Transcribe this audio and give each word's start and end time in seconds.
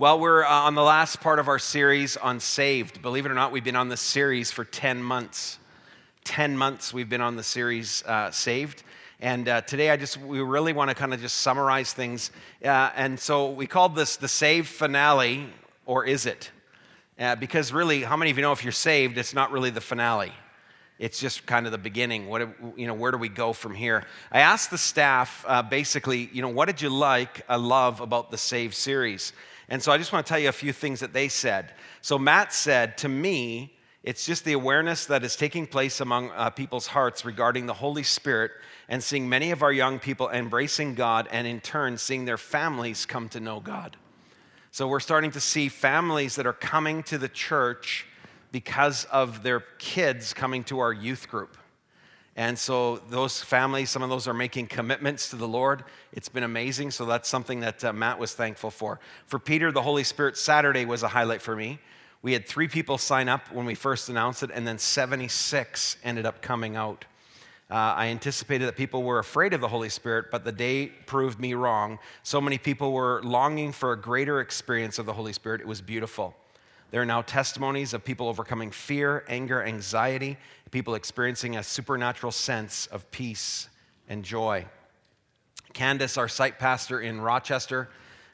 Well, 0.00 0.18
we're 0.18 0.44
uh, 0.44 0.48
on 0.48 0.74
the 0.74 0.82
last 0.82 1.20
part 1.20 1.38
of 1.38 1.46
our 1.46 1.58
series 1.58 2.16
on 2.16 2.40
Saved. 2.40 3.02
Believe 3.02 3.26
it 3.26 3.32
or 3.32 3.34
not, 3.34 3.52
we've 3.52 3.62
been 3.62 3.76
on 3.76 3.90
this 3.90 4.00
series 4.00 4.50
for 4.50 4.64
10 4.64 5.02
months. 5.02 5.58
10 6.24 6.56
months 6.56 6.94
we've 6.94 7.10
been 7.10 7.20
on 7.20 7.36
the 7.36 7.42
series 7.42 8.02
uh, 8.04 8.30
Saved. 8.30 8.82
And 9.20 9.46
uh, 9.46 9.60
today 9.60 9.90
I 9.90 9.98
just, 9.98 10.16
we 10.16 10.40
really 10.40 10.72
want 10.72 10.88
to 10.88 10.94
kind 10.94 11.12
of 11.12 11.20
just 11.20 11.42
summarize 11.42 11.92
things. 11.92 12.30
Uh, 12.64 12.90
and 12.96 13.20
so 13.20 13.50
we 13.50 13.66
called 13.66 13.94
this 13.94 14.16
the 14.16 14.26
Saved 14.26 14.68
finale, 14.68 15.46
or 15.84 16.06
is 16.06 16.24
it? 16.24 16.50
Uh, 17.18 17.36
because 17.36 17.70
really, 17.70 18.00
how 18.00 18.16
many 18.16 18.30
of 18.30 18.38
you 18.38 18.42
know 18.42 18.52
if 18.52 18.64
you're 18.64 18.72
saved, 18.72 19.18
it's 19.18 19.34
not 19.34 19.52
really 19.52 19.68
the 19.68 19.82
finale? 19.82 20.32
It's 20.98 21.20
just 21.20 21.44
kind 21.44 21.66
of 21.66 21.72
the 21.72 21.78
beginning. 21.78 22.26
What, 22.26 22.48
you 22.74 22.86
know, 22.86 22.94
where 22.94 23.10
do 23.10 23.18
we 23.18 23.28
go 23.28 23.52
from 23.52 23.74
here? 23.74 24.06
I 24.32 24.40
asked 24.40 24.70
the 24.70 24.78
staff 24.78 25.44
uh, 25.46 25.62
basically, 25.62 26.30
you 26.32 26.40
know, 26.40 26.48
what 26.48 26.68
did 26.68 26.80
you 26.80 26.88
like, 26.88 27.44
uh, 27.50 27.58
love 27.58 28.00
about 28.00 28.30
the 28.30 28.38
Save 28.38 28.74
series? 28.74 29.34
And 29.70 29.80
so 29.82 29.92
I 29.92 29.98
just 29.98 30.12
want 30.12 30.26
to 30.26 30.28
tell 30.28 30.38
you 30.38 30.48
a 30.48 30.52
few 30.52 30.72
things 30.72 31.00
that 31.00 31.12
they 31.12 31.28
said. 31.28 31.72
So 32.02 32.18
Matt 32.18 32.52
said, 32.52 32.98
to 32.98 33.08
me, 33.08 33.76
it's 34.02 34.26
just 34.26 34.44
the 34.44 34.54
awareness 34.54 35.06
that 35.06 35.22
is 35.24 35.36
taking 35.36 35.66
place 35.66 36.00
among 36.00 36.30
uh, 36.30 36.50
people's 36.50 36.88
hearts 36.88 37.24
regarding 37.24 37.66
the 37.66 37.74
Holy 37.74 38.02
Spirit 38.02 38.50
and 38.88 39.02
seeing 39.02 39.28
many 39.28 39.52
of 39.52 39.62
our 39.62 39.72
young 39.72 39.98
people 39.98 40.28
embracing 40.30 40.94
God 40.94 41.28
and 41.30 41.46
in 41.46 41.60
turn 41.60 41.98
seeing 41.98 42.24
their 42.24 42.38
families 42.38 43.06
come 43.06 43.28
to 43.28 43.40
know 43.40 43.60
God. 43.60 43.96
So 44.72 44.88
we're 44.88 45.00
starting 45.00 45.30
to 45.32 45.40
see 45.40 45.68
families 45.68 46.36
that 46.36 46.46
are 46.46 46.52
coming 46.52 47.02
to 47.04 47.18
the 47.18 47.28
church 47.28 48.06
because 48.52 49.04
of 49.06 49.42
their 49.42 49.60
kids 49.78 50.32
coming 50.32 50.64
to 50.64 50.80
our 50.80 50.92
youth 50.92 51.28
group. 51.28 51.56
And 52.36 52.58
so 52.58 52.96
those 53.08 53.42
families, 53.42 53.90
some 53.90 54.02
of 54.02 54.08
those 54.08 54.28
are 54.28 54.34
making 54.34 54.68
commitments 54.68 55.30
to 55.30 55.36
the 55.36 55.48
Lord. 55.48 55.84
It's 56.12 56.28
been 56.28 56.44
amazing. 56.44 56.92
So 56.92 57.04
that's 57.04 57.28
something 57.28 57.60
that 57.60 57.84
uh, 57.84 57.92
Matt 57.92 58.18
was 58.18 58.34
thankful 58.34 58.70
for. 58.70 59.00
For 59.26 59.38
Peter, 59.38 59.72
the 59.72 59.82
Holy 59.82 60.04
Spirit 60.04 60.36
Saturday 60.36 60.84
was 60.84 61.02
a 61.02 61.08
highlight 61.08 61.42
for 61.42 61.56
me. 61.56 61.80
We 62.22 62.32
had 62.32 62.46
three 62.46 62.68
people 62.68 62.98
sign 62.98 63.28
up 63.28 63.50
when 63.52 63.66
we 63.66 63.74
first 63.74 64.08
announced 64.08 64.42
it, 64.42 64.50
and 64.52 64.66
then 64.66 64.78
76 64.78 65.96
ended 66.04 66.26
up 66.26 66.42
coming 66.42 66.76
out. 66.76 67.06
Uh, 67.70 67.94
I 67.96 68.08
anticipated 68.08 68.66
that 68.66 68.76
people 68.76 69.04
were 69.04 69.20
afraid 69.20 69.54
of 69.54 69.60
the 69.60 69.68
Holy 69.68 69.88
Spirit, 69.88 70.26
but 70.30 70.44
the 70.44 70.52
day 70.52 70.86
proved 70.86 71.38
me 71.38 71.54
wrong. 71.54 71.98
So 72.22 72.40
many 72.40 72.58
people 72.58 72.92
were 72.92 73.22
longing 73.22 73.72
for 73.72 73.92
a 73.92 74.00
greater 74.00 74.40
experience 74.40 74.98
of 74.98 75.06
the 75.06 75.12
Holy 75.12 75.32
Spirit. 75.32 75.60
It 75.60 75.68
was 75.68 75.80
beautiful. 75.80 76.34
There 76.90 77.00
are 77.00 77.06
now 77.06 77.22
testimonies 77.22 77.94
of 77.94 78.04
people 78.04 78.28
overcoming 78.28 78.70
fear, 78.70 79.24
anger, 79.28 79.62
anxiety, 79.62 80.36
people 80.70 80.94
experiencing 80.94 81.56
a 81.56 81.62
supernatural 81.62 82.32
sense 82.32 82.86
of 82.86 83.08
peace 83.10 83.68
and 84.08 84.24
joy. 84.24 84.66
Candace, 85.72 86.16
our 86.16 86.28
site 86.28 86.58
pastor 86.58 87.00
in 87.00 87.20
Rochester, 87.20 87.88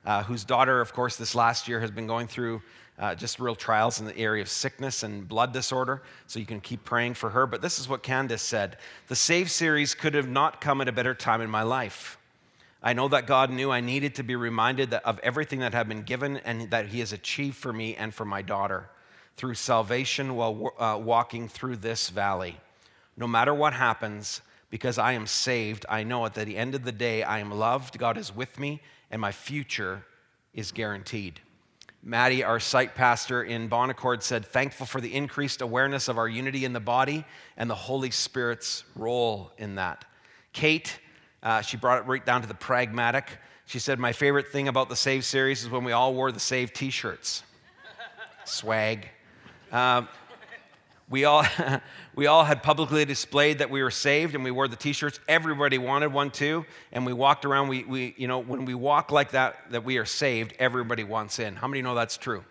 uh, 0.07 0.23
whose 0.23 0.45
daughter, 0.45 0.81
of 0.81 0.93
course, 0.93 1.17
this 1.17 1.35
last 1.35 1.69
year 1.69 1.81
has 1.81 1.91
been 1.91 2.07
going 2.07 2.27
through 2.27 2.63
uh, 2.99 3.15
just 3.15 3.39
real 3.39 3.55
trials 3.55 4.01
in 4.01 4.07
the 4.07 4.17
area 4.17 4.41
of 4.41 4.49
sickness 4.49 5.03
and 5.03 5.29
blood 5.29 5.53
disorder. 5.53 6.03
So 6.27 6.39
you 6.39 6.47
can 6.47 6.61
keep 6.61 6.83
praying 6.85 7.15
for 7.15 7.31
her. 7.31 7.47
But 7.47 7.61
this 7.61 7.79
is 7.79 7.89
what 7.89 8.03
Candace 8.03 8.43
said 8.43 8.79
The 9.09 9.17
Save 9.17 9.51
series 9.51 9.95
could 9.95 10.15
have 10.15 10.29
not 10.29 10.61
come 10.61 10.81
at 10.81 10.89
a 10.89 10.93
better 10.93 11.15
time 11.15 11.43
in 11.43 11.51
my 11.51 11.63
life. 11.63 12.19
I 12.83 12.93
know 12.93 13.09
that 13.09 13.27
God 13.27 13.51
knew 13.51 13.71
I 13.71 13.81
needed 13.81 14.15
to 14.17 14.23
be 14.23 14.37
reminded 14.37 14.95
of 14.95 15.19
everything 15.21 15.61
that 15.61 15.75
had 15.75 15.89
been 15.89 16.03
given 16.03 16.37
and 16.39 16.71
that 16.71 16.87
He 16.87 17.01
has 17.01 17.13
achieved 17.13 17.57
for 17.57 17.73
me 17.73 17.97
and 17.97 18.15
for 18.15 18.25
my 18.25 18.43
daughter 18.43 18.91
through 19.37 19.55
salvation 19.55 20.35
while 20.35 20.73
uh, 20.79 20.99
walking 20.99 21.49
through 21.49 21.77
this 21.77 22.09
valley. 22.09 22.57
No 23.17 23.27
matter 23.27 23.55
what 23.55 23.73
happens, 23.73 24.41
because 24.71 24.99
I 24.99 25.13
am 25.13 25.27
saved, 25.27 25.87
I 25.89 26.03
know 26.03 26.27
at 26.27 26.35
the 26.35 26.57
end 26.57 26.75
of 26.75 26.85
the 26.85 26.93
day 26.93 27.23
I 27.23 27.39
am 27.39 27.51
loved, 27.51 27.99
God 27.99 28.19
is 28.19 28.35
with 28.35 28.59
me, 28.59 28.83
and 29.11 29.21
my 29.21 29.33
future 29.33 30.05
is 30.55 30.73
guaranteed. 30.73 31.41
Maddie, 32.03 32.45
our 32.45 32.61
site 32.61 32.95
pastor 32.95 33.43
in 33.43 33.69
Bon 33.69 33.91
Accord, 33.91 34.23
said, 34.23 34.47
Thankful 34.47 34.87
for 34.87 35.01
the 35.01 35.13
increased 35.15 35.61
awareness 35.61 36.09
of 36.09 36.19
our 36.19 36.29
unity 36.29 36.65
in 36.65 36.73
the 36.73 36.81
body 36.81 37.25
and 37.57 37.69
the 37.69 37.75
Holy 37.75 38.11
Spirit's 38.11 38.85
role 38.95 39.51
in 39.59 39.75
that. 39.75 40.05
Kate, 40.53 41.01
uh, 41.43 41.61
she 41.61 41.77
brought 41.77 41.99
it 41.99 42.07
right 42.07 42.25
down 42.25 42.43
to 42.43 42.49
the 42.49 42.55
pragmatic. 42.55 43.39
She 43.67 43.79
said, 43.79 43.99
My 43.99 44.13
favorite 44.13 44.49
thing 44.49 44.69
about 44.69 44.89
the 44.89 44.97
Save 44.97 45.25
series 45.25 45.63
is 45.63 45.71
when 45.71 45.85
we 45.85 45.93
all 45.93 46.15
wore 46.15 46.33
the 46.33 46.41
Save 46.41 46.73
t 46.73 46.91
shirts. 46.91 47.43
Swag. 48.45 49.09
Um, 49.73 50.09
we 51.09 51.25
all, 51.25 51.45
we 52.17 52.27
all 52.27 52.45
had 52.45 52.63
publicly 52.63 53.05
displayed 53.05 53.59
that 53.59 53.71
we 53.71 53.83
were 53.83 53.91
saved 53.91 54.35
and 54.35 54.43
we 54.43 54.51
wore 54.51 54.69
the 54.69 54.77
t-shirts. 54.77 55.21
Everybody 55.29 55.79
wanted 55.79 56.13
one 56.13 56.31
too. 56.31 56.65
And 56.93 57.07
we 57.07 57.13
walked 57.13 57.45
around. 57.45 57.69
We, 57.69 57.85
we 57.85 58.15
you 58.17 58.27
know 58.27 58.39
when 58.39 58.65
we 58.65 58.75
walk 58.75 59.13
like 59.13 59.33
that 59.33 59.57
that 59.71 59.85
we 59.85 59.99
are 59.99 60.05
saved 60.05 60.55
everybody 60.59 61.05
wants 61.05 61.39
in. 61.39 61.57
How 61.57 61.69
many 61.69 61.83
know 61.83 61.95
that's 61.95 62.17
true? 62.17 62.45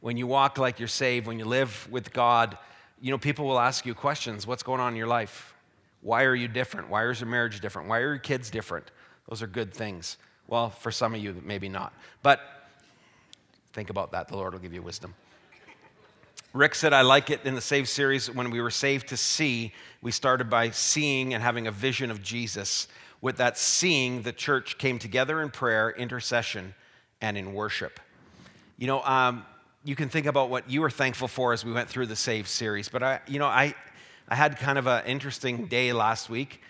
When 0.00 0.16
you 0.16 0.26
walk 0.26 0.58
like 0.58 0.78
you're 0.78 0.88
saved 0.88 1.26
when 1.26 1.38
you 1.38 1.44
live 1.44 1.86
with 1.90 2.12
god 2.12 2.56
you 3.02 3.10
know 3.10 3.18
people 3.18 3.46
will 3.46 3.60
ask 3.60 3.86
you 3.86 3.94
questions. 3.94 4.46
What's 4.46 4.62
going 4.62 4.80
on 4.80 4.92
in 4.92 4.96
your 4.96 5.06
life 5.06 5.54
why 6.02 6.24
are 6.24 6.34
you 6.34 6.48
different? 6.48 6.88
Why 6.88 7.08
is 7.08 7.20
your 7.20 7.28
marriage 7.28 7.60
different? 7.60 7.88
Why 7.88 7.98
are 7.98 8.08
your 8.08 8.18
kids 8.18 8.50
different? 8.50 8.90
Those 9.28 9.42
are 9.42 9.46
good 9.46 9.72
things. 9.72 10.16
Well, 10.48 10.70
for 10.70 10.90
some 10.90 11.14
of 11.14 11.20
you, 11.20 11.40
maybe 11.44 11.68
not. 11.68 11.92
But 12.22 12.40
think 13.72 13.90
about 13.90 14.12
that. 14.12 14.28
The 14.28 14.36
Lord 14.36 14.52
will 14.52 14.60
give 14.60 14.72
you 14.72 14.82
wisdom. 14.82 15.14
Rick 16.52 16.74
said, 16.74 16.92
I 16.92 17.02
like 17.02 17.30
it 17.30 17.40
in 17.44 17.54
the 17.54 17.60
Save 17.60 17.88
series. 17.88 18.28
When 18.28 18.50
we 18.50 18.60
were 18.60 18.72
saved 18.72 19.08
to 19.08 19.16
see, 19.16 19.72
we 20.02 20.10
started 20.10 20.50
by 20.50 20.70
seeing 20.70 21.32
and 21.32 21.42
having 21.42 21.68
a 21.68 21.70
vision 21.70 22.10
of 22.10 22.22
Jesus. 22.22 22.88
With 23.20 23.36
that 23.36 23.56
seeing, 23.56 24.22
the 24.22 24.32
church 24.32 24.76
came 24.76 24.98
together 24.98 25.42
in 25.42 25.50
prayer, 25.50 25.90
intercession, 25.90 26.74
and 27.20 27.38
in 27.38 27.54
worship. 27.54 28.00
You 28.78 28.88
know, 28.88 29.02
um, 29.02 29.44
you 29.84 29.94
can 29.94 30.08
think 30.08 30.26
about 30.26 30.50
what 30.50 30.68
you 30.68 30.80
were 30.80 30.90
thankful 30.90 31.28
for 31.28 31.52
as 31.52 31.64
we 31.64 31.72
went 31.72 31.88
through 31.88 32.06
the 32.06 32.16
Save 32.16 32.48
series, 32.48 32.88
but 32.88 33.02
I, 33.02 33.20
you 33.28 33.38
know, 33.38 33.46
I, 33.46 33.74
I 34.30 34.36
had 34.36 34.58
kind 34.58 34.78
of 34.78 34.86
an 34.86 35.04
interesting 35.06 35.66
day 35.66 35.92
last 35.92 36.30
week. 36.30 36.62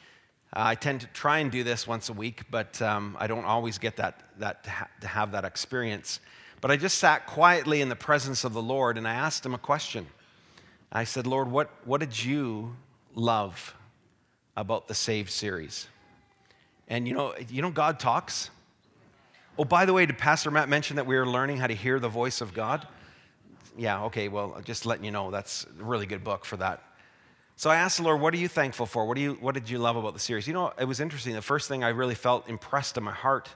Uh, 0.50 0.62
I 0.64 0.74
tend 0.76 1.02
to 1.02 1.06
try 1.08 1.40
and 1.40 1.52
do 1.52 1.62
this 1.62 1.86
once 1.86 2.08
a 2.08 2.14
week, 2.14 2.44
but 2.50 2.80
um, 2.80 3.18
I 3.20 3.26
don't 3.26 3.44
always 3.44 3.76
get 3.76 3.96
that, 3.98 4.22
that 4.38 4.64
to, 4.64 4.70
ha- 4.70 4.88
to 5.02 5.06
have 5.06 5.32
that 5.32 5.44
experience. 5.44 6.20
But 6.62 6.70
I 6.70 6.76
just 6.76 6.96
sat 6.96 7.26
quietly 7.26 7.82
in 7.82 7.90
the 7.90 7.96
presence 7.96 8.44
of 8.44 8.54
the 8.54 8.62
Lord 8.62 8.96
and 8.96 9.06
I 9.06 9.12
asked 9.12 9.44
him 9.44 9.52
a 9.52 9.58
question. 9.58 10.06
I 10.90 11.04
said, 11.04 11.26
Lord, 11.26 11.50
what, 11.50 11.70
what 11.84 12.00
did 12.00 12.24
you 12.24 12.74
love 13.14 13.74
about 14.56 14.88
the 14.88 14.94
Save 14.94 15.30
series? 15.30 15.86
And 16.88 17.06
you 17.06 17.12
know, 17.12 17.34
you 17.50 17.60
know, 17.60 17.70
God 17.70 18.00
talks. 18.00 18.48
Oh, 19.58 19.64
by 19.64 19.84
the 19.84 19.92
way, 19.92 20.06
did 20.06 20.16
Pastor 20.16 20.50
Matt 20.50 20.70
mention 20.70 20.96
that 20.96 21.06
we 21.06 21.14
were 21.14 21.26
learning 21.26 21.58
how 21.58 21.66
to 21.66 21.74
hear 21.74 22.00
the 22.00 22.08
voice 22.08 22.40
of 22.40 22.54
God? 22.54 22.88
Yeah, 23.76 24.04
okay, 24.04 24.28
well, 24.28 24.60
just 24.64 24.86
letting 24.86 25.04
you 25.04 25.10
know, 25.10 25.30
that's 25.30 25.66
a 25.78 25.84
really 25.84 26.06
good 26.06 26.24
book 26.24 26.46
for 26.46 26.56
that. 26.56 26.82
So 27.60 27.68
I 27.68 27.76
asked 27.76 27.98
the 27.98 28.04
Lord, 28.04 28.22
what 28.22 28.32
are 28.32 28.38
you 28.38 28.48
thankful 28.48 28.86
for? 28.86 29.04
What, 29.04 29.16
do 29.16 29.20
you, 29.20 29.32
what 29.34 29.52
did 29.52 29.68
you 29.68 29.76
love 29.76 29.94
about 29.94 30.14
the 30.14 30.18
series? 30.18 30.48
You 30.48 30.54
know, 30.54 30.72
it 30.78 30.86
was 30.86 30.98
interesting. 30.98 31.34
The 31.34 31.42
first 31.42 31.68
thing 31.68 31.84
I 31.84 31.90
really 31.90 32.14
felt 32.14 32.48
impressed 32.48 32.96
in 32.96 33.04
my 33.04 33.12
heart 33.12 33.50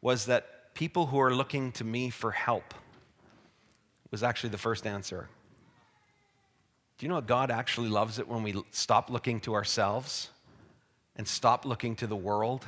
was 0.00 0.24
that 0.24 0.72
people 0.72 1.04
who 1.04 1.20
are 1.20 1.34
looking 1.34 1.70
to 1.72 1.84
me 1.84 2.08
for 2.08 2.30
help 2.30 2.72
was 4.10 4.22
actually 4.22 4.48
the 4.48 4.56
first 4.56 4.86
answer. 4.86 5.28
Do 6.96 7.04
you 7.04 7.10
know 7.10 7.16
what 7.16 7.26
God 7.26 7.50
actually 7.50 7.90
loves 7.90 8.18
it 8.18 8.26
when 8.26 8.42
we 8.42 8.54
stop 8.70 9.10
looking 9.10 9.38
to 9.40 9.52
ourselves 9.52 10.30
and 11.16 11.28
stop 11.28 11.66
looking 11.66 11.94
to 11.96 12.06
the 12.06 12.16
world 12.16 12.66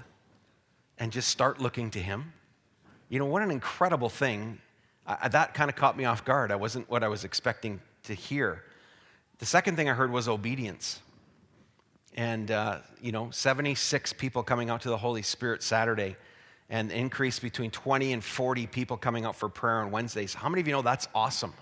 and 0.98 1.10
just 1.10 1.30
start 1.30 1.62
looking 1.62 1.90
to 1.92 1.98
Him? 1.98 2.34
You 3.08 3.18
know, 3.20 3.24
what 3.24 3.40
an 3.40 3.50
incredible 3.50 4.10
thing. 4.10 4.58
I, 5.06 5.28
that 5.28 5.54
kind 5.54 5.70
of 5.70 5.76
caught 5.76 5.96
me 5.96 6.04
off 6.04 6.26
guard. 6.26 6.52
I 6.52 6.56
wasn't 6.56 6.90
what 6.90 7.02
I 7.02 7.08
was 7.08 7.24
expecting 7.24 7.80
to 8.02 8.12
hear. 8.12 8.64
The 9.38 9.46
second 9.46 9.76
thing 9.76 9.88
I 9.88 9.94
heard 9.94 10.12
was 10.12 10.28
obedience. 10.28 11.00
And, 12.16 12.50
uh, 12.50 12.78
you 13.00 13.10
know, 13.10 13.30
76 13.30 14.12
people 14.12 14.42
coming 14.42 14.70
out 14.70 14.82
to 14.82 14.88
the 14.88 14.96
Holy 14.96 15.22
Spirit 15.22 15.62
Saturday 15.62 16.16
and 16.70 16.92
increase 16.92 17.40
between 17.40 17.70
20 17.70 18.12
and 18.12 18.22
40 18.22 18.66
people 18.68 18.96
coming 18.96 19.24
out 19.24 19.36
for 19.36 19.48
prayer 19.48 19.80
on 19.80 19.90
Wednesdays. 19.90 20.34
How 20.34 20.48
many 20.48 20.60
of 20.60 20.68
you 20.68 20.72
know 20.72 20.82
that's 20.82 21.08
awesome? 21.14 21.52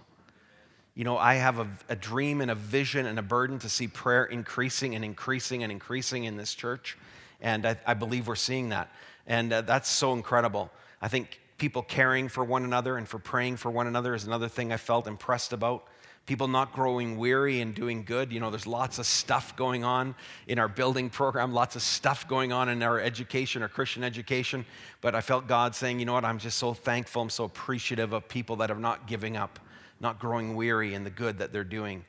You 0.94 1.04
know, 1.04 1.16
I 1.16 1.34
have 1.34 1.58
a, 1.58 1.66
a, 1.88 1.96
dream 1.96 2.42
and 2.42 2.50
a 2.50 2.54
vision 2.54 3.06
and 3.06 3.18
a 3.18 3.22
burden 3.22 3.58
to 3.60 3.68
see 3.70 3.88
prayer 3.88 4.24
increasing 4.26 4.94
and 4.94 5.02
increasing 5.02 5.62
and 5.62 5.72
increasing 5.72 6.24
in 6.24 6.36
this 6.36 6.54
church. 6.54 6.98
And 7.40 7.64
I, 7.64 7.78
I 7.86 7.94
believe 7.94 8.28
we're 8.28 8.34
seeing 8.36 8.68
that. 8.68 8.92
And 9.26 9.52
uh, 9.52 9.62
that's 9.62 9.88
so 9.88 10.12
incredible. 10.12 10.70
I 11.00 11.08
think 11.08 11.40
people 11.56 11.82
caring 11.82 12.28
for 12.28 12.44
one 12.44 12.64
another 12.64 12.98
and 12.98 13.08
for 13.08 13.18
praying 13.18 13.56
for 13.56 13.70
one 13.70 13.86
another 13.86 14.14
is 14.14 14.24
another 14.24 14.48
thing 14.48 14.70
I 14.70 14.76
felt 14.76 15.06
impressed 15.06 15.54
about 15.54 15.86
people 16.26 16.46
not 16.46 16.72
growing 16.72 17.18
weary 17.18 17.60
and 17.60 17.74
doing 17.74 18.04
good. 18.04 18.32
You 18.32 18.40
know, 18.40 18.50
there's 18.50 18.66
lots 18.66 18.98
of 18.98 19.06
stuff 19.06 19.56
going 19.56 19.84
on 19.84 20.14
in 20.46 20.58
our 20.58 20.68
building 20.68 21.10
program, 21.10 21.52
lots 21.52 21.74
of 21.74 21.82
stuff 21.82 22.28
going 22.28 22.52
on 22.52 22.68
in 22.68 22.82
our 22.82 23.00
education, 23.00 23.62
our 23.62 23.68
Christian 23.68 24.04
education. 24.04 24.64
But 25.00 25.14
I 25.14 25.20
felt 25.20 25.48
God 25.48 25.74
saying, 25.74 25.98
you 25.98 26.06
know 26.06 26.12
what, 26.12 26.24
I'm 26.24 26.38
just 26.38 26.58
so 26.58 26.74
thankful, 26.74 27.22
I'm 27.22 27.30
so 27.30 27.44
appreciative 27.44 28.12
of 28.12 28.28
people 28.28 28.56
that 28.56 28.70
are 28.70 28.78
not 28.78 29.06
giving 29.06 29.36
up, 29.36 29.58
not 30.00 30.18
growing 30.18 30.54
weary 30.54 30.94
in 30.94 31.04
the 31.04 31.10
good 31.10 31.38
that 31.38 31.52
they're 31.52 31.64
doing. 31.64 32.04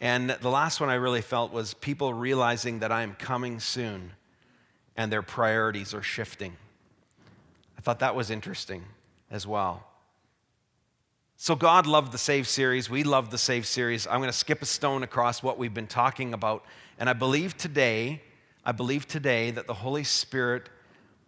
And 0.00 0.30
the 0.30 0.50
last 0.50 0.80
one 0.80 0.88
I 0.88 0.94
really 0.94 1.20
felt 1.20 1.52
was 1.52 1.74
people 1.74 2.14
realizing 2.14 2.78
that 2.78 2.90
I 2.90 3.02
am 3.02 3.14
coming 3.14 3.60
soon 3.60 4.12
and 4.96 5.12
their 5.12 5.22
priorities 5.22 5.92
are 5.92 6.02
shifting. 6.02 6.56
I 7.76 7.82
thought 7.82 7.98
that 8.00 8.14
was 8.14 8.30
interesting 8.30 8.82
as 9.30 9.46
well. 9.46 9.89
So, 11.42 11.54
God 11.54 11.86
loved 11.86 12.12
the 12.12 12.18
Save 12.18 12.46
series. 12.46 12.90
We 12.90 13.02
love 13.02 13.30
the 13.30 13.38
Save 13.38 13.66
series. 13.66 14.06
I'm 14.06 14.18
going 14.18 14.28
to 14.28 14.36
skip 14.36 14.60
a 14.60 14.66
stone 14.66 15.02
across 15.02 15.42
what 15.42 15.56
we've 15.56 15.72
been 15.72 15.86
talking 15.86 16.34
about. 16.34 16.66
And 16.98 17.08
I 17.08 17.14
believe 17.14 17.56
today, 17.56 18.20
I 18.62 18.72
believe 18.72 19.08
today 19.08 19.50
that 19.52 19.66
the 19.66 19.72
Holy 19.72 20.04
Spirit 20.04 20.68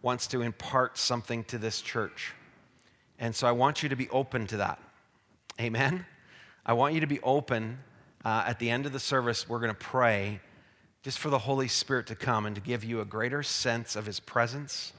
wants 0.03 0.27
to 0.27 0.43
impart 0.43 0.99
something 0.99 1.45
to 1.45 1.57
this 1.57 1.81
church. 1.81 2.35
And 3.19 3.35
so 3.35 3.47
I 3.47 3.53
want 3.53 3.83
you 3.83 3.89
to 3.89 3.97
be 3.97 4.07
open 4.11 4.47
to 4.49 4.59
that. 4.59 4.79
Amen? 5.59 6.05
I 6.67 6.75
want 6.75 6.93
you 6.93 7.01
to 7.01 7.07
be 7.07 7.21
open. 7.23 7.79
Uh, 8.23 8.45
at 8.47 8.59
the 8.59 8.69
end 8.69 8.85
of 8.85 8.93
the 8.93 9.01
service, 9.01 9.49
we're 9.49 9.61
going 9.61 9.71
to 9.71 9.75
pray 9.75 10.41
just 11.03 11.21
for 11.21 11.31
the 11.31 11.39
Holy 11.39 11.69
Spirit 11.69 12.07
to 12.09 12.15
come 12.15 12.45
and 12.45 12.55
to 12.55 12.61
give 12.61 12.85
you 12.85 13.01
a 13.01 13.07
greater 13.07 13.43
sense 13.43 13.97
of 13.97 14.05
His 14.05 14.21
presence, 14.21 14.93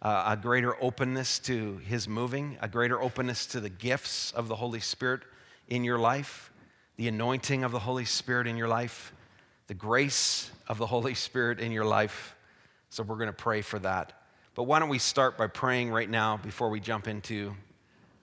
uh, 0.00 0.24
a 0.28 0.36
greater 0.36 0.80
openness 0.82 1.38
to 1.40 1.78
His 1.78 2.08
moving, 2.08 2.56
a 2.60 2.68
greater 2.68 3.00
openness 3.00 3.46
to 3.46 3.60
the 3.60 3.68
gifts 3.68 4.32
of 4.32 4.48
the 4.48 4.56
Holy 4.56 4.80
Spirit 4.80 5.22
in 5.68 5.84
your 5.84 5.98
life, 5.98 6.52
the 6.96 7.08
anointing 7.08 7.64
of 7.64 7.72
the 7.72 7.78
Holy 7.78 8.04
Spirit 8.04 8.46
in 8.46 8.56
your 8.56 8.68
life, 8.68 9.12
the 9.66 9.74
grace 9.74 10.50
of 10.66 10.78
the 10.78 10.86
Holy 10.86 11.14
Spirit 11.14 11.60
in 11.60 11.72
your 11.72 11.84
life. 11.84 12.34
So 12.90 13.02
we're 13.02 13.16
going 13.16 13.28
to 13.28 13.32
pray 13.32 13.60
for 13.60 13.78
that. 13.80 14.12
But 14.54 14.64
why 14.64 14.78
don't 14.78 14.88
we 14.88 14.98
start 14.98 15.36
by 15.36 15.46
praying 15.46 15.90
right 15.90 16.08
now 16.08 16.38
before 16.38 16.68
we 16.70 16.80
jump 16.80 17.06
into 17.06 17.54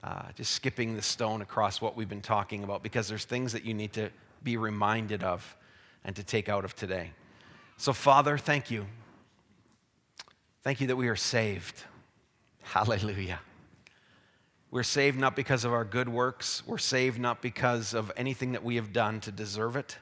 uh, 0.02 0.22
just 0.36 0.52
skipping 0.52 0.94
the 0.94 1.02
stone 1.02 1.42
across 1.42 1.80
what 1.80 1.96
we've 1.96 2.08
been 2.08 2.20
talking 2.20 2.62
about 2.62 2.82
because 2.82 3.08
there's 3.08 3.24
things 3.24 3.52
that 3.52 3.64
you 3.64 3.74
need 3.74 3.92
to 3.94 4.10
be 4.42 4.56
reminded 4.56 5.22
of 5.22 5.56
and 6.04 6.14
to 6.14 6.22
take 6.22 6.48
out 6.48 6.64
of 6.64 6.76
today. 6.76 7.10
So, 7.76 7.92
Father, 7.92 8.38
thank 8.38 8.70
you. 8.70 8.86
Thank 10.66 10.80
you 10.80 10.88
that 10.88 10.96
we 10.96 11.06
are 11.06 11.14
saved. 11.14 11.80
Hallelujah. 12.60 13.38
We're 14.72 14.82
saved 14.82 15.16
not 15.16 15.36
because 15.36 15.64
of 15.64 15.72
our 15.72 15.84
good 15.84 16.08
works, 16.08 16.64
we're 16.66 16.76
saved 16.76 17.20
not 17.20 17.40
because 17.40 17.94
of 17.94 18.10
anything 18.16 18.50
that 18.50 18.64
we 18.64 18.74
have 18.74 18.92
done 18.92 19.20
to 19.20 19.30
deserve 19.30 19.76
it. 19.76 19.96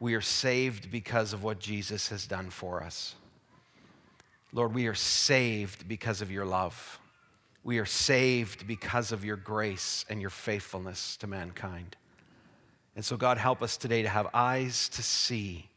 We 0.00 0.14
are 0.14 0.22
saved 0.22 0.90
because 0.90 1.34
of 1.34 1.44
what 1.44 1.58
Jesus 1.58 2.08
has 2.08 2.26
done 2.26 2.48
for 2.48 2.82
us. 2.82 3.14
Lord, 4.54 4.72
we 4.72 4.86
are 4.86 4.94
saved 4.94 5.86
because 5.86 6.22
of 6.22 6.30
your 6.30 6.46
love. 6.46 6.98
We 7.62 7.78
are 7.78 7.84
saved 7.84 8.66
because 8.66 9.12
of 9.12 9.22
your 9.22 9.36
grace 9.36 10.06
and 10.08 10.18
your 10.18 10.30
faithfulness 10.30 11.18
to 11.18 11.26
mankind. 11.26 11.94
And 12.96 13.04
so, 13.04 13.18
God, 13.18 13.36
help 13.36 13.60
us 13.60 13.76
today 13.76 14.00
to 14.00 14.08
have 14.08 14.28
eyes 14.32 14.88
to 14.88 15.02
see, 15.02 15.68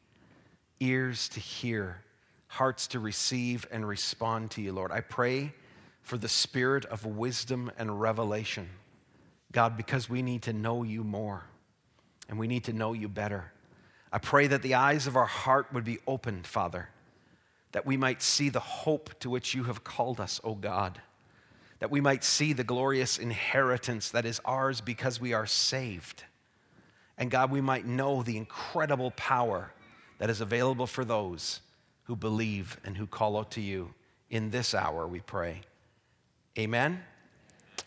ears 0.80 1.28
to 1.28 1.42
hear, 1.42 2.06
hearts 2.52 2.88
to 2.88 3.00
receive 3.00 3.66
and 3.72 3.88
respond 3.88 4.52
to 4.52 4.62
you, 4.62 4.74
Lord. 4.74 4.92
I 4.92 5.02
pray 5.02 5.54
for 6.02 6.18
the 6.18 6.28
spirit 6.28 6.86
of 6.86 7.06
wisdom 7.06 7.72
and 7.78 8.00
revelation, 8.00 8.70
God, 9.52 9.78
because 9.78 10.10
we 10.10 10.22
need 10.22 10.44
to 10.44 10.54
know 10.54 10.84
you 10.84 11.04
more 11.04 11.44
and 12.30 12.38
we 12.38 12.48
need 12.48 12.66
to 12.66 12.74
know 12.74 12.94
you 12.94 13.08
better. 13.08 13.52
I 14.12 14.20
pray 14.20 14.48
that 14.48 14.62
the 14.62 14.76
eyes 14.76 15.08
of 15.08 15.16
our 15.16 15.26
heart 15.26 15.74
would 15.74 15.84
be 15.84 16.00
opened, 16.06 16.46
Father, 16.46 16.90
that 17.72 17.86
we 17.86 17.98
might 17.98 18.22
see 18.22 18.50
the 18.50 18.60
hope 18.60 19.18
to 19.20 19.30
which 19.30 19.54
you 19.54 19.64
have 19.64 19.84
called 19.84 20.20
us, 20.20 20.42
O 20.44 20.56
God 20.56 21.02
that 21.82 21.90
we 21.90 22.00
might 22.00 22.24
see 22.24 22.54
the 22.54 22.64
glorious 22.64 23.18
inheritance 23.18 24.12
that 24.12 24.24
is 24.24 24.40
ours 24.46 24.82
because 24.82 25.20
we 25.20 25.34
are 25.34 25.48
saved. 25.48 26.24
And 27.18 27.32
God, 27.32 27.50
we 27.50 27.60
might 27.60 27.88
know 27.88 28.22
the 28.22 28.38
incredible 28.38 29.10
power 29.12 29.74
that 30.20 30.30
is 30.30 30.42
available 30.42 30.86
for 30.86 31.04
those 31.04 31.60
who 32.12 32.16
believe 32.18 32.78
and 32.84 32.98
who 32.98 33.08
call 33.08 33.38
out 33.38 33.52
to 33.52 33.62
you 33.62 33.94
in 34.30 34.50
this 34.50 34.76
hour, 34.76 35.08
we 35.08 35.22
pray. 35.22 35.62
Amen? 36.60 37.02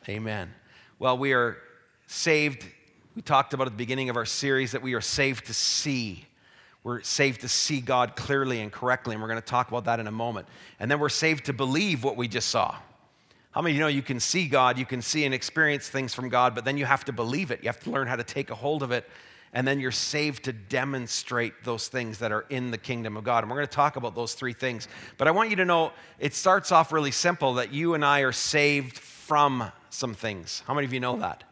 Amen. 0.09 0.51
Well, 0.99 1.19
we 1.19 1.35
are 1.35 1.59
saved. 2.07 2.65
We 3.15 3.21
talked 3.21 3.53
about 3.53 3.67
at 3.67 3.75
the 3.75 3.77
beginning 3.77 4.09
of 4.09 4.17
our 4.17 4.25
series 4.25 4.73
that 4.73 4.81
we 4.81 4.95
are 4.95 5.03
saved 5.03 5.45
to 5.49 5.53
see. 5.53 6.25
We're 6.85 7.03
saved 7.03 7.43
to 7.43 7.51
see 7.51 7.83
God 7.83 8.17
clearly 8.17 8.63
and 8.63 8.73
correctly, 8.73 9.13
and 9.15 9.21
we're 9.21 9.29
going 9.29 9.43
to 9.43 9.47
talk 9.47 9.69
about 9.69 9.85
that 9.85 10.01
in 10.01 10.07
a 10.07 10.11
moment. 10.11 10.49
And 10.81 10.91
then 10.91 11.01
we're 11.01 11.11
saved 11.11 11.45
to 11.45 11.53
believe 11.53 12.03
what 12.03 12.17
we 12.17 12.27
just 12.27 12.49
saw. 12.49 12.75
How 13.51 13.61
many 13.61 13.73
of 13.73 13.77
you 13.77 13.83
know 13.83 13.89
you 13.89 14.01
can 14.01 14.21
see 14.21 14.49
God, 14.49 14.79
you 14.79 14.87
can 14.87 15.03
see 15.03 15.27
and 15.27 15.35
experience 15.35 15.91
things 15.91 16.15
from 16.15 16.31
God, 16.31 16.55
but 16.55 16.65
then 16.65 16.79
you 16.79 16.87
have 16.87 17.05
to 17.05 17.13
believe 17.13 17.51
it. 17.51 17.61
You 17.63 17.69
have 17.69 17.81
to 17.81 17.91
learn 17.91 18.07
how 18.07 18.17
to 18.17 18.25
take 18.25 18.49
a 18.49 18.55
hold 18.55 18.83
of 18.83 18.91
it, 18.91 19.07
and 19.55 19.67
then 19.67 19.79
you're 19.79 19.93
saved 19.93 20.45
to 20.45 20.53
demonstrate 20.53 21.63
those 21.63 21.87
things 21.87 22.19
that 22.19 22.33
are 22.33 22.45
in 22.51 22.73
the 22.73 22.79
kingdom 22.79 23.17
of 23.17 23.23
God. 23.23 23.45
And 23.45 23.51
we're 23.51 23.57
going 23.57 23.69
to 23.69 23.73
talk 23.73 23.95
about 23.95 24.17
those 24.17 24.35
three 24.35 24.53
things. 24.53 24.89
But 25.17 25.29
I 25.29 25.31
want 25.31 25.49
you 25.49 25.57
to 25.57 25.65
know 25.65 25.93
it 26.19 26.35
starts 26.35 26.73
off 26.73 26.93
really 26.93 27.13
simple 27.13 27.55
that 27.55 27.73
you 27.73 27.95
and 27.95 28.05
I 28.05 28.21
are 28.21 28.33
saved 28.33 28.99
from 28.99 29.71
some 29.91 30.13
things. 30.13 30.65
How 30.67 30.75
many 30.75 30.87
of 30.87 30.93
you 30.93 30.99
know 30.99 31.17
that? 31.19 31.45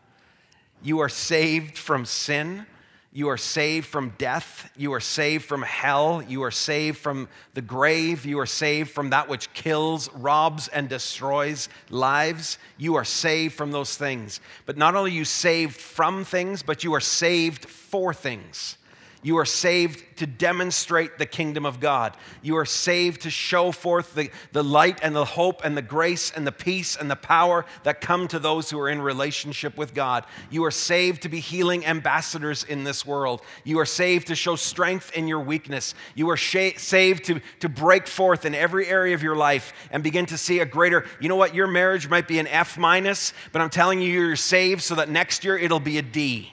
You 0.82 0.98
are 0.98 1.08
saved 1.08 1.78
from 1.78 2.04
sin. 2.04 2.66
You 3.14 3.28
are 3.28 3.36
saved 3.36 3.86
from 3.86 4.14
death. 4.16 4.70
You 4.74 4.94
are 4.94 5.00
saved 5.00 5.44
from 5.44 5.60
hell. 5.60 6.22
You 6.26 6.44
are 6.44 6.50
saved 6.50 6.96
from 6.96 7.28
the 7.52 7.60
grave. 7.60 8.24
You 8.24 8.38
are 8.38 8.46
saved 8.46 8.90
from 8.90 9.10
that 9.10 9.28
which 9.28 9.52
kills, 9.52 10.10
robs, 10.14 10.68
and 10.68 10.88
destroys 10.88 11.68
lives. 11.90 12.56
You 12.78 12.94
are 12.94 13.04
saved 13.04 13.54
from 13.54 13.70
those 13.70 13.98
things. 13.98 14.40
But 14.64 14.78
not 14.78 14.94
only 14.94 15.12
you 15.12 15.26
saved 15.26 15.76
from 15.76 16.24
things, 16.24 16.62
but 16.62 16.84
you 16.84 16.94
are 16.94 17.00
saved 17.00 17.66
for 17.66 18.14
things. 18.14 18.78
You 19.24 19.38
are 19.38 19.44
saved 19.44 20.18
to 20.18 20.26
demonstrate 20.26 21.16
the 21.16 21.26
kingdom 21.26 21.64
of 21.64 21.78
God. 21.78 22.16
You 22.42 22.56
are 22.56 22.64
saved 22.64 23.22
to 23.22 23.30
show 23.30 23.70
forth 23.70 24.16
the, 24.16 24.30
the 24.50 24.64
light 24.64 24.98
and 25.00 25.14
the 25.14 25.24
hope 25.24 25.64
and 25.64 25.76
the 25.76 25.82
grace 25.82 26.32
and 26.32 26.44
the 26.44 26.52
peace 26.52 26.96
and 26.96 27.08
the 27.08 27.14
power 27.14 27.64
that 27.84 28.00
come 28.00 28.26
to 28.28 28.40
those 28.40 28.68
who 28.68 28.80
are 28.80 28.88
in 28.88 29.00
relationship 29.00 29.76
with 29.76 29.94
God. 29.94 30.26
You 30.50 30.64
are 30.64 30.72
saved 30.72 31.22
to 31.22 31.28
be 31.28 31.38
healing 31.38 31.86
ambassadors 31.86 32.64
in 32.64 32.82
this 32.82 33.06
world. 33.06 33.42
You 33.62 33.78
are 33.78 33.86
saved 33.86 34.26
to 34.26 34.34
show 34.34 34.56
strength 34.56 35.12
in 35.14 35.28
your 35.28 35.40
weakness. 35.40 35.94
You 36.16 36.28
are 36.30 36.36
sh- 36.36 36.78
saved 36.78 37.24
to, 37.26 37.40
to 37.60 37.68
break 37.68 38.08
forth 38.08 38.44
in 38.44 38.56
every 38.56 38.88
area 38.88 39.14
of 39.14 39.22
your 39.22 39.36
life 39.36 39.72
and 39.92 40.02
begin 40.02 40.26
to 40.26 40.36
see 40.36 40.58
a 40.58 40.66
greater, 40.66 41.06
you 41.20 41.28
know 41.28 41.36
what, 41.36 41.54
your 41.54 41.68
marriage 41.68 42.08
might 42.08 42.26
be 42.26 42.40
an 42.40 42.48
F 42.48 42.76
minus, 42.76 43.32
but 43.52 43.62
I'm 43.62 43.70
telling 43.70 44.02
you, 44.02 44.08
you're 44.08 44.34
saved 44.34 44.82
so 44.82 44.96
that 44.96 45.08
next 45.08 45.44
year 45.44 45.56
it'll 45.56 45.78
be 45.78 45.98
a 45.98 46.02
D. 46.02 46.52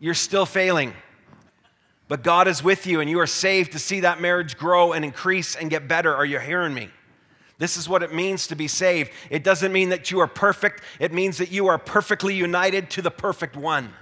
You're 0.00 0.14
still 0.14 0.44
failing. 0.44 0.94
But 2.12 2.22
God 2.22 2.46
is 2.46 2.62
with 2.62 2.86
you, 2.86 3.00
and 3.00 3.08
you 3.08 3.20
are 3.20 3.26
saved 3.26 3.72
to 3.72 3.78
see 3.78 4.00
that 4.00 4.20
marriage 4.20 4.58
grow 4.58 4.92
and 4.92 5.02
increase 5.02 5.56
and 5.56 5.70
get 5.70 5.88
better. 5.88 6.14
Are 6.14 6.26
you 6.26 6.38
hearing 6.38 6.74
me? 6.74 6.90
This 7.56 7.78
is 7.78 7.88
what 7.88 8.02
it 8.02 8.12
means 8.12 8.48
to 8.48 8.54
be 8.54 8.68
saved. 8.68 9.10
It 9.30 9.42
doesn't 9.42 9.72
mean 9.72 9.88
that 9.88 10.10
you 10.10 10.20
are 10.20 10.26
perfect, 10.26 10.82
it 11.00 11.14
means 11.14 11.38
that 11.38 11.50
you 11.50 11.68
are 11.68 11.78
perfectly 11.78 12.34
united 12.34 12.90
to 12.90 13.00
the 13.00 13.10
perfect 13.10 13.56
one. 13.56 13.94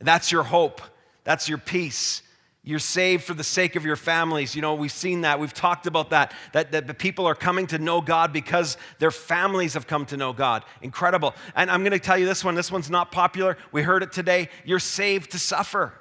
That's 0.00 0.32
your 0.32 0.42
hope, 0.42 0.82
that's 1.22 1.48
your 1.48 1.58
peace. 1.58 2.22
You're 2.64 2.80
saved 2.80 3.22
for 3.22 3.34
the 3.34 3.44
sake 3.44 3.76
of 3.76 3.84
your 3.84 3.94
families. 3.94 4.56
You 4.56 4.62
know, 4.62 4.74
we've 4.74 4.90
seen 4.90 5.20
that. 5.20 5.38
We've 5.38 5.54
talked 5.54 5.86
about 5.86 6.10
that, 6.10 6.34
that, 6.52 6.72
that 6.72 6.88
the 6.88 6.94
people 6.94 7.26
are 7.26 7.36
coming 7.36 7.68
to 7.68 7.78
know 7.78 8.00
God 8.00 8.32
because 8.32 8.76
their 8.98 9.12
families 9.12 9.74
have 9.74 9.86
come 9.86 10.04
to 10.06 10.16
know 10.16 10.32
God. 10.32 10.64
Incredible. 10.80 11.36
And 11.54 11.70
I'm 11.70 11.82
going 11.82 11.92
to 11.92 12.00
tell 12.00 12.18
you 12.18 12.26
this 12.26 12.44
one. 12.44 12.56
This 12.56 12.72
one's 12.72 12.90
not 12.90 13.12
popular. 13.12 13.56
We 13.70 13.82
heard 13.82 14.02
it 14.02 14.10
today. 14.10 14.48
You're 14.64 14.80
saved 14.80 15.30
to 15.30 15.38
suffer. 15.38 15.92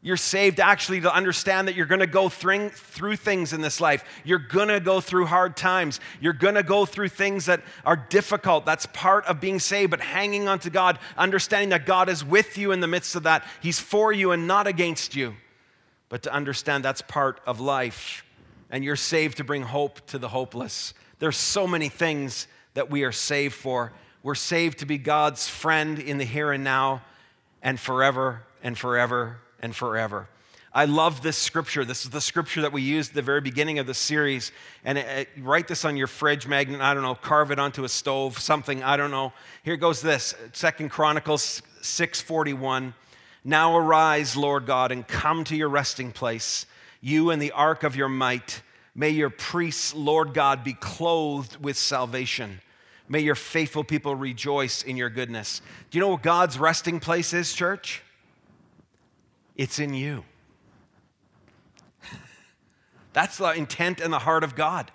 You're 0.00 0.16
saved 0.16 0.60
actually 0.60 1.00
to 1.00 1.12
understand 1.12 1.66
that 1.66 1.74
you're 1.74 1.86
going 1.86 2.00
to 2.00 2.06
go 2.06 2.28
through, 2.28 2.70
things 3.16 3.52
in 3.52 3.60
this 3.60 3.80
life. 3.80 4.04
You're 4.24 4.38
going 4.38 4.68
to 4.68 4.78
go 4.78 5.00
through 5.00 5.26
hard 5.26 5.56
times. 5.56 5.98
You're 6.20 6.32
going 6.34 6.54
to 6.54 6.62
go 6.62 6.86
through 6.86 7.08
things 7.08 7.46
that 7.46 7.62
are 7.84 7.96
difficult. 7.96 8.64
That's 8.64 8.86
part 8.86 9.24
of 9.26 9.40
being 9.40 9.58
saved, 9.58 9.90
but 9.90 10.00
hanging 10.00 10.46
on 10.46 10.60
to 10.60 10.70
God, 10.70 11.00
understanding 11.16 11.70
that 11.70 11.84
God 11.84 12.08
is 12.08 12.24
with 12.24 12.56
you 12.56 12.70
in 12.70 12.78
the 12.78 12.86
midst 12.86 13.16
of 13.16 13.24
that. 13.24 13.44
He's 13.60 13.80
for 13.80 14.12
you 14.12 14.30
and 14.30 14.46
not 14.46 14.68
against 14.68 15.16
you. 15.16 15.34
But 16.08 16.22
to 16.22 16.32
understand 16.32 16.84
that's 16.84 17.02
part 17.02 17.40
of 17.44 17.58
life. 17.58 18.24
And 18.70 18.84
you're 18.84 18.96
saved 18.96 19.38
to 19.38 19.44
bring 19.44 19.62
hope 19.62 20.06
to 20.08 20.18
the 20.18 20.28
hopeless. 20.28 20.94
There's 21.18 21.36
so 21.36 21.66
many 21.66 21.88
things 21.88 22.46
that 22.74 22.88
we 22.88 23.02
are 23.02 23.12
saved 23.12 23.54
for. 23.54 23.92
We're 24.22 24.36
saved 24.36 24.78
to 24.78 24.86
be 24.86 24.96
God's 24.96 25.48
friend 25.48 25.98
in 25.98 26.18
the 26.18 26.24
here 26.24 26.52
and 26.52 26.62
now 26.62 27.02
and 27.62 27.80
forever 27.80 28.44
and 28.62 28.78
forever 28.78 29.38
and 29.60 29.74
forever. 29.74 30.28
I 30.72 30.84
love 30.84 31.22
this 31.22 31.38
scripture. 31.38 31.84
This 31.84 32.04
is 32.04 32.10
the 32.10 32.20
scripture 32.20 32.60
that 32.60 32.72
we 32.72 32.82
used 32.82 33.10
at 33.10 33.14
the 33.14 33.22
very 33.22 33.40
beginning 33.40 33.78
of 33.78 33.86
the 33.86 33.94
series. 33.94 34.52
And 34.84 34.98
it, 34.98 35.28
it, 35.36 35.42
write 35.42 35.66
this 35.66 35.84
on 35.84 35.96
your 35.96 36.06
fridge 36.06 36.46
magnet. 36.46 36.80
I 36.80 36.92
don't 36.92 37.02
know, 37.02 37.14
carve 37.14 37.50
it 37.50 37.58
onto 37.58 37.84
a 37.84 37.88
stove, 37.88 38.38
something. 38.38 38.82
I 38.82 38.96
don't 38.96 39.10
know. 39.10 39.32
Here 39.62 39.76
goes 39.76 40.02
this 40.02 40.34
Second 40.52 40.90
Chronicles 40.90 41.62
641. 41.80 42.94
Now 43.44 43.76
arise, 43.76 44.36
Lord 44.36 44.66
God, 44.66 44.92
and 44.92 45.06
come 45.08 45.42
to 45.44 45.56
your 45.56 45.68
resting 45.68 46.12
place, 46.12 46.66
you 47.00 47.30
and 47.30 47.40
the 47.40 47.52
ark 47.52 47.82
of 47.82 47.96
your 47.96 48.08
might. 48.08 48.62
May 48.94 49.10
your 49.10 49.30
priests, 49.30 49.94
Lord 49.94 50.34
God, 50.34 50.64
be 50.64 50.74
clothed 50.74 51.56
with 51.64 51.76
salvation. 51.76 52.60
May 53.08 53.20
your 53.20 53.36
faithful 53.36 53.84
people 53.84 54.14
rejoice 54.14 54.82
in 54.82 54.96
your 54.96 55.08
goodness. 55.08 55.62
Do 55.90 55.96
you 55.96 56.00
know 56.00 56.10
what 56.10 56.22
God's 56.22 56.58
resting 56.58 57.00
place 57.00 57.32
is, 57.32 57.54
church? 57.54 58.02
It's 59.58 59.78
in 59.78 59.92
you. 59.92 60.24
That's 63.12 63.36
the 63.36 63.50
intent 63.50 64.00
and 64.00 64.12
the 64.12 64.20
heart 64.20 64.44
of 64.44 64.54
God. 64.54 64.90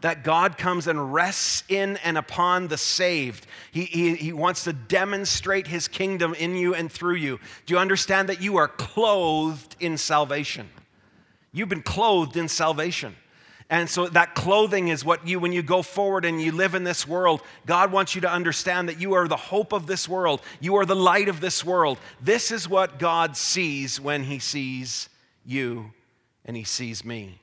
that 0.00 0.22
God 0.22 0.56
comes 0.58 0.86
and 0.86 1.12
rests 1.12 1.64
in 1.68 1.96
and 1.98 2.16
upon 2.16 2.68
the 2.68 2.76
saved. 2.76 3.46
He, 3.72 3.84
he, 3.84 4.14
he 4.14 4.32
wants 4.32 4.64
to 4.64 4.72
demonstrate 4.72 5.66
his 5.66 5.88
kingdom 5.88 6.34
in 6.34 6.54
you 6.54 6.74
and 6.74 6.90
through 6.90 7.16
you. 7.16 7.40
Do 7.66 7.74
you 7.74 7.80
understand 7.80 8.28
that 8.28 8.40
you 8.40 8.56
are 8.56 8.68
clothed 8.68 9.76
in 9.80 9.98
salvation? 9.98 10.68
You've 11.52 11.68
been 11.68 11.82
clothed 11.82 12.36
in 12.36 12.48
salvation. 12.48 13.16
And 13.70 13.88
so 13.88 14.06
that 14.08 14.34
clothing 14.34 14.88
is 14.88 15.04
what 15.04 15.26
you, 15.28 15.38
when 15.38 15.52
you 15.52 15.62
go 15.62 15.82
forward 15.82 16.24
and 16.24 16.40
you 16.40 16.52
live 16.52 16.74
in 16.74 16.84
this 16.84 17.06
world, 17.06 17.42
God 17.66 17.92
wants 17.92 18.14
you 18.14 18.22
to 18.22 18.30
understand 18.30 18.88
that 18.88 18.98
you 18.98 19.12
are 19.12 19.28
the 19.28 19.36
hope 19.36 19.72
of 19.72 19.86
this 19.86 20.08
world. 20.08 20.40
You 20.58 20.76
are 20.76 20.86
the 20.86 20.96
light 20.96 21.28
of 21.28 21.40
this 21.40 21.64
world. 21.64 21.98
This 22.20 22.50
is 22.50 22.66
what 22.66 22.98
God 22.98 23.36
sees 23.36 24.00
when 24.00 24.24
He 24.24 24.38
sees 24.38 25.10
you 25.44 25.92
and 26.46 26.56
He 26.56 26.64
sees 26.64 27.04
me. 27.04 27.40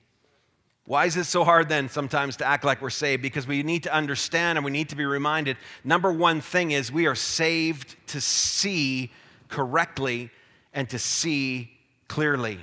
Why 0.87 1.05
is 1.05 1.15
it 1.15 1.25
so 1.25 1.43
hard 1.43 1.69
then 1.69 1.89
sometimes 1.89 2.37
to 2.37 2.45
act 2.45 2.63
like 2.63 2.81
we're 2.81 2.89
saved? 2.91 3.21
Because 3.21 3.45
we 3.45 3.61
need 3.61 3.83
to 3.83 3.93
understand 3.93 4.57
and 4.57 4.65
we 4.65 4.71
need 4.71 4.89
to 4.89 4.95
be 4.95 5.05
reminded. 5.05 5.57
Number 5.83 6.11
one 6.11 6.41
thing 6.41 6.71
is 6.71 6.91
we 6.91 7.05
are 7.07 7.15
saved 7.15 7.95
to 8.07 8.21
see 8.21 9.11
correctly 9.49 10.31
and 10.73 10.89
to 10.89 10.99
see 10.99 11.71
clearly. 12.07 12.59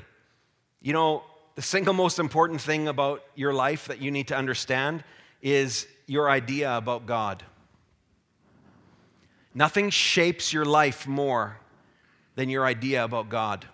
You 0.81 0.92
know, 0.92 1.25
the 1.54 1.62
single 1.62 1.94
most 1.94 2.18
important 2.18 2.61
thing 2.61 2.88
about 2.88 3.23
your 3.35 3.52
life 3.52 3.87
that 3.88 4.00
you 4.00 4.11
need 4.11 4.28
to 4.28 4.37
understand 4.37 5.04
is 5.42 5.87
your 6.06 6.30
idea 6.30 6.76
about 6.76 7.06
God. 7.06 7.42
Nothing 9.54 9.90
shapes 9.90 10.52
your 10.52 10.64
life 10.64 11.06
more 11.06 11.59
than 12.37 12.49
your 12.49 12.64
idea 12.64 13.04
about 13.04 13.28
God. 13.28 13.66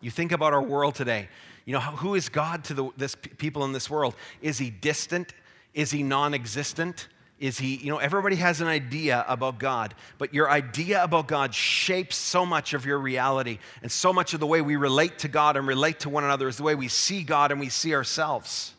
You 0.00 0.10
think 0.10 0.32
about 0.32 0.52
our 0.54 0.62
world 0.62 0.94
today. 0.94 1.28
You 1.66 1.74
know, 1.74 1.80
who 1.80 2.14
is 2.14 2.30
God 2.30 2.64
to 2.64 2.74
the 2.74 2.90
this, 2.96 3.14
people 3.14 3.64
in 3.64 3.72
this 3.72 3.90
world? 3.90 4.14
Is 4.40 4.56
he 4.56 4.70
distant? 4.70 5.34
Is 5.74 5.90
he 5.90 6.02
non 6.02 6.32
existent? 6.32 7.08
Is 7.40 7.58
he, 7.58 7.76
you 7.76 7.90
know, 7.90 7.98
everybody 7.98 8.34
has 8.36 8.60
an 8.60 8.66
idea 8.66 9.24
about 9.28 9.58
God, 9.58 9.94
but 10.18 10.34
your 10.34 10.50
idea 10.50 11.04
about 11.04 11.28
God 11.28 11.54
shapes 11.54 12.16
so 12.16 12.44
much 12.44 12.74
of 12.74 12.84
your 12.84 12.98
reality. 12.98 13.58
And 13.80 13.92
so 13.92 14.12
much 14.12 14.34
of 14.34 14.40
the 14.40 14.46
way 14.46 14.60
we 14.60 14.74
relate 14.74 15.18
to 15.20 15.28
God 15.28 15.56
and 15.56 15.66
relate 15.66 16.00
to 16.00 16.08
one 16.08 16.24
another 16.24 16.48
is 16.48 16.56
the 16.56 16.64
way 16.64 16.74
we 16.74 16.88
see 16.88 17.22
God 17.22 17.52
and 17.52 17.60
we 17.60 17.68
see 17.68 17.94
ourselves. 17.94 18.74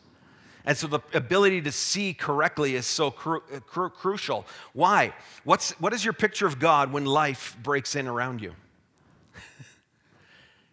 And 0.66 0.76
so 0.76 0.86
the 0.86 1.00
ability 1.14 1.62
to 1.62 1.72
see 1.72 2.12
correctly 2.12 2.74
is 2.74 2.86
so 2.86 3.10
cru- 3.10 3.42
uh, 3.52 3.60
cru- 3.60 3.88
crucial. 3.88 4.46
Why? 4.74 5.14
What's, 5.44 5.70
what 5.80 5.94
is 5.94 6.04
your 6.04 6.12
picture 6.12 6.46
of 6.46 6.58
God 6.58 6.92
when 6.92 7.06
life 7.06 7.56
breaks 7.62 7.96
in 7.96 8.06
around 8.06 8.42
you? 8.42 8.54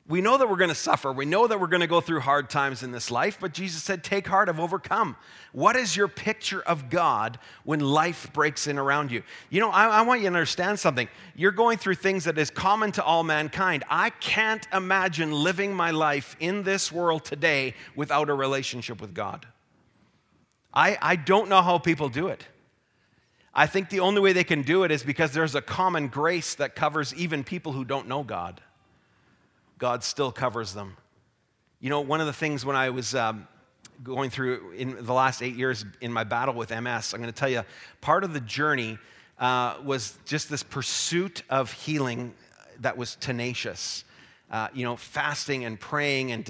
We 0.09 0.21
know 0.21 0.37
that 0.37 0.49
we're 0.49 0.55
going 0.55 0.69
to 0.69 0.75
suffer. 0.75 1.11
We 1.11 1.25
know 1.25 1.47
that 1.47 1.59
we're 1.59 1.67
going 1.67 1.81
to 1.81 1.87
go 1.87 1.99
through 1.99 2.21
hard 2.21 2.49
times 2.49 2.81
in 2.81 2.91
this 2.91 3.11
life, 3.11 3.37
but 3.41 3.53
Jesus 3.53 3.83
said, 3.83 4.05
Take 4.05 4.25
heart, 4.27 4.47
I've 4.47 4.59
overcome. 4.59 5.17
What 5.51 5.75
is 5.75 5.97
your 5.97 6.07
picture 6.07 6.61
of 6.61 6.89
God 6.89 7.37
when 7.65 7.81
life 7.81 8.31
breaks 8.31 8.67
in 8.67 8.77
around 8.77 9.11
you? 9.11 9.23
You 9.49 9.59
know, 9.59 9.69
I, 9.69 9.87
I, 9.87 10.01
want 10.03 10.21
you 10.21 10.29
to 10.29 10.33
understand 10.33 10.79
something. 10.79 11.09
You're 11.35 11.51
going 11.51 11.77
through 11.77 11.95
things 11.95 12.23
that 12.23 12.37
is 12.37 12.49
common 12.49 12.93
to 12.93 13.03
all 13.03 13.23
mankind. 13.23 13.83
I 13.89 14.11
can't 14.11 14.65
imagine 14.71 15.31
living 15.33 15.73
my 15.73 15.91
life 15.91 16.37
in 16.39 16.63
this 16.63 16.89
world 16.89 17.25
today 17.25 17.73
without 17.95 18.29
a 18.29 18.33
relationship 18.33 19.01
with 19.01 19.13
God. 19.13 19.45
I, 20.73 20.97
I 21.01 21.15
don't 21.17 21.49
know 21.49 21.61
how 21.61 21.79
people 21.79 22.07
do 22.07 22.27
it. 22.27 22.45
I 23.53 23.65
think 23.65 23.89
the 23.89 24.01
only 24.01 24.21
way 24.21 24.31
they 24.31 24.43
can 24.43 24.61
do 24.61 24.83
it 24.83 24.91
is 24.91 25.03
because 25.03 25.31
there's 25.31 25.55
a 25.55 25.61
common 25.61 26.07
grace 26.07 26.55
that 26.55 26.75
covers 26.75 27.13
even 27.15 27.43
people 27.43 27.73
who 27.73 27.83
don't 27.83 28.07
know 28.07 28.23
God. 28.23 28.61
God 29.77 30.03
still 30.03 30.31
covers 30.31 30.74
them. 30.74 30.98
You 31.79 31.89
know, 31.89 32.01
one 32.01 32.19
of 32.19 32.27
the 32.27 32.34
things 32.34 32.65
when 32.65 32.75
I 32.75 32.89
was 32.89 33.13
um, 33.13 33.48
going 34.03 34.29
through 34.29 34.72
in 34.72 35.05
the 35.05 35.13
last 35.13 35.43
eight 35.43 35.55
years 35.55 35.86
in 36.01 36.12
my 36.12 36.24
battle 36.24 36.53
with 36.53 36.69
MS, 36.69 37.13
I'm 37.13 37.22
going 37.22 37.31
to 37.31 37.39
tell 37.39 37.50
you, 37.50 37.63
part 38.01 38.24
of 38.24 38.34
the 38.34 38.41
journey 38.41 38.98
uh, 39.39 39.75
was 39.84 40.17
just 40.25 40.50
this 40.50 40.63
pursuit 40.63 41.43
of 41.50 41.72
healing 41.72 42.34
that 42.79 42.98
was 42.98 43.15
tenacious. 43.15 44.03
Uh, 44.50 44.69
you 44.74 44.86
know, 44.86 44.96
fasting 44.96 45.65
and 45.65 45.77
praying 45.77 46.31
and 46.31 46.46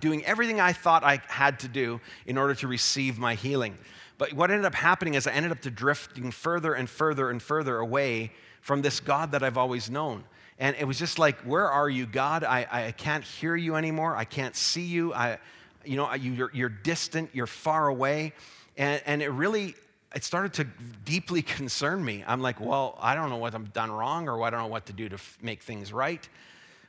doing 0.00 0.24
everything 0.24 0.58
I 0.58 0.72
thought 0.72 1.04
I 1.04 1.20
had 1.28 1.60
to 1.60 1.68
do 1.68 2.00
in 2.24 2.38
order 2.38 2.54
to 2.54 2.66
receive 2.66 3.18
my 3.18 3.34
healing. 3.34 3.76
But 4.16 4.32
what 4.32 4.50
ended 4.50 4.64
up 4.64 4.74
happening 4.74 5.14
is 5.14 5.26
I 5.26 5.32
ended 5.32 5.52
up 5.52 5.60
to 5.62 5.70
drifting 5.70 6.30
further 6.30 6.72
and 6.72 6.88
further 6.88 7.28
and 7.28 7.42
further 7.42 7.76
away 7.76 8.32
from 8.62 8.80
this 8.80 9.00
God 9.00 9.32
that 9.32 9.42
I've 9.42 9.58
always 9.58 9.90
known. 9.90 10.24
And 10.62 10.76
it 10.78 10.84
was 10.84 10.96
just 10.96 11.18
like, 11.18 11.40
where 11.40 11.68
are 11.68 11.90
you, 11.90 12.06
God? 12.06 12.44
I, 12.44 12.64
I 12.70 12.92
can't 12.92 13.24
hear 13.24 13.56
you 13.56 13.74
anymore. 13.74 14.14
I 14.16 14.24
can't 14.24 14.54
see 14.54 14.84
you. 14.84 15.12
I, 15.12 15.38
you 15.84 15.96
know, 15.96 16.14
you're, 16.14 16.52
you're 16.54 16.68
distant. 16.68 17.30
You're 17.32 17.48
far 17.48 17.88
away. 17.88 18.32
And, 18.76 19.02
and 19.04 19.22
it 19.22 19.30
really, 19.30 19.74
it 20.14 20.22
started 20.22 20.52
to 20.52 20.68
deeply 21.04 21.42
concern 21.58 22.04
me. 22.04 22.22
I'm 22.24 22.40
like, 22.40 22.60
well, 22.60 22.96
I 23.00 23.16
don't 23.16 23.28
know 23.28 23.38
what 23.38 23.56
I've 23.56 23.72
done 23.72 23.90
wrong 23.90 24.28
or 24.28 24.40
I 24.40 24.50
don't 24.50 24.60
know 24.60 24.68
what 24.68 24.86
to 24.86 24.92
do 24.92 25.08
to 25.08 25.16
f- 25.16 25.36
make 25.42 25.64
things 25.64 25.92
right. 25.92 26.28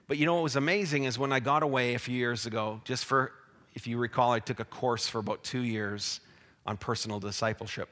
But 0.07 0.19
you 0.19 0.27
know 0.27 0.35
what 0.35 0.43
was 0.43 0.55
amazing 0.55 1.05
is 1.05 1.17
when 1.17 1.31
I 1.33 1.39
got 1.39 1.63
away 1.63 1.95
a 1.95 1.99
few 1.99 2.15
years 2.15 2.45
ago, 2.45 2.79
just 2.83 3.05
for, 3.05 3.31
if 3.73 3.87
you 3.87 3.97
recall, 3.97 4.33
I 4.33 4.39
took 4.39 4.59
a 4.59 4.65
course 4.65 5.07
for 5.07 5.17
about 5.17 5.43
two 5.43 5.61
years 5.61 6.19
on 6.67 6.77
personal 6.77 7.19
discipleship. 7.19 7.89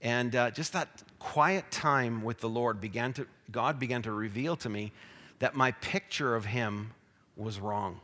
And 0.00 0.34
uh, 0.34 0.50
just 0.50 0.72
that 0.74 0.88
quiet 1.18 1.70
time 1.70 2.22
with 2.22 2.38
the 2.38 2.48
Lord 2.48 2.80
began 2.80 3.12
to, 3.14 3.26
God 3.50 3.78
began 3.78 4.02
to 4.02 4.12
reveal 4.12 4.56
to 4.56 4.68
me 4.68 4.92
that 5.40 5.54
my 5.54 5.72
picture 5.72 6.34
of 6.34 6.44
Him 6.44 6.92
was 7.36 7.58
wrong. 7.58 8.00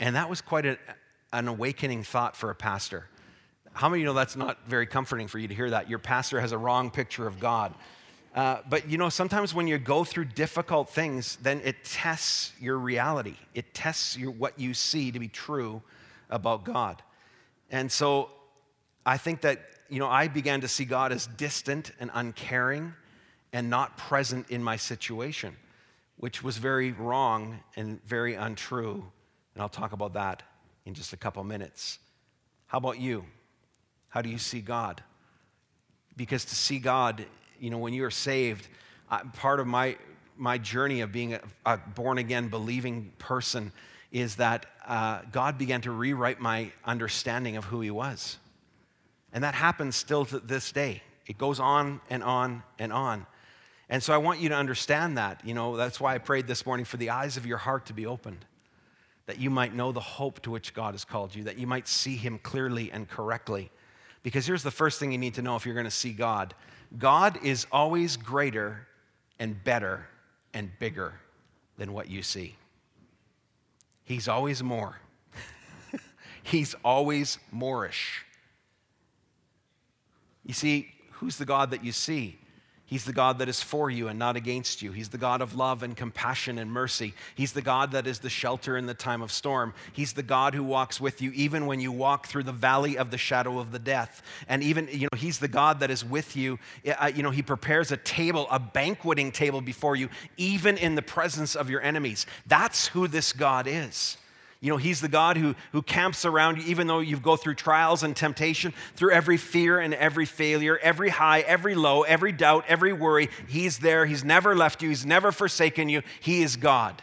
And 0.00 0.14
that 0.16 0.30
was 0.30 0.40
quite 0.40 0.66
a, 0.66 0.78
an 1.32 1.48
awakening 1.48 2.04
thought 2.04 2.36
for 2.36 2.50
a 2.50 2.54
pastor. 2.54 3.08
How 3.72 3.88
many 3.88 4.00
of 4.00 4.02
you 4.02 4.06
know 4.06 4.14
that's 4.14 4.36
not 4.36 4.58
very 4.66 4.86
comforting 4.86 5.28
for 5.28 5.38
you 5.38 5.48
to 5.48 5.54
hear 5.54 5.70
that? 5.70 5.88
Your 5.88 5.98
pastor 5.98 6.40
has 6.40 6.52
a 6.52 6.58
wrong 6.58 6.90
picture 6.90 7.26
of 7.26 7.38
God. 7.38 7.74
Uh, 8.34 8.58
but 8.68 8.88
you 8.88 8.98
know, 8.98 9.08
sometimes 9.08 9.54
when 9.54 9.66
you 9.66 9.78
go 9.78 10.04
through 10.04 10.26
difficult 10.26 10.88
things, 10.88 11.36
then 11.42 11.60
it 11.64 11.84
tests 11.84 12.52
your 12.60 12.78
reality. 12.78 13.34
It 13.54 13.74
tests 13.74 14.16
your, 14.16 14.30
what 14.30 14.58
you 14.58 14.74
see 14.74 15.10
to 15.10 15.18
be 15.18 15.28
true 15.28 15.82
about 16.30 16.64
God. 16.64 17.02
And 17.70 17.90
so 17.90 18.30
I 19.04 19.16
think 19.16 19.40
that 19.42 19.60
you 19.88 19.98
know, 19.98 20.08
I 20.08 20.28
began 20.28 20.60
to 20.60 20.68
see 20.68 20.84
God 20.84 21.12
as 21.12 21.26
distant 21.26 21.92
and 21.98 22.10
uncaring 22.12 22.94
and 23.52 23.70
not 23.70 23.96
present 23.96 24.50
in 24.50 24.62
my 24.62 24.76
situation, 24.76 25.56
which 26.16 26.42
was 26.42 26.58
very 26.58 26.92
wrong 26.92 27.60
and 27.76 28.04
very 28.04 28.34
untrue. 28.34 29.04
And 29.54 29.62
I'll 29.62 29.68
talk 29.68 29.92
about 29.92 30.12
that 30.14 30.42
in 30.84 30.94
just 30.94 31.12
a 31.12 31.16
couple 31.16 31.42
minutes. 31.44 31.98
How 32.66 32.78
about 32.78 32.98
you? 33.00 33.24
How 34.10 34.20
do 34.20 34.28
you 34.28 34.38
see 34.38 34.60
God? 34.60 35.02
Because 36.16 36.44
to 36.46 36.54
see 36.54 36.78
God, 36.78 37.24
you 37.58 37.70
know, 37.70 37.78
when 37.78 37.94
you 37.94 38.04
are 38.04 38.10
saved, 38.10 38.68
part 39.34 39.60
of 39.60 39.66
my, 39.66 39.96
my 40.36 40.58
journey 40.58 41.00
of 41.00 41.12
being 41.12 41.34
a, 41.34 41.40
a 41.64 41.78
born 41.78 42.18
again, 42.18 42.48
believing 42.48 43.12
person 43.18 43.72
is 44.12 44.36
that 44.36 44.66
uh, 44.86 45.20
God 45.32 45.58
began 45.58 45.80
to 45.82 45.90
rewrite 45.90 46.40
my 46.40 46.72
understanding 46.84 47.56
of 47.56 47.64
who 47.64 47.80
He 47.80 47.90
was. 47.90 48.38
And 49.32 49.44
that 49.44 49.54
happens 49.54 49.96
still 49.96 50.24
to 50.26 50.40
this 50.40 50.72
day. 50.72 51.02
It 51.26 51.38
goes 51.38 51.60
on 51.60 52.00
and 52.08 52.22
on 52.22 52.62
and 52.78 52.92
on. 52.92 53.26
And 53.90 54.02
so 54.02 54.12
I 54.12 54.18
want 54.18 54.40
you 54.40 54.48
to 54.50 54.54
understand 54.54 55.18
that. 55.18 55.40
You 55.44 55.54
know, 55.54 55.76
that's 55.76 56.00
why 56.00 56.14
I 56.14 56.18
prayed 56.18 56.46
this 56.46 56.66
morning 56.66 56.84
for 56.84 56.96
the 56.96 57.10
eyes 57.10 57.36
of 57.36 57.46
your 57.46 57.58
heart 57.58 57.86
to 57.86 57.92
be 57.92 58.06
opened, 58.06 58.44
that 59.26 59.38
you 59.38 59.50
might 59.50 59.74
know 59.74 59.92
the 59.92 60.00
hope 60.00 60.40
to 60.42 60.50
which 60.50 60.74
God 60.74 60.94
has 60.94 61.04
called 61.04 61.34
you, 61.34 61.44
that 61.44 61.58
you 61.58 61.66
might 61.66 61.88
see 61.88 62.16
Him 62.16 62.38
clearly 62.38 62.90
and 62.92 63.08
correctly. 63.08 63.70
Because 64.22 64.46
here's 64.46 64.62
the 64.62 64.70
first 64.70 64.98
thing 64.98 65.12
you 65.12 65.18
need 65.18 65.34
to 65.34 65.42
know 65.42 65.56
if 65.56 65.64
you're 65.64 65.74
going 65.74 65.84
to 65.84 65.90
see 65.90 66.12
God 66.12 66.54
God 66.96 67.38
is 67.44 67.66
always 67.70 68.16
greater 68.16 68.86
and 69.38 69.62
better 69.62 70.06
and 70.54 70.70
bigger 70.78 71.14
than 71.76 71.92
what 71.92 72.08
you 72.08 72.22
see. 72.22 72.56
He's 74.04 74.26
always 74.26 74.62
more. 74.62 74.98
He's 76.42 76.74
always 76.82 77.38
moreish. 77.54 78.22
You 80.48 80.54
see, 80.54 80.88
who's 81.12 81.36
the 81.36 81.44
God 81.44 81.70
that 81.70 81.84
you 81.84 81.92
see? 81.92 82.38
He's 82.86 83.04
the 83.04 83.12
God 83.12 83.38
that 83.40 83.50
is 83.50 83.62
for 83.62 83.90
you 83.90 84.08
and 84.08 84.18
not 84.18 84.34
against 84.34 84.80
you. 84.80 84.92
He's 84.92 85.10
the 85.10 85.18
God 85.18 85.42
of 85.42 85.54
love 85.54 85.82
and 85.82 85.94
compassion 85.94 86.56
and 86.56 86.72
mercy. 86.72 87.12
He's 87.34 87.52
the 87.52 87.60
God 87.60 87.92
that 87.92 88.06
is 88.06 88.20
the 88.20 88.30
shelter 88.30 88.78
in 88.78 88.86
the 88.86 88.94
time 88.94 89.20
of 89.20 89.30
storm. 89.30 89.74
He's 89.92 90.14
the 90.14 90.22
God 90.22 90.54
who 90.54 90.64
walks 90.64 90.98
with 90.98 91.20
you 91.20 91.30
even 91.32 91.66
when 91.66 91.80
you 91.80 91.92
walk 91.92 92.28
through 92.28 92.44
the 92.44 92.52
valley 92.52 92.96
of 92.96 93.10
the 93.10 93.18
shadow 93.18 93.58
of 93.58 93.72
the 93.72 93.78
death. 93.78 94.22
And 94.48 94.62
even, 94.62 94.88
you 94.90 95.06
know, 95.12 95.18
He's 95.18 95.38
the 95.38 95.48
God 95.48 95.80
that 95.80 95.90
is 95.90 96.02
with 96.02 96.34
you. 96.34 96.58
Uh, 96.98 97.12
you 97.14 97.22
know, 97.22 97.30
He 97.30 97.42
prepares 97.42 97.92
a 97.92 97.98
table, 97.98 98.48
a 98.50 98.58
banqueting 98.58 99.32
table 99.32 99.60
before 99.60 99.94
you, 99.94 100.08
even 100.38 100.78
in 100.78 100.94
the 100.94 101.02
presence 101.02 101.54
of 101.54 101.68
your 101.68 101.82
enemies. 101.82 102.24
That's 102.46 102.86
who 102.86 103.06
this 103.06 103.34
God 103.34 103.66
is. 103.68 104.16
You 104.60 104.70
know, 104.70 104.76
He's 104.76 105.00
the 105.00 105.08
God 105.08 105.36
who, 105.36 105.54
who 105.72 105.82
camps 105.82 106.24
around 106.24 106.58
you, 106.58 106.64
even 106.64 106.86
though 106.88 106.98
you 106.98 107.16
go 107.18 107.36
through 107.36 107.54
trials 107.54 108.02
and 108.02 108.16
temptation, 108.16 108.72
through 108.96 109.12
every 109.12 109.36
fear 109.36 109.78
and 109.78 109.94
every 109.94 110.24
failure, 110.24 110.78
every 110.78 111.10
high, 111.10 111.40
every 111.40 111.74
low, 111.74 112.02
every 112.02 112.32
doubt, 112.32 112.64
every 112.66 112.92
worry. 112.92 113.28
He's 113.46 113.78
there. 113.78 114.04
He's 114.04 114.24
never 114.24 114.56
left 114.56 114.82
you, 114.82 114.88
He's 114.88 115.06
never 115.06 115.30
forsaken 115.30 115.88
you. 115.88 116.02
He 116.20 116.42
is 116.42 116.56
God. 116.56 117.02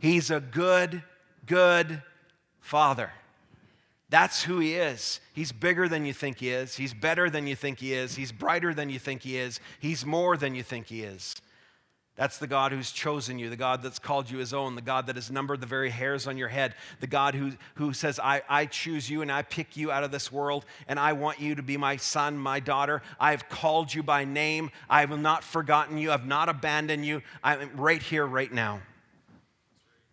He's 0.00 0.30
a 0.30 0.40
good, 0.40 1.02
good 1.46 2.02
Father. 2.60 3.10
That's 4.10 4.42
who 4.42 4.58
He 4.58 4.74
is. 4.74 5.20
He's 5.32 5.50
bigger 5.50 5.88
than 5.88 6.04
you 6.04 6.12
think 6.12 6.38
He 6.38 6.50
is. 6.50 6.76
He's 6.76 6.92
better 6.92 7.30
than 7.30 7.46
you 7.46 7.56
think 7.56 7.78
He 7.80 7.94
is. 7.94 8.16
He's 8.16 8.32
brighter 8.32 8.74
than 8.74 8.90
you 8.90 8.98
think 8.98 9.22
He 9.22 9.38
is. 9.38 9.60
He's 9.80 10.04
more 10.04 10.36
than 10.36 10.54
you 10.54 10.62
think 10.62 10.88
He 10.88 11.02
is. 11.02 11.36
That's 12.16 12.38
the 12.38 12.46
God 12.46 12.70
who's 12.70 12.92
chosen 12.92 13.40
you, 13.40 13.50
the 13.50 13.56
God 13.56 13.82
that's 13.82 13.98
called 13.98 14.30
you 14.30 14.38
his 14.38 14.54
own, 14.54 14.76
the 14.76 14.82
God 14.82 15.08
that 15.08 15.16
has 15.16 15.32
numbered 15.32 15.60
the 15.60 15.66
very 15.66 15.90
hairs 15.90 16.28
on 16.28 16.38
your 16.38 16.46
head, 16.46 16.76
the 17.00 17.08
God 17.08 17.34
who, 17.34 17.50
who 17.74 17.92
says, 17.92 18.20
I, 18.22 18.42
I 18.48 18.66
choose 18.66 19.10
you 19.10 19.22
and 19.22 19.32
I 19.32 19.42
pick 19.42 19.76
you 19.76 19.90
out 19.90 20.04
of 20.04 20.12
this 20.12 20.30
world, 20.30 20.64
and 20.86 21.00
I 21.00 21.14
want 21.14 21.40
you 21.40 21.56
to 21.56 21.62
be 21.62 21.76
my 21.76 21.96
son, 21.96 22.38
my 22.38 22.60
daughter. 22.60 23.02
I 23.18 23.32
have 23.32 23.48
called 23.48 23.92
you 23.92 24.04
by 24.04 24.24
name. 24.24 24.70
I 24.88 25.00
have 25.00 25.18
not 25.18 25.42
forgotten 25.42 25.98
you. 25.98 26.12
I've 26.12 26.26
not 26.26 26.48
abandoned 26.48 27.04
you. 27.04 27.20
I'm 27.42 27.68
right 27.76 28.02
here, 28.02 28.24
right 28.24 28.52
now. 28.52 28.80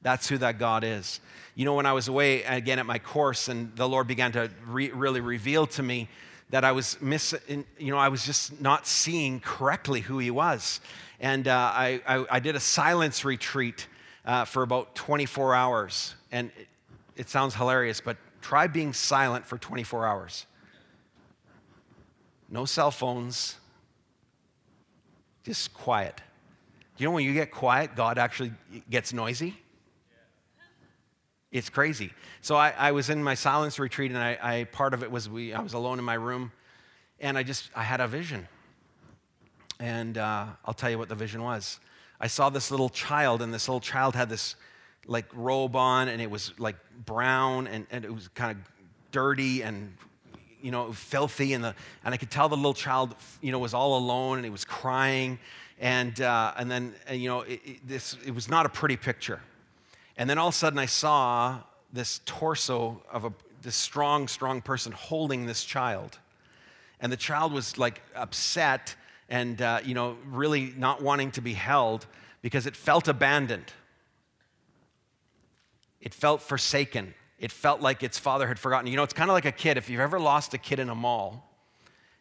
That's 0.01 0.27
who 0.27 0.39
that 0.39 0.57
God 0.57 0.83
is. 0.83 1.19
You 1.53 1.65
know, 1.65 1.75
when 1.75 1.85
I 1.85 1.93
was 1.93 2.07
away 2.07 2.41
again 2.43 2.79
at 2.79 2.87
my 2.87 2.97
course, 2.97 3.47
and 3.47 3.75
the 3.75 3.87
Lord 3.87 4.07
began 4.07 4.31
to 4.31 4.49
re- 4.65 4.89
really 4.89 5.21
reveal 5.21 5.67
to 5.67 5.83
me 5.83 6.09
that 6.51 6.63
I 6.63 6.73
was 6.73 7.01
miss, 7.01 7.33
you 7.47 7.91
know, 7.91 7.97
I 7.97 8.09
was 8.09 8.25
just 8.25 8.61
not 8.61 8.85
seeing 8.85 9.39
correctly 9.39 10.01
who 10.01 10.19
He 10.19 10.31
was. 10.31 10.81
And 11.19 11.47
uh, 11.47 11.55
I, 11.55 12.01
I, 12.07 12.25
I, 12.29 12.39
did 12.39 12.55
a 12.55 12.59
silence 12.59 13.23
retreat 13.23 13.87
uh, 14.25 14.45
for 14.45 14.63
about 14.63 14.95
24 14.95 15.55
hours. 15.55 16.15
And 16.31 16.51
it, 16.57 16.67
it 17.15 17.29
sounds 17.29 17.55
hilarious, 17.55 18.01
but 18.01 18.17
try 18.41 18.67
being 18.67 18.91
silent 18.91 19.45
for 19.45 19.57
24 19.57 20.07
hours. 20.07 20.45
No 22.49 22.65
cell 22.65 22.91
phones, 22.91 23.55
just 25.43 25.73
quiet. 25.73 26.21
You 26.97 27.05
know, 27.05 27.11
when 27.11 27.23
you 27.23 27.33
get 27.33 27.51
quiet, 27.51 27.95
God 27.95 28.17
actually 28.17 28.51
gets 28.89 29.13
noisy. 29.13 29.60
It's 31.51 31.69
crazy. 31.69 32.13
So 32.41 32.55
I, 32.55 32.73
I 32.77 32.91
was 32.93 33.09
in 33.09 33.21
my 33.21 33.33
silence 33.33 33.77
retreat, 33.77 34.11
and 34.11 34.19
I, 34.19 34.37
I, 34.41 34.63
part 34.65 34.93
of 34.93 35.03
it 35.03 35.11
was 35.11 35.27
we, 35.27 35.53
I 35.53 35.61
was 35.61 35.73
alone 35.73 35.99
in 35.99 36.05
my 36.05 36.13
room, 36.13 36.51
and 37.19 37.37
I 37.37 37.43
just 37.43 37.69
I 37.75 37.83
had 37.83 37.99
a 37.99 38.07
vision. 38.07 38.47
And 39.79 40.17
uh, 40.17 40.45
I'll 40.63 40.73
tell 40.73 40.89
you 40.89 40.97
what 40.97 41.09
the 41.09 41.15
vision 41.15 41.43
was. 41.43 41.79
I 42.21 42.27
saw 42.27 42.49
this 42.49 42.71
little 42.71 42.89
child, 42.89 43.41
and 43.41 43.53
this 43.53 43.67
little 43.67 43.81
child 43.81 44.15
had 44.15 44.29
this 44.29 44.55
like 45.07 45.25
robe 45.33 45.75
on, 45.75 46.07
and 46.07 46.21
it 46.21 46.29
was 46.29 46.53
like 46.57 46.77
brown, 47.05 47.67
and, 47.67 47.85
and 47.91 48.05
it 48.05 48.13
was 48.13 48.29
kind 48.29 48.51
of 48.51 48.57
dirty 49.11 49.61
and 49.61 49.93
you 50.61 50.71
know 50.71 50.93
filthy, 50.93 51.53
and 51.53 51.63
the 51.63 51.75
and 52.05 52.13
I 52.13 52.17
could 52.17 52.31
tell 52.31 52.47
the 52.47 52.55
little 52.55 52.73
child 52.73 53.15
you 53.41 53.51
know 53.51 53.59
was 53.59 53.73
all 53.73 53.97
alone, 53.97 54.37
and 54.37 54.45
he 54.45 54.51
was 54.51 54.63
crying, 54.63 55.37
and 55.79 56.21
uh, 56.21 56.53
and 56.55 56.71
then 56.71 56.93
and, 57.07 57.21
you 57.21 57.27
know 57.27 57.41
it, 57.41 57.59
it, 57.65 57.87
this 57.87 58.15
it 58.25 58.33
was 58.33 58.47
not 58.47 58.65
a 58.65 58.69
pretty 58.69 58.95
picture, 58.95 59.41
and 60.17 60.29
then 60.29 60.37
all 60.37 60.49
of 60.49 60.53
a 60.53 60.57
sudden 60.57 60.79
I 60.79 60.85
saw 60.85 61.59
this 61.91 62.21
torso 62.25 63.01
of 63.11 63.25
a 63.25 63.33
this 63.61 63.75
strong 63.75 64.27
strong 64.27 64.61
person 64.61 64.91
holding 64.91 65.45
this 65.45 65.63
child, 65.63 66.17
and 66.99 67.11
the 67.11 67.17
child 67.17 67.53
was 67.53 67.77
like 67.77 68.01
upset 68.15 68.95
and 69.29 69.61
uh, 69.61 69.79
you 69.83 69.93
know 69.93 70.17
really 70.25 70.73
not 70.77 71.01
wanting 71.01 71.31
to 71.31 71.41
be 71.41 71.53
held 71.53 72.05
because 72.41 72.65
it 72.65 72.75
felt 72.75 73.07
abandoned. 73.07 73.73
It 75.99 76.13
felt 76.13 76.41
forsaken. 76.41 77.13
It 77.37 77.51
felt 77.51 77.81
like 77.81 78.03
its 78.03 78.17
father 78.17 78.47
had 78.47 78.57
forgotten. 78.59 78.87
You 78.87 78.97
know 78.97 79.03
it's 79.03 79.13
kind 79.13 79.29
of 79.29 79.33
like 79.33 79.45
a 79.45 79.51
kid. 79.51 79.77
If 79.77 79.89
you've 79.89 80.01
ever 80.01 80.19
lost 80.19 80.53
a 80.53 80.57
kid 80.57 80.79
in 80.79 80.89
a 80.89 80.95
mall 80.95 81.47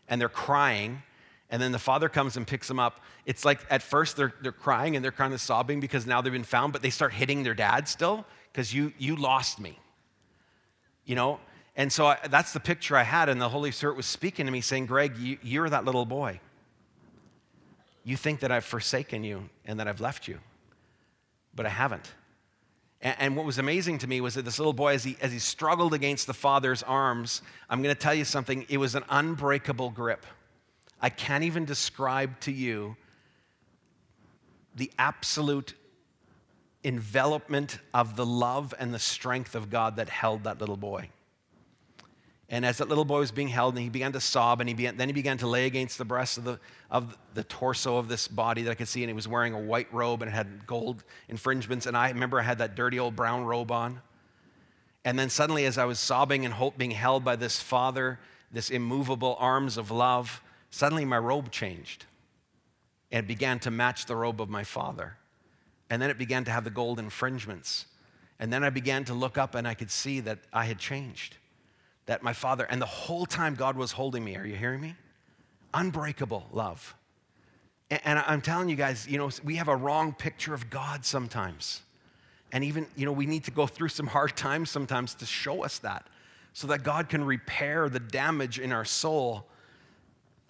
and 0.09 0.21
they're 0.21 0.29
crying 0.29 1.03
and 1.51 1.61
then 1.61 1.73
the 1.73 1.79
father 1.79 2.09
comes 2.09 2.37
and 2.37 2.47
picks 2.47 2.69
them 2.69 2.79
up 2.79 3.01
it's 3.27 3.45
like 3.45 3.61
at 3.71 3.83
first 3.83 4.17
they're, 4.17 4.33
they're 4.43 4.53
crying 4.53 4.97
and 4.97 5.05
they're 5.05 5.13
kind 5.13 5.35
of 5.35 5.41
sobbing 5.41 5.81
because 5.81 6.07
now 6.07 6.21
they've 6.21 6.33
been 6.33 6.43
found 6.45 6.73
but 6.73 6.83
they 6.83 6.91
start 6.91 7.13
hitting 7.13 7.43
their 7.43 7.55
dad 7.55 7.89
still 7.89 8.25
because 8.53 8.73
you 8.73 8.93
you 8.99 9.17
lost 9.17 9.61
me 9.61 9.79
you 11.05 11.15
know 11.15 11.39
and 11.77 11.93
so 11.93 12.07
I, 12.07 12.19
that's 12.29 12.53
the 12.53 12.61
picture 12.61 12.97
i 12.97 13.03
had 13.03 13.29
and 13.29 13.41
the 13.41 13.49
holy 13.49 13.71
spirit 13.71 13.97
was 13.97 14.07
speaking 14.07 14.47
to 14.47 14.53
me 14.53 14.61
saying 14.61 14.87
greg 14.87 15.17
you, 15.19 15.39
you're 15.43 15.69
that 15.69 15.85
little 15.85 16.07
boy 16.07 16.41
you 18.05 18.17
think 18.17 18.41
that 18.41 18.51
I've 18.51 18.65
forsaken 18.65 19.25
you 19.25 19.49
and 19.65 19.79
that 19.79 19.89
I've 19.89 20.01
left 20.01 20.27
you, 20.27 20.39
but 21.55 21.67
I 21.67 21.69
haven't. 21.69 22.13
And, 23.01 23.17
and 23.19 23.37
what 23.37 23.45
was 23.45 23.59
amazing 23.59 23.99
to 23.99 24.07
me 24.07 24.21
was 24.21 24.35
that 24.35 24.45
this 24.45 24.59
little 24.59 24.73
boy, 24.73 24.95
as 24.95 25.05
he, 25.05 25.17
as 25.21 25.33
he 25.33 25.39
struggled 25.39 25.95
against 25.95 26.27
the 26.27 26.35
father's 26.35 26.83
arms, 26.83 27.43
I'm 27.69 27.83
going 27.83 27.95
to 27.95 28.01
tell 28.01 28.15
you 28.15 28.25
something, 28.25 28.67
it 28.69 28.79
was 28.79 28.95
an 28.95 29.05
unbreakable 29.11 29.91
grip. 29.91 30.25
I 31.01 31.09
can't 31.11 31.45
even 31.45 31.65
describe 31.65 32.39
to 32.41 32.53
you 32.53 32.97
the 34.75 34.91
absolute 34.99 35.75
envelopment 36.85 37.79
of 37.93 38.17
the 38.17 38.27
love 38.27 38.75
and 38.79 38.95
the 38.95 38.99
strength 38.99 39.55
of 39.55 39.71
God 39.71 39.97
that 39.97 40.09
held 40.09 40.45
that 40.45 40.61
little 40.61 40.77
boy. 40.77 41.11
And 42.53 42.67
as 42.67 42.79
that 42.79 42.89
little 42.89 43.05
boy 43.05 43.21
was 43.21 43.31
being 43.31 43.49
held, 43.49 43.75
and 43.75 43.85
he 43.85 43.89
began 43.89 44.11
to 44.13 44.21
sob, 44.21 44.61
and 44.61 44.69
he 44.69 44.75
began, 44.75 44.97
then 44.97 45.09
he 45.09 45.13
began 45.13 45.39
to 45.39 45.47
lay 45.47 45.67
against 45.67 45.99
the 45.99 46.05
breast 46.05 46.37
of 46.37 46.43
the, 46.43 46.59
of 46.91 47.17
the 47.35 47.45
torso 47.45 47.97
of 47.97 48.09
this 48.09 48.27
body 48.27 48.63
that 48.63 48.73
I 48.73 48.75
could 48.75 48.89
see, 48.89 49.05
and 49.05 49.09
he 49.09 49.15
was 49.15 49.29
wearing 49.29 49.55
a 49.55 49.61
white 49.61 49.93
robe 49.95 50.21
and 50.21 50.29
it 50.29 50.35
had 50.35 50.67
gold 50.67 51.05
infringements. 51.29 51.87
And 51.87 51.97
I 51.97 52.09
remember 52.09 52.41
I 52.41 52.43
had 52.43 52.59
that 52.59 52.75
dirty 52.75 52.99
old 52.99 53.15
brown 53.15 53.45
robe 53.45 53.71
on. 53.71 54.01
And 55.05 55.17
then 55.17 55.31
suddenly, 55.31 55.65
as 55.65 55.79
I 55.79 55.85
was 55.85 56.01
sobbing 56.01 56.45
and 56.45 56.53
hope 56.53 56.77
being 56.77 56.91
held 56.91 57.25
by 57.25 57.37
this 57.37 57.61
father, 57.61 58.19
this 58.51 58.69
immovable 58.69 59.37
arms 59.39 59.77
of 59.77 59.93
love, 59.93 60.43
suddenly 60.71 61.05
my 61.05 61.19
robe 61.19 61.51
changed 61.51 62.07
and 63.13 63.27
began 63.27 63.59
to 63.61 63.71
match 63.71 64.07
the 64.07 64.17
robe 64.17 64.41
of 64.41 64.49
my 64.49 64.65
father. 64.65 65.17
And 65.91 66.01
then 66.01 66.11
it 66.11 66.19
began 66.19 66.45
to 66.45 66.51
have 66.51 66.65
the 66.65 66.71
gold 66.71 66.99
infringements. 66.99 67.87
And 68.39 68.53
then 68.53 68.65
I 68.65 68.71
began 68.71 69.05
to 69.05 69.15
look 69.15 69.37
up 69.37 69.55
and 69.55 69.67
I 69.67 69.75
could 69.75 69.91
see 69.91 70.21
that 70.21 70.39
I 70.53 70.65
had 70.65 70.79
changed 70.79 71.37
that 72.07 72.23
my 72.25 72.33
father, 72.33 72.65
and 72.65 72.83
the 72.83 72.87
whole 72.87 73.25
time 73.25 73.55
God 73.55 73.77
was 73.77 73.93
holding 73.93 74.25
me. 74.25 74.37
Are 74.37 74.45
you 74.45 74.57
hearing 74.57 74.81
me? 74.81 74.97
Unbreakable 75.73 76.45
love. 76.53 76.97
And 77.89 78.19
I'm 78.19 78.41
telling 78.41 78.69
you 78.69 78.77
guys, 78.77 79.07
you 79.07 79.19
know, 79.19 79.31
we 79.45 79.57
have 79.57 79.69
a 79.69 79.77
wrong 79.77 80.13
picture 80.13 80.55
of 80.55 80.71
God 80.71 81.05
sometimes. 81.05 81.83
And 82.53 82.65
even, 82.65 82.87
you 82.97 83.05
know, 83.05 83.13
we 83.13 83.27
need 83.27 83.45
to 83.45 83.53
go 83.53 83.67
through 83.67 83.91
some 83.91 84.09
hard 84.09 84.37
times 84.37 84.71
sometimes 84.71 85.15
to 85.15 85.27
show 85.27 85.63
us 85.65 85.79
that 85.81 86.07
so 86.53 86.67
that 86.69 86.83
God 86.83 87.09
can 87.09 87.23
repair 87.23 87.89
the 87.89 88.01
damage 88.01 88.59
in 88.59 88.73
our 88.73 88.85
soul 88.85 89.47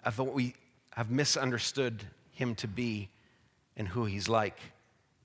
of 0.03 0.17
what 0.19 0.33
we 0.33 0.55
have 0.95 1.09
misunderstood 1.09 2.03
Him 2.33 2.55
to 2.55 2.67
be 2.67 3.09
and 3.77 3.87
who 3.87 4.05
He's 4.05 4.27
like. 4.27 4.57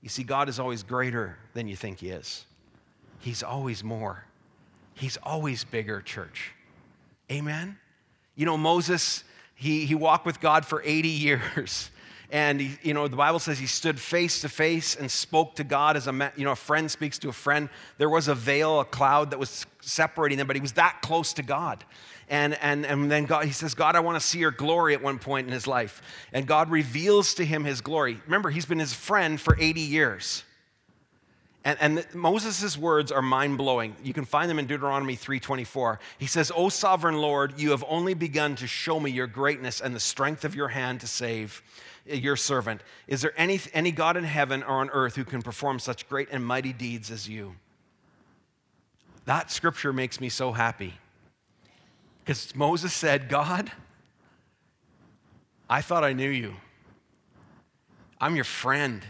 You 0.01 0.09
see, 0.09 0.23
God 0.23 0.49
is 0.49 0.59
always 0.59 0.83
greater 0.83 1.37
than 1.53 1.67
you 1.67 1.75
think 1.75 1.99
He 1.99 2.09
is, 2.09 2.45
He's 3.19 3.43
always 3.43 3.83
more. 3.83 4.23
He's 4.93 5.17
always 5.21 5.63
bigger, 5.63 6.01
church. 6.01 6.53
Amen? 7.31 7.77
You 8.35 8.47
know, 8.47 8.57
Moses, 8.57 9.23
he, 9.53 9.85
he 9.85 9.93
walked 9.93 10.25
with 10.25 10.39
God 10.39 10.65
for 10.65 10.81
80 10.83 11.07
years. 11.07 11.91
And, 12.29 12.59
he, 12.59 12.77
you 12.83 12.93
know, 12.93 13.07
the 13.07 13.15
Bible 13.15 13.39
says 13.39 13.57
he 13.57 13.67
stood 13.67 13.97
face 13.97 14.41
to 14.41 14.49
face 14.49 14.97
and 14.97 15.09
spoke 15.09 15.55
to 15.55 15.63
God 15.63 15.95
as 15.95 16.07
a, 16.07 16.33
you 16.35 16.43
know, 16.43 16.51
a 16.51 16.57
friend 16.57 16.91
speaks 16.91 17.17
to 17.19 17.29
a 17.29 17.31
friend. 17.31 17.69
There 17.97 18.09
was 18.09 18.27
a 18.27 18.35
veil, 18.35 18.81
a 18.81 18.85
cloud 18.85 19.31
that 19.31 19.39
was 19.39 19.65
separating 19.79 20.37
them, 20.37 20.45
but 20.45 20.57
he 20.57 20.61
was 20.61 20.73
that 20.73 20.99
close 21.01 21.31
to 21.35 21.41
God. 21.41 21.85
And, 22.29 22.61
and, 22.61 22.85
and 22.85 23.09
then 23.09 23.25
God, 23.25 23.45
he 23.45 23.51
says, 23.51 23.73
God, 23.73 23.95
I 23.95 24.01
want 24.01 24.19
to 24.19 24.25
see 24.25 24.39
your 24.39 24.51
glory 24.51 24.93
at 24.93 25.01
one 25.01 25.17
point 25.17 25.47
in 25.47 25.53
his 25.53 25.65
life. 25.65 26.01
And 26.33 26.45
God 26.45 26.69
reveals 26.69 27.33
to 27.35 27.45
him 27.45 27.63
his 27.63 27.79
glory. 27.79 28.19
Remember, 28.25 28.49
he's 28.49 28.65
been 28.65 28.79
his 28.79 28.93
friend 28.93 29.39
for 29.39 29.57
80 29.57 29.81
years. 29.81 30.43
And, 31.63 31.77
and 31.81 32.15
Moses' 32.15 32.77
words 32.77 33.11
are 33.11 33.21
mind-blowing. 33.21 33.95
You 34.03 34.13
can 34.13 34.25
find 34.25 34.49
them 34.49 34.59
in 34.59 34.67
Deuteronomy 34.67 35.15
3.24. 35.15 35.99
He 36.17 36.25
says, 36.25 36.51
O 36.55 36.69
sovereign 36.69 37.17
Lord, 37.17 37.59
you 37.59 37.71
have 37.71 37.83
only 37.87 38.13
begun 38.13 38.55
to 38.57 38.67
show 38.67 38.99
me 38.99 39.11
your 39.11 39.27
greatness 39.27 39.81
and 39.81 39.95
the 39.95 39.99
strength 39.99 40.45
of 40.45 40.55
your 40.55 40.69
hand 40.69 41.01
to 41.01 41.07
save 41.07 41.61
eh, 42.09 42.15
your 42.15 42.35
servant. 42.35 42.81
Is 43.07 43.21
there 43.21 43.33
any, 43.37 43.59
any 43.73 43.91
God 43.91 44.17
in 44.17 44.23
heaven 44.23 44.63
or 44.63 44.79
on 44.79 44.89
earth 44.91 45.15
who 45.15 45.25
can 45.25 45.41
perform 45.41 45.79
such 45.79 46.07
great 46.07 46.29
and 46.31 46.45
mighty 46.45 46.73
deeds 46.73 47.09
as 47.11 47.27
you? 47.27 47.55
That 49.25 49.51
scripture 49.51 49.91
makes 49.91 50.21
me 50.21 50.29
so 50.29 50.53
happy. 50.53 50.93
Because 52.27 52.53
Moses 52.53 52.91
said, 52.91 53.29
God, 53.29 53.71
I 55.69 55.81
thought 55.81 56.03
I 56.03 56.11
knew 56.11 56.29
you. 56.29 56.55
I'm 58.19 58.35
your 58.35 58.43
friend. 58.43 59.01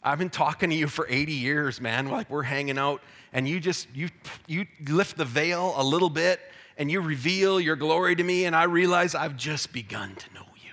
I've 0.00 0.20
been 0.20 0.30
talking 0.30 0.70
to 0.70 0.76
you 0.76 0.86
for 0.86 1.08
80 1.10 1.32
years, 1.32 1.80
man. 1.80 2.06
Like 2.06 2.30
we're 2.30 2.44
hanging 2.44 2.78
out, 2.78 3.02
and 3.32 3.48
you 3.48 3.58
just 3.58 3.88
you 3.92 4.10
you 4.46 4.64
lift 4.86 5.16
the 5.16 5.24
veil 5.24 5.74
a 5.76 5.82
little 5.82 6.08
bit 6.08 6.40
and 6.76 6.88
you 6.88 7.00
reveal 7.00 7.58
your 7.58 7.74
glory 7.74 8.14
to 8.14 8.22
me, 8.22 8.44
and 8.44 8.54
I 8.54 8.62
realize 8.62 9.16
I've 9.16 9.36
just 9.36 9.72
begun 9.72 10.14
to 10.14 10.32
know 10.32 10.46
you. 10.64 10.70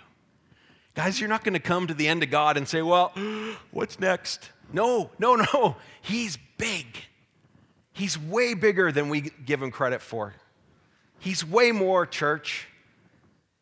Guys, 0.93 1.19
you're 1.19 1.27
not 1.27 1.43
to 1.43 1.59
come 1.59 1.87
to 1.87 1.95
the 1.95 2.07
end 2.07 2.21
of 2.21 2.29
God 2.29 2.57
and 2.57 2.67
say, 2.67 2.83
Well, 2.83 3.13
what's 3.71 3.99
next? 3.99 4.51
No, 4.71 5.09
no, 5.17 5.35
no. 5.37 5.75
He's 6.03 6.37
big. 6.59 6.85
He's 7.93 8.15
way 8.15 8.53
bigger 8.53 8.91
than 8.91 9.09
we 9.09 9.21
give 9.21 9.59
him 9.59 9.71
credit 9.71 10.03
for. 10.03 10.35
He's 11.19 11.45
way 11.45 11.71
more, 11.71 12.05
church. 12.05 12.67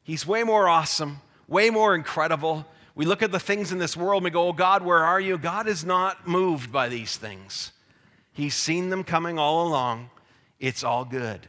He's 0.04 0.26
way 0.28 0.44
more 0.44 0.68
awesome, 0.68 1.22
way 1.48 1.70
more 1.70 1.96
incredible. 1.96 2.66
We 2.94 3.06
look 3.06 3.24
at 3.24 3.32
the 3.32 3.40
things 3.40 3.72
in 3.72 3.78
this 3.80 3.98
world 3.98 4.22
and 4.22 4.26
we 4.26 4.30
go, 4.30 4.50
Oh 4.50 4.54
God, 4.54 4.84
where 4.84 5.04
are 5.04 5.20
you? 5.20 5.38
God 5.38 5.68
is 5.68 5.84
not 5.84 6.28
moved 6.28 6.72
by 6.72 6.90
these 6.90 7.18
things. 7.18 7.72
He's 8.34 8.54
seen 8.56 8.90
them 8.90 9.04
coming 9.04 9.40
all 9.40 9.68
along. 9.68 10.10
It's 10.60 10.84
all 10.84 11.06
good. 11.06 11.48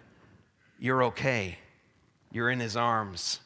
you're 0.79 1.05
okay. 1.05 1.59
You're 2.33 2.51
in 2.51 2.61
his 2.61 2.77
arms. 2.77 3.41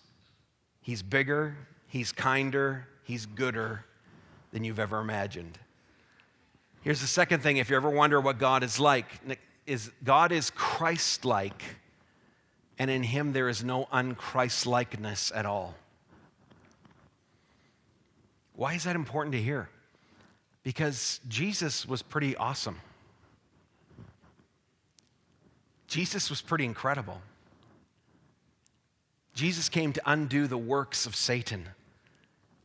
He's 0.80 1.02
bigger, 1.02 1.56
he's 1.86 2.10
kinder, 2.12 2.88
he's 3.04 3.26
gooder 3.26 3.84
than 4.52 4.64
you've 4.64 4.80
ever 4.80 5.00
imagined. 5.00 5.58
Here's 6.82 7.00
the 7.00 7.06
second 7.06 7.42
thing 7.42 7.58
if 7.58 7.70
you 7.70 7.76
ever 7.76 7.90
wonder 7.90 8.20
what 8.20 8.38
God 8.38 8.62
is 8.62 8.80
like, 8.80 9.06
is 9.66 9.90
God 10.02 10.32
is 10.32 10.50
Christ-like, 10.50 11.62
and 12.80 12.90
in 12.90 13.02
him 13.02 13.34
there 13.34 13.50
is 13.50 13.62
no 13.62 13.84
unChrist-likeness 13.92 15.30
at 15.34 15.44
all. 15.44 15.74
Why 18.54 18.72
is 18.72 18.84
that 18.84 18.96
important 18.96 19.34
to 19.34 19.42
hear? 19.42 19.68
Because 20.62 21.20
Jesus 21.28 21.86
was 21.86 22.00
pretty 22.00 22.34
awesome. 22.36 22.80
Jesus 25.88 26.30
was 26.30 26.40
pretty 26.40 26.64
incredible. 26.64 27.20
Jesus 29.34 29.68
came 29.68 29.92
to 29.92 30.00
undo 30.06 30.46
the 30.46 30.56
works 30.56 31.04
of 31.04 31.14
Satan. 31.14 31.68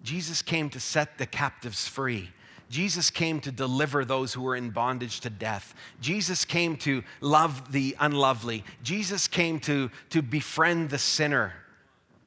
Jesus 0.02 0.42
came 0.42 0.70
to 0.70 0.80
set 0.80 1.18
the 1.18 1.26
captives 1.26 1.90
free. 1.90 2.30
Jesus 2.76 3.10
came 3.10 3.40
to 3.40 3.54
deliver 3.54 4.04
those 4.04 4.34
who 4.34 4.42
were 4.42 4.58
in 4.58 4.70
bondage 4.70 5.22
to 5.22 5.30
death. 5.30 5.74
Jesus 6.02 6.44
came 6.44 6.76
to 6.80 7.06
love 7.22 7.72
the 7.72 7.96
unlovely. 8.02 8.66
Jesus 8.84 9.30
came 9.30 9.62
to, 9.62 9.90
to 10.10 10.22
befriend 10.22 10.90
the 10.90 10.98
sinner. 10.98 11.54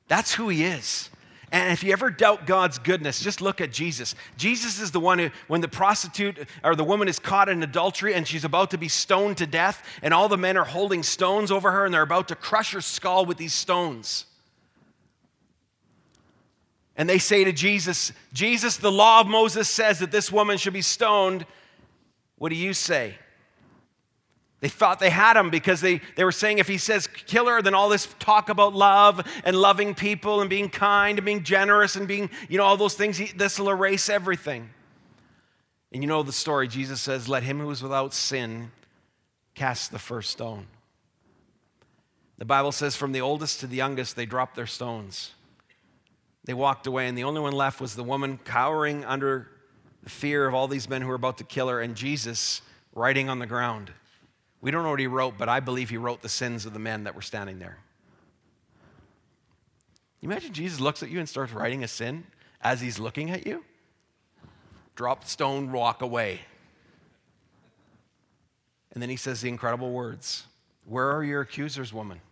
That's 0.06 0.32
who 0.32 0.48
he 0.48 0.64
is. 0.64 1.10
And 1.52 1.70
if 1.70 1.84
you 1.84 1.92
ever 1.92 2.08
doubt 2.08 2.46
God's 2.46 2.78
goodness, 2.78 3.20
just 3.20 3.42
look 3.42 3.60
at 3.60 3.70
Jesus. 3.70 4.14
Jesus 4.38 4.80
is 4.80 4.90
the 4.90 5.00
one 5.00 5.18
who, 5.18 5.28
when 5.48 5.60
the 5.60 5.68
prostitute 5.68 6.48
or 6.64 6.74
the 6.74 6.82
woman 6.82 7.08
is 7.08 7.18
caught 7.18 7.50
in 7.50 7.62
adultery 7.62 8.14
and 8.14 8.26
she's 8.26 8.46
about 8.46 8.70
to 8.70 8.78
be 8.78 8.88
stoned 8.88 9.36
to 9.36 9.46
death, 9.46 9.82
and 10.00 10.14
all 10.14 10.30
the 10.30 10.38
men 10.38 10.56
are 10.56 10.64
holding 10.64 11.02
stones 11.02 11.50
over 11.50 11.72
her 11.72 11.84
and 11.84 11.92
they're 11.92 12.00
about 12.00 12.28
to 12.28 12.34
crush 12.34 12.72
her 12.72 12.80
skull 12.80 13.26
with 13.26 13.36
these 13.36 13.52
stones. 13.52 14.24
And 16.98 17.08
they 17.08 17.18
say 17.18 17.44
to 17.44 17.52
Jesus, 17.52 18.12
Jesus, 18.32 18.76
the 18.76 18.92
law 18.92 19.20
of 19.20 19.26
Moses 19.26 19.70
says 19.70 20.00
that 20.00 20.10
this 20.10 20.30
woman 20.30 20.58
should 20.58 20.74
be 20.74 20.82
stoned. 20.82 21.46
What 22.36 22.50
do 22.50 22.56
you 22.56 22.74
say? 22.74 23.14
They 24.60 24.68
thought 24.68 24.98
they 24.98 25.10
had 25.10 25.36
him 25.36 25.50
because 25.50 25.80
they, 25.80 26.00
they 26.16 26.24
were 26.24 26.32
saying 26.32 26.58
if 26.58 26.66
he 26.66 26.78
says 26.78 27.06
kill 27.06 27.46
her, 27.46 27.62
then 27.62 27.74
all 27.74 27.88
this 27.88 28.08
talk 28.18 28.48
about 28.48 28.74
love 28.74 29.24
and 29.44 29.54
loving 29.54 29.94
people 29.94 30.40
and 30.40 30.50
being 30.50 30.68
kind 30.68 31.16
and 31.16 31.24
being 31.24 31.44
generous 31.44 31.94
and 31.94 32.08
being, 32.08 32.28
you 32.48 32.58
know, 32.58 32.64
all 32.64 32.76
those 32.76 32.94
things, 32.94 33.20
this 33.34 33.60
will 33.60 33.70
erase 33.70 34.08
everything. 34.08 34.68
And 35.92 36.02
you 36.02 36.08
know 36.08 36.24
the 36.24 36.32
story. 36.32 36.66
Jesus 36.66 37.00
says, 37.00 37.28
Let 37.28 37.44
him 37.44 37.60
who 37.60 37.70
is 37.70 37.82
without 37.82 38.12
sin 38.12 38.72
cast 39.54 39.92
the 39.92 39.98
first 40.00 40.30
stone. 40.30 40.66
The 42.38 42.44
Bible 42.44 42.72
says, 42.72 42.94
from 42.94 43.12
the 43.12 43.20
oldest 43.20 43.60
to 43.60 43.66
the 43.66 43.76
youngest, 43.76 44.14
they 44.14 44.26
dropped 44.26 44.54
their 44.54 44.66
stones. 44.66 45.32
They 46.48 46.54
walked 46.54 46.86
away, 46.86 47.08
and 47.08 47.18
the 47.18 47.24
only 47.24 47.42
one 47.42 47.52
left 47.52 47.78
was 47.78 47.94
the 47.94 48.02
woman 48.02 48.38
cowering 48.42 49.04
under 49.04 49.48
the 50.02 50.08
fear 50.08 50.46
of 50.46 50.54
all 50.54 50.66
these 50.66 50.88
men 50.88 51.02
who 51.02 51.08
were 51.08 51.14
about 51.14 51.36
to 51.38 51.44
kill 51.44 51.68
her, 51.68 51.82
and 51.82 51.94
Jesus 51.94 52.62
writing 52.94 53.28
on 53.28 53.38
the 53.38 53.44
ground. 53.44 53.92
We 54.62 54.70
don't 54.70 54.82
know 54.82 54.88
what 54.88 54.98
he 54.98 55.06
wrote, 55.06 55.34
but 55.36 55.50
I 55.50 55.60
believe 55.60 55.90
he 55.90 55.98
wrote 55.98 56.22
the 56.22 56.30
sins 56.30 56.64
of 56.64 56.72
the 56.72 56.78
men 56.78 57.04
that 57.04 57.14
were 57.14 57.20
standing 57.20 57.58
there. 57.58 57.76
Imagine 60.22 60.54
Jesus 60.54 60.80
looks 60.80 61.02
at 61.02 61.10
you 61.10 61.18
and 61.18 61.28
starts 61.28 61.52
writing 61.52 61.84
a 61.84 61.88
sin 61.88 62.24
as 62.62 62.80
he's 62.80 62.98
looking 62.98 63.30
at 63.30 63.46
you? 63.46 63.62
Drop 64.96 65.26
stone, 65.26 65.70
walk 65.70 66.00
away. 66.00 66.40
And 68.94 69.02
then 69.02 69.10
he 69.10 69.16
says 69.16 69.42
the 69.42 69.50
incredible 69.50 69.92
words 69.92 70.46
Where 70.86 71.12
are 71.12 71.22
your 71.22 71.42
accusers, 71.42 71.92
woman? 71.92 72.22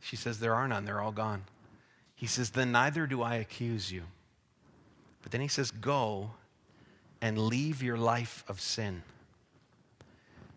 She 0.00 0.16
says, 0.16 0.40
There 0.40 0.54
are 0.54 0.66
none, 0.66 0.86
they're 0.86 1.02
all 1.02 1.12
gone. 1.12 1.42
He 2.18 2.26
says, 2.26 2.50
Then 2.50 2.72
neither 2.72 3.06
do 3.06 3.22
I 3.22 3.36
accuse 3.36 3.92
you. 3.92 4.02
But 5.22 5.30
then 5.30 5.40
he 5.40 5.46
says, 5.46 5.70
Go 5.70 6.32
and 7.20 7.38
leave 7.38 7.80
your 7.80 7.96
life 7.96 8.42
of 8.48 8.60
sin. 8.60 9.04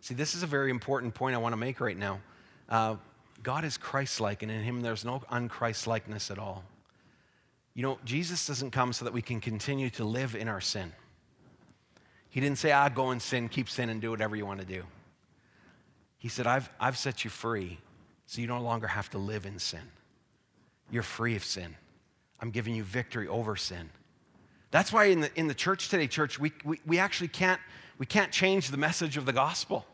See, 0.01 0.15
this 0.15 0.33
is 0.33 0.41
a 0.41 0.47
very 0.47 0.71
important 0.71 1.13
point 1.13 1.35
I 1.35 1.37
want 1.37 1.53
to 1.53 1.57
make 1.57 1.79
right 1.79 1.95
now. 1.95 2.19
Uh, 2.67 2.95
God 3.43 3.63
is 3.63 3.77
Christ 3.77 4.19
like, 4.19 4.41
and 4.41 4.51
in 4.51 4.63
him 4.63 4.81
there's 4.81 5.05
no 5.05 5.19
unchrist 5.31 5.85
likeness 5.85 6.31
at 6.31 6.39
all. 6.39 6.63
You 7.75 7.83
know, 7.83 7.99
Jesus 8.05 8.47
doesn't 8.47 8.71
come 8.71 8.91
so 8.91 9.05
that 9.05 9.13
we 9.13 9.21
can 9.21 9.39
continue 9.39 9.91
to 9.91 10.03
live 10.03 10.35
in 10.35 10.47
our 10.47 10.61
sin. 10.61 10.91
He 12.31 12.39
didn't 12.39 12.57
say, 12.57 12.71
ah, 12.71 12.89
go 12.89 13.11
and 13.11 13.21
sin, 13.21 13.49
keep 13.49 13.69
sin, 13.69 13.89
and 13.89 14.01
do 14.01 14.09
whatever 14.09 14.35
you 14.35 14.47
want 14.47 14.61
to 14.61 14.65
do. 14.65 14.83
He 16.17 16.27
said, 16.27 16.47
I've, 16.47 16.71
I've 16.79 16.97
set 16.97 17.23
you 17.23 17.29
free 17.29 17.77
so 18.25 18.41
you 18.41 18.47
no 18.47 18.59
longer 18.59 18.87
have 18.87 19.11
to 19.11 19.19
live 19.19 19.45
in 19.45 19.59
sin. 19.59 19.81
You're 20.91 21.03
free 21.03 21.35
of 21.35 21.43
sin. 21.43 21.75
I'm 22.39 22.51
giving 22.51 22.75
you 22.75 22.83
victory 22.83 23.27
over 23.27 23.55
sin. 23.55 23.89
That's 24.71 24.91
why 24.91 25.05
in 25.05 25.21
the, 25.21 25.29
in 25.35 25.47
the 25.47 25.53
church 25.53 25.89
today, 25.89 26.07
church, 26.07 26.39
we, 26.39 26.51
we, 26.63 26.79
we 26.85 26.99
actually 26.99 27.27
can't, 27.27 27.59
we 27.97 28.05
can't 28.05 28.31
change 28.31 28.69
the 28.69 28.77
message 28.77 29.17
of 29.17 29.25
the 29.25 29.33
gospel. 29.33 29.85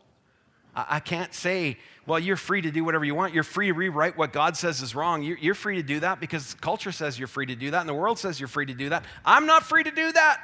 I 0.76 1.00
can't 1.00 1.34
say, 1.34 1.78
well, 2.06 2.20
you're 2.20 2.38
free 2.38 2.62
to 2.62 2.70
do 2.70 2.84
whatever 2.86 3.04
you 3.04 3.16
want. 3.16 3.34
You're 3.34 3.44
free 3.44 3.68
to 3.68 3.74
rewrite 3.74 4.16
what 4.16 4.32
God 4.32 4.56
says 4.56 4.82
is 4.84 4.94
wrong. 4.94 5.24
You're 5.24 5.56
free 5.56 5.76
to 5.78 5.84
do 5.84 6.00
that 6.02 6.20
because 6.20 6.54
culture 6.56 6.92
says 6.92 7.18
you're 7.18 7.28
free 7.28 7.48
to 7.48 7.56
do 7.56 7.72
that 7.72 7.80
and 7.80 7.90
the 7.90 7.96
world 7.96 8.20
says 8.20 8.40
you're 8.40 8.48
free 8.48 8.68
to 8.68 8.76
do 8.76 8.90
that. 8.90 9.04
I'm 9.26 9.48
not 9.48 9.64
free 9.64 9.84
to 9.84 9.90
do 9.90 10.12
that. 10.12 10.40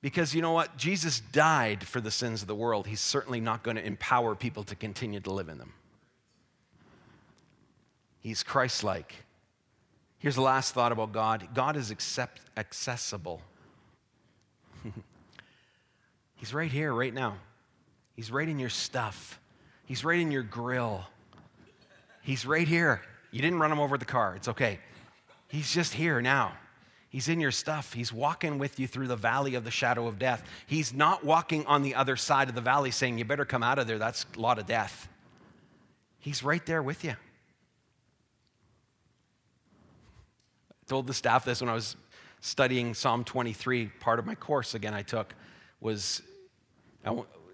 Because 0.00 0.32
you 0.32 0.42
know 0.42 0.52
what? 0.52 0.76
Jesus 0.76 1.20
died 1.20 1.84
for 1.84 2.00
the 2.00 2.10
sins 2.10 2.40
of 2.40 2.48
the 2.48 2.54
world. 2.54 2.86
He's 2.86 3.00
certainly 3.00 3.40
not 3.40 3.64
going 3.64 3.76
to 3.76 3.84
empower 3.84 4.36
people 4.36 4.62
to 4.64 4.76
continue 4.76 5.20
to 5.20 5.32
live 5.32 5.48
in 5.48 5.58
them. 5.58 5.72
He's 8.20 8.42
Christ 8.42 8.84
like. 8.84 9.14
Here's 10.18 10.34
the 10.34 10.42
last 10.42 10.74
thought 10.74 10.92
about 10.92 11.12
God 11.12 11.48
God 11.54 11.76
is 11.76 11.90
accept- 11.90 12.42
accessible. 12.56 13.42
He's 16.36 16.54
right 16.54 16.70
here, 16.70 16.92
right 16.92 17.12
now. 17.12 17.36
He's 18.14 18.30
right 18.30 18.48
in 18.48 18.58
your 18.58 18.70
stuff. 18.70 19.40
He's 19.86 20.04
right 20.04 20.20
in 20.20 20.30
your 20.30 20.42
grill. 20.42 21.04
He's 22.22 22.44
right 22.44 22.68
here. 22.68 23.00
You 23.30 23.40
didn't 23.40 23.58
run 23.58 23.72
him 23.72 23.80
over 23.80 23.96
the 23.96 24.04
car. 24.04 24.34
It's 24.36 24.48
okay. 24.48 24.78
He's 25.48 25.72
just 25.72 25.94
here 25.94 26.20
now. 26.20 26.52
He's 27.08 27.28
in 27.28 27.40
your 27.40 27.50
stuff. 27.50 27.92
He's 27.92 28.12
walking 28.12 28.58
with 28.58 28.78
you 28.78 28.86
through 28.86 29.08
the 29.08 29.16
valley 29.16 29.56
of 29.56 29.64
the 29.64 29.70
shadow 29.70 30.06
of 30.06 30.18
death. 30.18 30.44
He's 30.66 30.94
not 30.94 31.24
walking 31.24 31.66
on 31.66 31.82
the 31.82 31.94
other 31.96 32.16
side 32.16 32.48
of 32.48 32.54
the 32.54 32.60
valley 32.60 32.90
saying, 32.90 33.18
You 33.18 33.24
better 33.24 33.44
come 33.44 33.62
out 33.62 33.78
of 33.78 33.86
there. 33.86 33.98
That's 33.98 34.26
a 34.36 34.40
lot 34.40 34.58
of 34.58 34.66
death. 34.66 35.08
He's 36.20 36.42
right 36.44 36.64
there 36.66 36.82
with 36.82 37.04
you. 37.04 37.14
Told 40.90 41.06
the 41.06 41.14
staff 41.14 41.44
this 41.44 41.60
when 41.60 41.70
I 41.70 41.74
was 41.74 41.94
studying 42.40 42.94
Psalm 42.94 43.22
23. 43.22 43.86
Part 44.00 44.18
of 44.18 44.26
my 44.26 44.34
course, 44.34 44.74
again, 44.74 44.92
I 44.92 45.02
took 45.02 45.32
was 45.80 46.20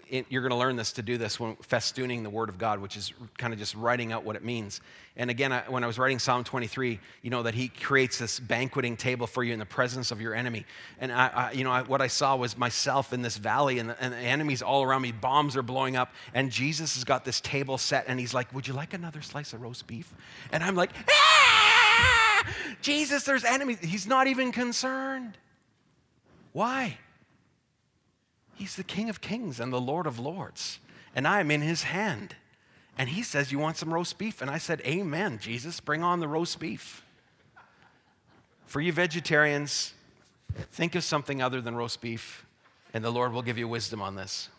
you're 0.09 0.41
going 0.41 0.51
to 0.51 0.57
learn 0.57 0.75
this 0.75 0.93
to 0.93 1.01
do 1.01 1.17
this 1.17 1.39
when 1.39 1.55
festooning 1.57 2.23
the 2.23 2.29
word 2.29 2.49
of 2.49 2.57
God, 2.57 2.79
which 2.79 2.95
is 2.97 3.13
kind 3.37 3.53
of 3.53 3.59
just 3.59 3.75
writing 3.75 4.11
out 4.11 4.23
what 4.23 4.35
it 4.37 4.43
means. 4.43 4.81
And 5.17 5.29
again, 5.29 5.51
I, 5.51 5.63
when 5.67 5.83
I 5.83 5.87
was 5.87 5.99
writing 5.99 6.17
Psalm 6.17 6.45
23, 6.45 6.99
you 7.21 7.29
know 7.29 7.43
that 7.43 7.53
He 7.53 7.67
creates 7.67 8.17
this 8.17 8.39
banqueting 8.39 8.97
table 8.97 9.27
for 9.27 9.43
you 9.43 9.53
in 9.53 9.59
the 9.59 9.65
presence 9.65 10.09
of 10.09 10.19
your 10.19 10.33
enemy. 10.33 10.65
And 10.99 11.11
I, 11.11 11.27
I 11.27 11.51
you 11.51 11.63
know, 11.63 11.71
I, 11.71 11.83
what 11.83 12.01
I 12.01 12.07
saw 12.07 12.37
was 12.37 12.57
myself 12.57 13.13
in 13.13 13.21
this 13.21 13.37
valley, 13.37 13.77
and 13.77 13.89
the, 13.89 14.01
and 14.01 14.13
the 14.13 14.17
enemies 14.17 14.63
all 14.63 14.81
around 14.81 15.03
me. 15.03 15.11
Bombs 15.11 15.55
are 15.55 15.63
blowing 15.63 15.95
up, 15.95 16.11
and 16.33 16.51
Jesus 16.51 16.95
has 16.95 17.03
got 17.03 17.23
this 17.23 17.39
table 17.41 17.77
set, 17.77 18.05
and 18.07 18.19
He's 18.19 18.33
like, 18.33 18.51
"Would 18.55 18.67
you 18.67 18.73
like 18.73 18.93
another 18.93 19.21
slice 19.21 19.53
of 19.53 19.61
roast 19.61 19.85
beef?" 19.85 20.11
And 20.51 20.63
I'm 20.63 20.75
like, 20.75 20.91
ah! 21.07 22.26
"Jesus, 22.81 23.23
there's 23.23 23.43
enemies." 23.43 23.79
He's 23.79 24.07
not 24.07 24.27
even 24.27 24.51
concerned. 24.51 25.37
Why? 26.53 26.97
He's 28.55 28.75
the 28.75 28.83
King 28.83 29.09
of 29.09 29.21
Kings 29.21 29.59
and 29.59 29.71
the 29.71 29.79
Lord 29.79 30.07
of 30.07 30.17
Lords, 30.17 30.79
and 31.15 31.27
I 31.27 31.39
am 31.39 31.51
in 31.51 31.61
his 31.61 31.83
hand. 31.83 32.35
And 32.97 33.09
he 33.09 33.21
says, 33.21 33.51
You 33.51 33.59
want 33.59 33.77
some 33.77 33.93
roast 33.93 34.17
beef? 34.17 34.41
And 34.41 34.49
I 34.49 34.57
said, 34.57 34.81
Amen, 34.81 35.37
Jesus, 35.39 35.79
bring 35.79 36.03
on 36.03 36.19
the 36.19 36.27
roast 36.27 36.59
beef. 36.59 37.03
For 38.65 38.81
you 38.81 38.91
vegetarians, 38.91 39.93
think 40.71 40.95
of 40.95 41.03
something 41.03 41.41
other 41.41 41.61
than 41.61 41.75
roast 41.75 42.01
beef, 42.01 42.45
and 42.93 43.03
the 43.03 43.11
Lord 43.11 43.31
will 43.31 43.43
give 43.43 43.57
you 43.57 43.67
wisdom 43.67 44.01
on 44.01 44.15
this. 44.15 44.49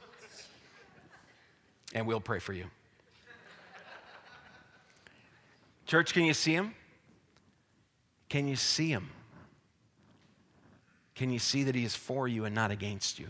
And 1.95 2.07
we'll 2.07 2.21
pray 2.21 2.39
for 2.39 2.53
you. 2.53 2.67
Church, 5.87 6.13
can 6.13 6.25
you 6.25 6.35
see 6.35 6.53
him? 6.53 6.75
Can 8.29 8.47
you 8.47 8.57
see 8.57 8.89
him? 8.89 9.11
Can 11.15 11.31
you 11.31 11.39
see 11.39 11.65
that 11.65 11.75
he 11.75 11.85
is 11.85 11.97
for 11.97 12.29
you 12.29 12.45
and 12.45 12.55
not 12.55 12.71
against 12.71 13.19
you? 13.19 13.29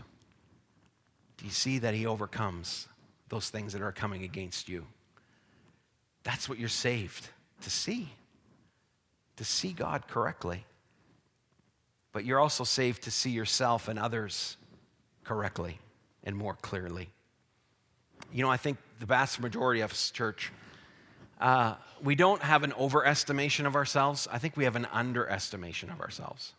Do 1.37 1.45
you 1.45 1.51
see 1.51 1.79
that 1.79 1.93
he 1.93 2.05
overcomes 2.05 2.87
those 3.29 3.49
things 3.49 3.73
that 3.73 3.81
are 3.81 3.91
coming 3.91 4.23
against 4.23 4.67
you? 4.67 4.85
That's 6.23 6.49
what 6.49 6.59
you're 6.59 6.69
saved 6.69 7.29
to 7.61 7.69
see, 7.69 8.09
to 9.37 9.43
see 9.43 9.71
God 9.71 10.07
correctly. 10.07 10.65
But 12.11 12.25
you're 12.25 12.39
also 12.39 12.63
saved 12.63 13.03
to 13.03 13.11
see 13.11 13.29
yourself 13.29 13.87
and 13.87 13.97
others 13.97 14.57
correctly 15.23 15.79
and 16.23 16.35
more 16.35 16.55
clearly. 16.55 17.09
You 18.33 18.43
know, 18.43 18.51
I 18.51 18.57
think 18.57 18.77
the 18.99 19.05
vast 19.05 19.39
majority 19.39 19.81
of 19.81 19.91
us, 19.91 20.11
church, 20.11 20.51
uh, 21.39 21.75
we 22.03 22.15
don't 22.15 22.41
have 22.41 22.63
an 22.63 22.71
overestimation 22.71 23.65
of 23.65 23.75
ourselves. 23.75 24.27
I 24.31 24.39
think 24.39 24.57
we 24.57 24.65
have 24.65 24.75
an 24.75 24.87
underestimation 24.91 25.89
of 25.89 26.01
ourselves. 26.01 26.53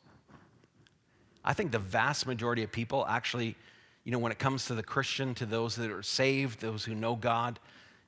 I 1.45 1.53
think 1.53 1.73
the 1.73 1.79
vast 1.79 2.27
majority 2.27 2.63
of 2.63 2.73
people 2.73 3.07
actually, 3.07 3.57
you 4.05 4.13
know, 4.13 4.19
when 4.19 4.33
it 4.33 4.39
comes 4.39 4.67
to 4.67 4.75
the 4.75 4.83
Christian, 4.83 5.35
to 5.37 5.47
those 5.47 5.77
that 5.77 5.91
are 5.91 6.03
saved, 6.03 6.61
those 6.61 6.85
who 6.85 6.95
know 6.95 7.15
God, 7.15 7.59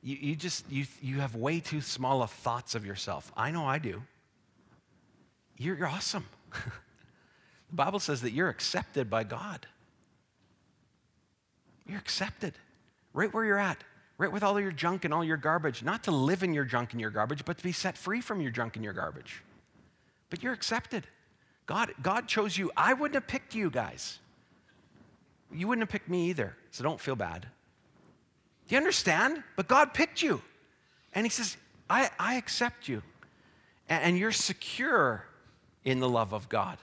you, 0.03 0.17
you 0.21 0.37
just, 0.37 0.71
you, 0.71 0.87
you 1.01 1.21
have 1.21 1.35
way 1.35 1.61
too 1.61 1.81
small 1.81 2.23
of 2.23 2.31
thoughts 2.31 2.75
of 2.75 2.85
yourself. 2.85 3.31
I 3.37 3.51
know 3.51 3.65
I 3.67 3.79
do. 3.79 4.03
You're, 5.57 5.77
you're 5.77 5.89
awesome. 5.89 6.27
the 6.53 7.77
Bible 7.77 8.01
says 8.01 8.23
that 8.23 8.33
you're 8.33 8.49
accepted 8.49 9.09
by 9.09 9.25
God. 9.25 9.67
You're 11.87 11.99
accepted 11.99 12.55
right 13.13 13.33
where 13.33 13.45
you're 13.45 13.59
at, 13.59 13.83
right 14.19 14.31
with 14.31 14.43
all 14.43 14.59
your 14.61 14.73
junk 14.73 15.05
and 15.05 15.13
all 15.13 15.25
your 15.25 15.37
garbage. 15.37 15.83
Not 15.83 16.05
to 16.05 16.11
live 16.11 16.43
in 16.43 16.55
your 16.55 16.65
junk 16.65 16.93
and 16.93 17.01
your 17.01 17.11
garbage, 17.11 17.45
but 17.45 17.59
to 17.59 17.65
be 17.65 17.73
set 17.73 17.97
free 17.97 18.21
from 18.21 18.41
your 18.41 18.51
junk 18.51 18.77
and 18.77 18.85
your 18.85 18.93
garbage. 18.93 19.43
But 20.31 20.43
you're 20.43 20.53
accepted. 20.53 21.07
God, 21.67 21.93
God 22.03 22.29
chose 22.29 22.57
you. 22.57 22.71
I 22.77 22.95
wouldn't 22.95 23.15
have 23.15 23.27
picked 23.27 23.55
you 23.55 23.71
guys. 23.71 24.19
You 25.53 25.69
wouldn't 25.69 25.83
have 25.83 25.91
picked 25.91 26.09
me 26.09 26.31
either, 26.31 26.57
so 26.71 26.83
don't 26.83 27.01
feel 27.01 27.17
bad. 27.17 27.47
Do 28.69 28.75
you 28.75 28.79
understand? 28.79 29.43
But 29.57 29.69
God 29.69 29.93
picked 29.93 30.23
you. 30.23 30.41
And 31.15 31.27
He 31.27 31.31
says, 31.31 31.57
I, 31.91 32.11
I 32.19 32.35
accept 32.37 32.89
you. 32.89 33.03
And, 33.89 34.05
and 34.05 34.19
you're 34.19 34.33
secure 34.33 35.27
in 35.85 36.01
the 36.01 36.09
love 36.09 36.33
of 36.33 36.49
God. 36.49 36.79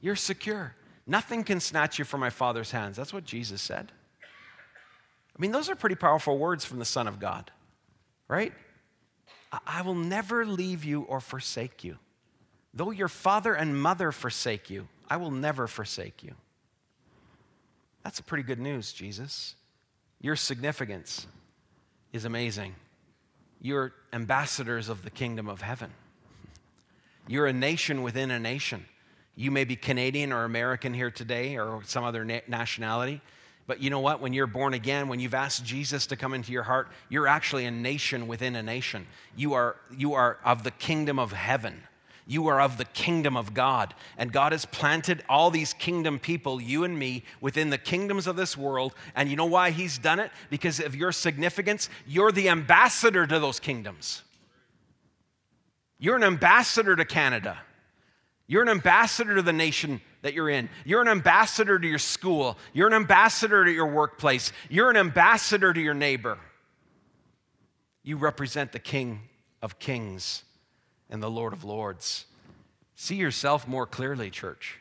You're 0.00 0.16
secure. 0.16 0.74
Nothing 1.06 1.42
can 1.42 1.58
snatch 1.58 1.98
you 1.98 2.04
from 2.04 2.20
my 2.20 2.30
Father's 2.30 2.70
hands. 2.70 2.96
That's 2.96 3.12
what 3.12 3.24
Jesus 3.24 3.60
said. 3.60 3.92
I 5.40 5.42
mean, 5.42 5.52
those 5.52 5.70
are 5.70 5.74
pretty 5.74 5.96
powerful 5.96 6.36
words 6.36 6.66
from 6.66 6.80
the 6.80 6.84
Son 6.84 7.08
of 7.08 7.18
God, 7.18 7.50
right? 8.28 8.52
I 9.66 9.80
will 9.80 9.94
never 9.94 10.44
leave 10.44 10.84
you 10.84 11.00
or 11.04 11.18
forsake 11.18 11.82
you. 11.82 11.96
Though 12.74 12.90
your 12.90 13.08
father 13.08 13.54
and 13.54 13.80
mother 13.80 14.12
forsake 14.12 14.68
you, 14.68 14.86
I 15.08 15.16
will 15.16 15.30
never 15.30 15.66
forsake 15.66 16.22
you. 16.22 16.34
That's 18.04 18.20
pretty 18.20 18.42
good 18.42 18.58
news, 18.58 18.92
Jesus. 18.92 19.54
Your 20.20 20.36
significance 20.36 21.26
is 22.12 22.26
amazing. 22.26 22.74
You're 23.62 23.94
ambassadors 24.12 24.90
of 24.90 25.04
the 25.04 25.10
kingdom 25.10 25.48
of 25.48 25.62
heaven. 25.62 25.90
You're 27.26 27.46
a 27.46 27.52
nation 27.54 28.02
within 28.02 28.30
a 28.30 28.38
nation. 28.38 28.84
You 29.36 29.50
may 29.50 29.64
be 29.64 29.74
Canadian 29.74 30.34
or 30.34 30.44
American 30.44 30.92
here 30.92 31.10
today 31.10 31.56
or 31.56 31.80
some 31.86 32.04
other 32.04 32.26
na- 32.26 32.40
nationality, 32.46 33.22
but 33.70 33.80
you 33.80 33.88
know 33.88 34.00
what? 34.00 34.20
When 34.20 34.32
you're 34.32 34.48
born 34.48 34.74
again, 34.74 35.06
when 35.06 35.20
you've 35.20 35.32
asked 35.32 35.64
Jesus 35.64 36.08
to 36.08 36.16
come 36.16 36.34
into 36.34 36.50
your 36.50 36.64
heart, 36.64 36.88
you're 37.08 37.28
actually 37.28 37.66
a 37.66 37.70
nation 37.70 38.26
within 38.26 38.56
a 38.56 38.64
nation. 38.64 39.06
You 39.36 39.52
are, 39.52 39.76
you 39.96 40.14
are 40.14 40.38
of 40.44 40.64
the 40.64 40.72
kingdom 40.72 41.20
of 41.20 41.30
heaven. 41.30 41.84
You 42.26 42.48
are 42.48 42.60
of 42.60 42.78
the 42.78 42.84
kingdom 42.84 43.36
of 43.36 43.54
God. 43.54 43.94
And 44.18 44.32
God 44.32 44.50
has 44.50 44.64
planted 44.64 45.22
all 45.28 45.52
these 45.52 45.72
kingdom 45.72 46.18
people, 46.18 46.60
you 46.60 46.82
and 46.82 46.98
me, 46.98 47.22
within 47.40 47.70
the 47.70 47.78
kingdoms 47.78 48.26
of 48.26 48.34
this 48.34 48.56
world. 48.56 48.92
And 49.14 49.30
you 49.30 49.36
know 49.36 49.46
why 49.46 49.70
He's 49.70 49.98
done 49.98 50.18
it? 50.18 50.32
Because 50.50 50.80
of 50.80 50.96
your 50.96 51.12
significance. 51.12 51.88
You're 52.08 52.32
the 52.32 52.48
ambassador 52.48 53.24
to 53.24 53.38
those 53.38 53.60
kingdoms. 53.60 54.22
You're 56.00 56.16
an 56.16 56.24
ambassador 56.24 56.96
to 56.96 57.04
Canada. 57.04 57.56
You're 58.48 58.62
an 58.62 58.68
ambassador 58.68 59.36
to 59.36 59.42
the 59.42 59.52
nation 59.52 60.00
that 60.22 60.34
you're 60.34 60.50
in. 60.50 60.68
You're 60.84 61.02
an 61.02 61.08
ambassador 61.08 61.78
to 61.78 61.86
your 61.86 61.98
school. 61.98 62.58
You're 62.72 62.88
an 62.88 62.94
ambassador 62.94 63.64
to 63.64 63.70
your 63.70 63.86
workplace. 63.86 64.52
You're 64.68 64.90
an 64.90 64.96
ambassador 64.96 65.72
to 65.72 65.80
your 65.80 65.94
neighbor. 65.94 66.38
You 68.02 68.16
represent 68.16 68.72
the 68.72 68.78
King 68.78 69.20
of 69.62 69.78
Kings 69.78 70.44
and 71.08 71.22
the 71.22 71.30
Lord 71.30 71.52
of 71.52 71.64
Lords. 71.64 72.26
See 72.94 73.16
yourself 73.16 73.66
more 73.66 73.86
clearly, 73.86 74.30
church. 74.30 74.78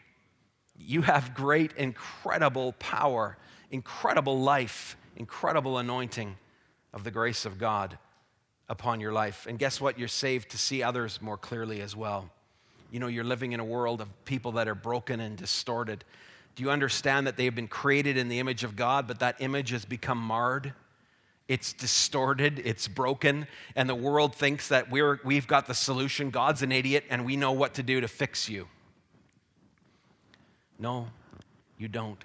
You 0.78 1.02
have 1.02 1.34
great, 1.34 1.74
incredible 1.74 2.74
power, 2.80 3.38
incredible 3.72 4.40
life, 4.40 4.98
incredible 5.16 5.78
anointing 5.78 6.38
of 6.94 7.04
the 7.04 7.12
grace 7.12 7.46
of 7.46 7.58
God 7.58 7.98
upon 8.70 9.00
your 9.00 9.12
life. 9.12 9.46
And 9.48 9.60
guess 9.60 9.82
what? 9.82 10.00
You're 10.00 10.08
saved 10.08 10.52
to 10.52 10.58
see 10.58 10.84
others 10.84 11.22
more 11.22 11.38
clearly 11.38 11.82
as 11.82 11.96
well. 11.96 12.30
You 12.92 13.00
know, 13.00 13.08
you're 13.08 13.24
living 13.24 13.52
in 13.52 13.60
a 13.60 13.66
world 13.66 14.02
of 14.02 14.08
people 14.26 14.54
that 14.54 14.68
are 14.68 14.76
broken 14.76 15.20
and 15.20 15.38
distorted. 15.38 16.04
Do 16.56 16.64
you 16.64 16.72
understand 16.72 17.28
that 17.28 17.38
they 17.38 17.46
have 17.46 17.56
been 17.56 17.68
created 17.68 18.18
in 18.18 18.30
the 18.30 18.40
image 18.40 18.64
of 18.64 18.76
God, 18.76 19.08
but 19.08 19.20
that 19.20 19.36
image 19.40 19.70
has 19.70 19.86
become 19.86 20.18
marred? 20.18 20.74
it's 21.50 21.74
distorted, 21.74 22.62
it's 22.64 22.88
broken, 22.88 23.48
and 23.76 23.90
the 23.90 23.96
world 23.96 24.36
thinks 24.36 24.68
that 24.68 24.92
we're, 24.92 25.20
we've 25.24 25.48
got 25.48 25.66
the 25.66 25.74
solution. 25.74 26.30
God's 26.30 26.62
an 26.62 26.72
idiot, 26.72 27.06
and 27.10 27.26
we 27.26 27.36
know 27.36 27.52
what 27.52 27.74
to 27.74 27.84
do 27.84 28.00
to 28.00 28.08
fix 28.08 28.48
you. 28.48 28.68
No, 30.78 31.08
you 31.80 31.88
don't. 31.88 32.24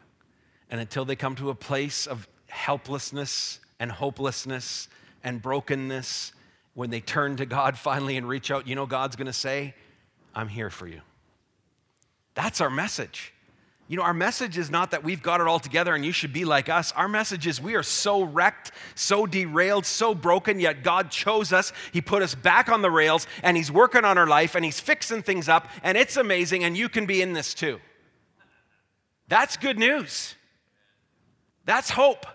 And 0.70 0.78
until 0.78 1.06
they 1.06 1.16
come 1.16 1.34
to 1.36 1.48
a 1.48 1.54
place 1.54 2.06
of 2.06 2.28
helplessness 2.48 3.60
and 3.80 3.90
hopelessness 3.90 4.88
and 5.24 5.40
brokenness, 5.40 6.34
when 6.74 6.90
they 6.90 7.00
turn 7.00 7.36
to 7.36 7.46
God 7.46 7.78
finally 7.78 8.18
and 8.18 8.28
reach 8.28 8.50
out, 8.50 8.68
you 8.68 8.74
know, 8.74 8.84
God's 8.84 9.16
gonna 9.16 9.32
say, 9.32 9.74
I'm 10.34 10.48
here 10.48 10.70
for 10.70 10.86
you. 10.86 11.00
That's 12.34 12.60
our 12.60 12.70
message. 12.70 13.32
You 13.86 13.98
know, 13.98 14.02
our 14.02 14.14
message 14.14 14.56
is 14.56 14.70
not 14.70 14.92
that 14.92 15.04
we've 15.04 15.22
got 15.22 15.42
it 15.42 15.46
all 15.46 15.58
together 15.58 15.94
and 15.94 16.04
you 16.04 16.12
should 16.12 16.32
be 16.32 16.46
like 16.46 16.70
us. 16.70 16.90
Our 16.92 17.06
message 17.06 17.46
is 17.46 17.60
we 17.60 17.74
are 17.74 17.82
so 17.82 18.22
wrecked, 18.22 18.72
so 18.94 19.26
derailed, 19.26 19.84
so 19.84 20.14
broken, 20.14 20.58
yet 20.58 20.82
God 20.82 21.10
chose 21.10 21.52
us. 21.52 21.72
He 21.92 22.00
put 22.00 22.22
us 22.22 22.34
back 22.34 22.70
on 22.70 22.80
the 22.80 22.90
rails 22.90 23.26
and 23.42 23.56
He's 23.56 23.70
working 23.70 24.04
on 24.04 24.16
our 24.16 24.26
life 24.26 24.54
and 24.54 24.64
He's 24.64 24.80
fixing 24.80 25.22
things 25.22 25.50
up 25.50 25.68
and 25.82 25.98
it's 25.98 26.16
amazing 26.16 26.64
and 26.64 26.76
you 26.76 26.88
can 26.88 27.04
be 27.04 27.20
in 27.20 27.34
this 27.34 27.52
too. 27.52 27.78
That's 29.28 29.58
good 29.58 29.78
news. 29.78 30.34
That's 31.66 31.90
hope. 31.90 32.26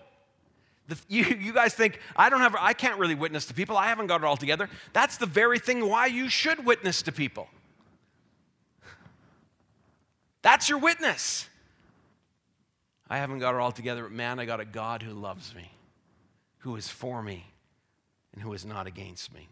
The, 0.86 0.98
you, 1.08 1.24
you 1.24 1.52
guys 1.52 1.74
think, 1.74 1.98
I 2.14 2.30
don't 2.30 2.40
have, 2.40 2.54
I 2.58 2.74
can't 2.74 2.98
really 2.98 3.14
witness 3.16 3.46
to 3.46 3.54
people. 3.54 3.76
I 3.76 3.88
haven't 3.88 4.06
got 4.06 4.20
it 4.20 4.24
all 4.24 4.36
together. 4.36 4.68
That's 4.92 5.16
the 5.16 5.26
very 5.26 5.58
thing 5.58 5.88
why 5.88 6.06
you 6.06 6.28
should 6.28 6.64
witness 6.64 7.02
to 7.02 7.12
people. 7.12 7.48
That's 10.42 10.68
your 10.68 10.78
witness. 10.78 11.48
I 13.08 13.18
haven't 13.18 13.40
got 13.40 13.54
it 13.54 13.60
all 13.60 13.72
together, 13.72 14.04
but 14.04 14.12
man, 14.12 14.38
I 14.38 14.44
got 14.44 14.60
a 14.60 14.64
God 14.64 15.02
who 15.02 15.12
loves 15.12 15.54
me, 15.54 15.70
who 16.58 16.76
is 16.76 16.88
for 16.88 17.22
me, 17.22 17.46
and 18.32 18.42
who 18.42 18.52
is 18.52 18.64
not 18.64 18.86
against 18.86 19.34
me. 19.34 19.48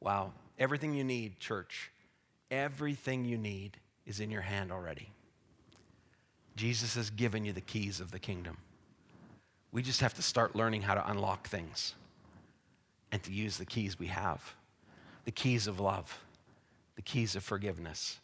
Wow. 0.00 0.32
Everything 0.58 0.94
you 0.94 1.04
need, 1.04 1.38
church, 1.38 1.90
everything 2.50 3.24
you 3.24 3.36
need 3.36 3.76
is 4.06 4.20
in 4.20 4.30
your 4.30 4.40
hand 4.40 4.72
already. 4.72 5.10
Jesus 6.56 6.94
has 6.96 7.10
given 7.10 7.44
you 7.44 7.52
the 7.52 7.60
keys 7.60 8.00
of 8.00 8.10
the 8.10 8.18
kingdom. 8.18 8.56
We 9.70 9.82
just 9.82 10.00
have 10.00 10.14
to 10.14 10.22
start 10.22 10.56
learning 10.56 10.82
how 10.82 10.94
to 10.94 11.10
unlock 11.10 11.46
things 11.46 11.94
and 13.12 13.22
to 13.22 13.32
use 13.32 13.58
the 13.58 13.66
keys 13.66 13.98
we 13.98 14.06
have 14.08 14.54
the 15.24 15.32
keys 15.32 15.66
of 15.66 15.78
love, 15.78 16.20
the 16.96 17.02
keys 17.02 17.36
of 17.36 17.44
forgiveness, 17.44 18.18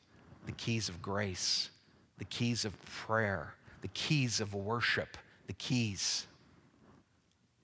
the 0.47 0.53
keys 0.53 0.89
of 0.89 1.01
grace, 1.03 1.71
the 2.19 2.25
keys 2.25 2.65
of 2.65 2.81
prayer, 2.85 3.55
the 3.83 3.89
keys 3.89 4.41
of 4.41 4.55
worship, 4.55 5.17
the 5.47 5.53
keys. 5.55 6.27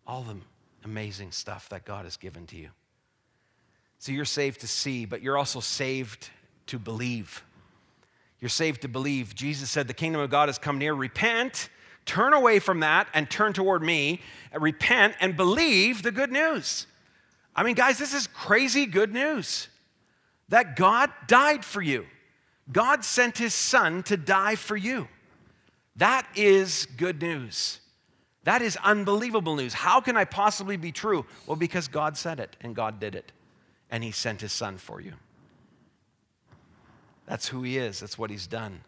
All 0.07 0.23
the 0.23 0.37
amazing 0.85 1.33
stuff 1.33 1.69
that 1.69 1.85
God 1.85 2.05
has 2.05 2.17
given 2.17 2.47
to 2.47 2.57
you. 2.57 2.71
So 3.99 4.13
you're 4.13 4.25
saved 4.25 4.61
to 4.61 4.67
see, 4.67 5.05
but 5.05 5.23
you're 5.23 5.37
also 5.37 5.61
saved 5.61 6.31
to 6.67 6.79
believe. 6.79 7.43
You're 8.41 8.49
saved 8.49 8.83
to 8.83 8.89
believe. 8.89 9.35
Jesus 9.35 9.71
said, 9.71 9.87
The 9.87 9.95
kingdom 9.95 10.21
of 10.23 10.31
God 10.31 10.49
has 10.49 10.59
come 10.59 10.79
near. 10.79 10.95
Repent, 10.95 11.69
turn 12.07 12.33
away 12.33 12.59
from 12.59 12.81
that, 12.81 13.09
and 13.13 13.31
turn 13.31 13.53
toward 13.53 13.83
me. 13.83 14.23
Repent 14.59 15.15
and 15.21 15.37
believe 15.37 16.03
the 16.03 16.13
good 16.13 16.33
news. 16.33 16.87
I 17.55 17.63
mean, 17.63 17.75
guys, 17.75 17.99
this 17.99 18.15
is 18.15 18.27
crazy 18.27 18.87
good 18.87 19.13
news 19.13 19.69
that 20.49 20.77
God 20.77 21.11
died 21.27 21.65
for 21.65 21.83
you. 21.83 22.07
God 22.73 23.05
sent 23.05 23.39
his 23.39 23.55
son 23.55 24.03
to 24.05 24.17
die 24.17 24.55
for 24.55 24.77
you. 24.77 25.09
That 25.97 26.27
is 26.35 26.87
good 26.97 27.21
news. 27.21 27.81
That 28.45 28.63
is 28.63 28.77
unbelievable 28.83 29.57
news. 29.57 29.75
How 29.75 30.01
can 30.01 30.17
I 30.17 30.25
possibly 30.25 30.77
be 30.77 30.93
true? 30.93 31.27
Well, 31.47 31.57
because 31.57 31.89
God 31.89 32.17
said 32.17 32.41
it 32.41 32.57
and 32.61 32.75
God 32.75 32.99
did 32.99 33.15
it, 33.15 33.33
and 33.91 34.03
he 34.03 34.11
sent 34.11 34.41
his 34.41 34.53
son 34.53 34.79
for 34.79 35.01
you. 35.01 35.13
That's 37.27 37.49
who 37.49 37.63
he 37.63 37.77
is, 37.77 38.01
that's 38.01 38.19
what 38.19 38.31
he's 38.31 38.47
done. 38.47 38.81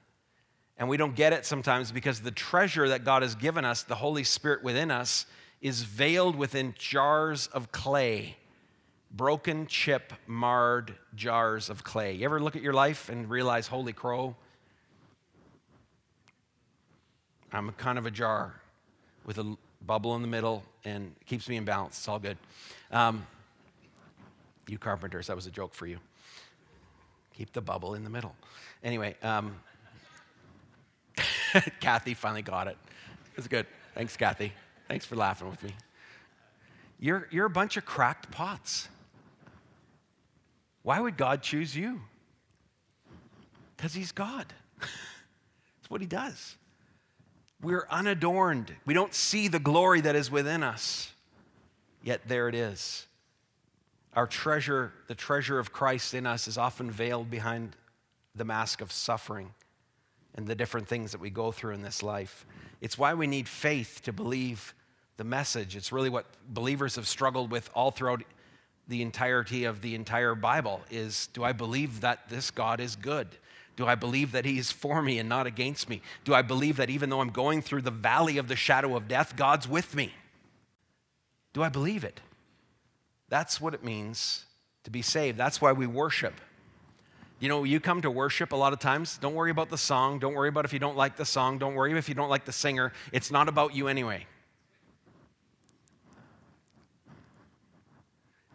And 0.79 0.88
we 0.88 0.97
don't 0.97 1.14
get 1.14 1.33
it 1.33 1.45
sometimes 1.45 1.92
because 1.92 2.21
the 2.21 2.31
treasure 2.31 2.88
that 2.88 3.05
God 3.05 3.23
has 3.23 3.35
given 3.35 3.64
us, 3.64 3.83
the 3.83 3.95
Holy 3.95 4.25
Spirit 4.25 4.64
within 4.64 4.90
us, 4.90 5.27
is 5.61 5.83
veiled 5.83 6.35
within 6.35 6.75
jars 6.77 7.47
of 7.49 7.71
clay 7.71 8.37
broken, 9.12 9.66
chip, 9.66 10.12
marred 10.27 10.94
jars 11.14 11.68
of 11.68 11.85
clay. 11.85 12.14
You 12.14 12.25
ever 12.25 12.40
look 12.40 12.57
at 12.57 12.62
your 12.62 12.72
life 12.72 13.09
and 13.09 13.29
realize, 13.29 13.66
holy 13.66 13.92
crow, 13.92 14.35
I'm 17.53 17.70
kind 17.72 17.98
of 17.98 18.07
a 18.07 18.11
jar 18.11 18.55
with 19.27 19.38
a 19.38 19.57
bubble 19.87 20.16
in 20.16 20.22
the 20.22 20.29
middle 20.29 20.64
and 20.85 21.14
keeps 21.27 21.48
me 21.48 21.57
in 21.57 21.64
balance. 21.64 21.98
It's 21.98 22.09
all 22.09 22.18
good. 22.18 22.38
Um, 22.90 23.27
you 24.66 24.79
carpenters, 24.79 25.27
that 25.27 25.37
was 25.37 25.46
a 25.46 25.51
joke 25.51 25.75
for 25.75 25.87
you. 25.87 25.98
Keep 27.35 27.53
the 27.53 27.61
bubble 27.61 27.94
in 27.94 28.05
the 28.05 28.11
middle. 28.11 28.35
Anyway, 28.83 29.16
um, 29.22 29.55
Kathy 31.81 32.14
finally 32.14 32.42
got 32.42 32.68
it. 32.68 32.77
It 33.33 33.37
was 33.37 33.48
good. 33.48 33.66
Thanks, 33.94 34.16
Kathy. 34.16 34.53
Thanks 34.88 35.05
for 35.05 35.16
laughing 35.16 35.51
with 35.51 35.62
me. 35.62 35.75
You're, 36.98 37.29
you're 37.31 37.46
a 37.46 37.51
bunch 37.51 37.77
of 37.77 37.85
cracked 37.85 38.31
pots. 38.31 38.88
Why 40.83 41.01
would 41.01 41.16
God 41.16 41.42
choose 41.42 41.77
you? 41.77 42.01
Because 43.77 43.95
He's 43.95 44.12
God. 44.12 44.47
That's 44.81 45.88
what 45.88 46.01
He 46.01 46.07
does. 46.07 46.57
We're 47.62 47.87
unadorned. 47.90 48.75
We 48.85 48.95
don't 48.95 49.14
see 49.14 49.49
the 49.49 49.61
glory 49.61 50.01
that 50.01 50.16
is 50.16 50.31
within 50.31 50.62
us. 50.62 51.12
Yet 52.03 52.23
there 52.27 52.49
it 52.49 52.55
is. 52.55 53.07
Our 54.14 54.27
treasure, 54.27 54.92
the 55.07 55.14
treasure 55.14 55.59
of 55.59 55.73
Christ 55.73 56.12
in 56.14 56.27
us, 56.27 56.49
is 56.49 56.59
often 56.59 56.90
veiled 56.90 57.31
behind 57.31 57.77
the 58.35 58.45
mask 58.45 58.81
of 58.81 58.90
suffering 58.90 59.53
and 60.35 60.47
the 60.47 60.55
different 60.55 60.88
things 60.88 61.12
that 61.12 61.21
we 61.21 61.31
go 61.31 61.53
through 61.53 61.75
in 61.75 61.83
this 61.83 62.03
life. 62.03 62.45
It's 62.81 62.99
why 62.99 63.14
we 63.14 63.27
need 63.27 63.49
faith 63.49 64.01
to 64.05 64.12
believe 64.12 64.75
the 65.16 65.25
message. 65.25 65.77
It's 65.77 65.92
really 65.92 66.09
what 66.09 66.27
believers 66.49 66.97
have 66.97 67.07
struggled 67.07 67.51
with 67.51 67.71
all 67.75 67.90
throughout 67.90 68.23
the 68.88 69.03
entirety 69.03 69.64
of 69.64 69.81
the 69.81 69.95
entire 69.95 70.35
Bible 70.35 70.81
is 70.90 71.29
do 71.33 71.45
I 71.45 71.53
believe 71.53 72.01
that 72.01 72.29
this 72.29 72.51
God 72.51 72.81
is 72.81 72.97
good? 72.97 73.29
Do 73.77 73.87
I 73.87 73.95
believe 73.95 74.33
that 74.33 74.45
he 74.45 74.59
is 74.59 74.71
for 74.71 75.01
me 75.01 75.18
and 75.18 75.29
not 75.29 75.47
against 75.47 75.88
me? 75.88 76.03
Do 76.25 76.35
I 76.35 76.42
believe 76.42 76.77
that 76.77 76.90
even 76.90 77.09
though 77.09 77.21
I'm 77.21 77.31
going 77.31 77.62
through 77.62 77.83
the 77.83 77.90
valley 77.90 78.37
of 78.38 78.49
the 78.49 78.57
shadow 78.57 78.97
of 78.97 79.09
death, 79.09 79.35
God's 79.35 79.66
with 79.66 79.95
me? 79.95 80.12
Do 81.53 81.62
I 81.62 81.68
believe 81.68 82.05
it? 82.05 82.21
That's 83.29 83.61
what 83.61 83.73
it 83.73 83.83
means 83.83 84.45
to 84.85 84.90
be 84.90 85.01
saved. 85.01 85.38
That's 85.38 85.61
why 85.61 85.73
we 85.73 85.87
worship. 85.87 86.35
You 87.40 87.49
know, 87.49 87.64
you 87.64 87.81
come 87.81 88.03
to 88.03 88.11
worship 88.11 88.53
a 88.53 88.57
lot 88.57 88.73
of 88.73 88.79
times, 88.79 89.18
don't 89.18 89.35
worry 89.35 89.51
about 89.51 89.71
the 89.71 89.79
song. 89.79 90.18
Don't 90.18 90.35
worry 90.35 90.49
about 90.49 90.64
if 90.64 90.73
you 90.73 90.79
don't 90.79 90.97
like 90.97 91.16
the 91.16 91.25
song. 91.25 91.59
Don't 91.59 91.75
worry 91.75 91.97
if 91.97 92.09
you 92.09 92.14
don't 92.14 92.29
like 92.29 92.45
the 92.45 92.53
singer. 92.53 92.92
It's 93.11 93.31
not 93.31 93.49
about 93.49 93.75
you 93.75 93.88
anyway. 93.88 94.27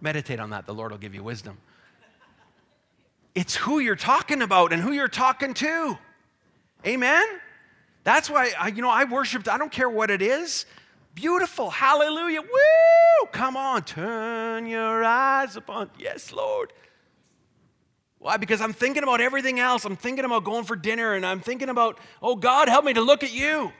Meditate 0.01 0.39
on 0.39 0.51
that. 0.51 0.65
The 0.65 0.73
Lord 0.73 0.91
will 0.91 0.99
give 0.99 1.15
you 1.15 1.23
wisdom. 1.23 1.57
It's 3.35 3.55
who 3.55 3.79
you're 3.79 3.95
talking 3.95 4.41
about 4.41 4.73
and 4.73 4.81
who 4.81 4.91
you're 4.91 5.07
talking 5.07 5.53
to. 5.55 5.97
Amen? 6.85 7.25
That's 8.03 8.29
why, 8.29 8.51
I, 8.57 8.69
you 8.69 8.81
know, 8.81 8.89
I 8.89 9.03
worshiped, 9.03 9.47
I 9.47 9.57
don't 9.57 9.71
care 9.71 9.89
what 9.89 10.09
it 10.09 10.21
is. 10.21 10.65
Beautiful. 11.13 11.69
Hallelujah. 11.69 12.41
Woo! 12.41 13.27
Come 13.31 13.57
on. 13.57 13.83
Turn 13.83 14.65
your 14.65 15.03
eyes 15.03 15.55
upon, 15.55 15.89
yes, 15.99 16.31
Lord. 16.31 16.73
Why? 18.19 18.37
Because 18.37 18.61
I'm 18.61 18.73
thinking 18.73 19.03
about 19.03 19.21
everything 19.21 19.59
else. 19.59 19.85
I'm 19.85 19.95
thinking 19.95 20.25
about 20.25 20.43
going 20.43 20.63
for 20.63 20.75
dinner 20.75 21.13
and 21.13 21.25
I'm 21.25 21.39
thinking 21.39 21.69
about, 21.69 21.99
oh, 22.21 22.35
God, 22.35 22.69
help 22.69 22.85
me 22.85 22.93
to 22.93 23.01
look 23.01 23.23
at 23.23 23.33
you. 23.33 23.71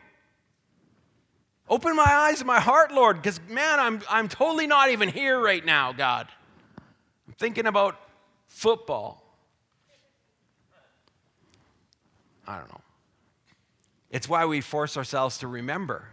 Open 1.69 1.95
my 1.95 2.03
eyes 2.03 2.39
and 2.39 2.47
my 2.47 2.59
heart, 2.59 2.93
Lord, 2.93 3.21
because 3.21 3.39
man, 3.49 3.79
I'm, 3.79 4.01
I'm 4.09 4.29
totally 4.29 4.67
not 4.67 4.89
even 4.89 5.09
here 5.09 5.39
right 5.39 5.65
now, 5.65 5.91
God. 5.91 6.27
I'm 7.27 7.33
thinking 7.33 7.65
about 7.65 7.99
football. 8.47 9.23
I 12.47 12.57
don't 12.57 12.69
know. 12.69 12.81
It's 14.09 14.29
why 14.29 14.45
we 14.45 14.61
force 14.61 14.95
ourselves 14.95 15.39
to 15.39 15.47
remember. 15.47 16.07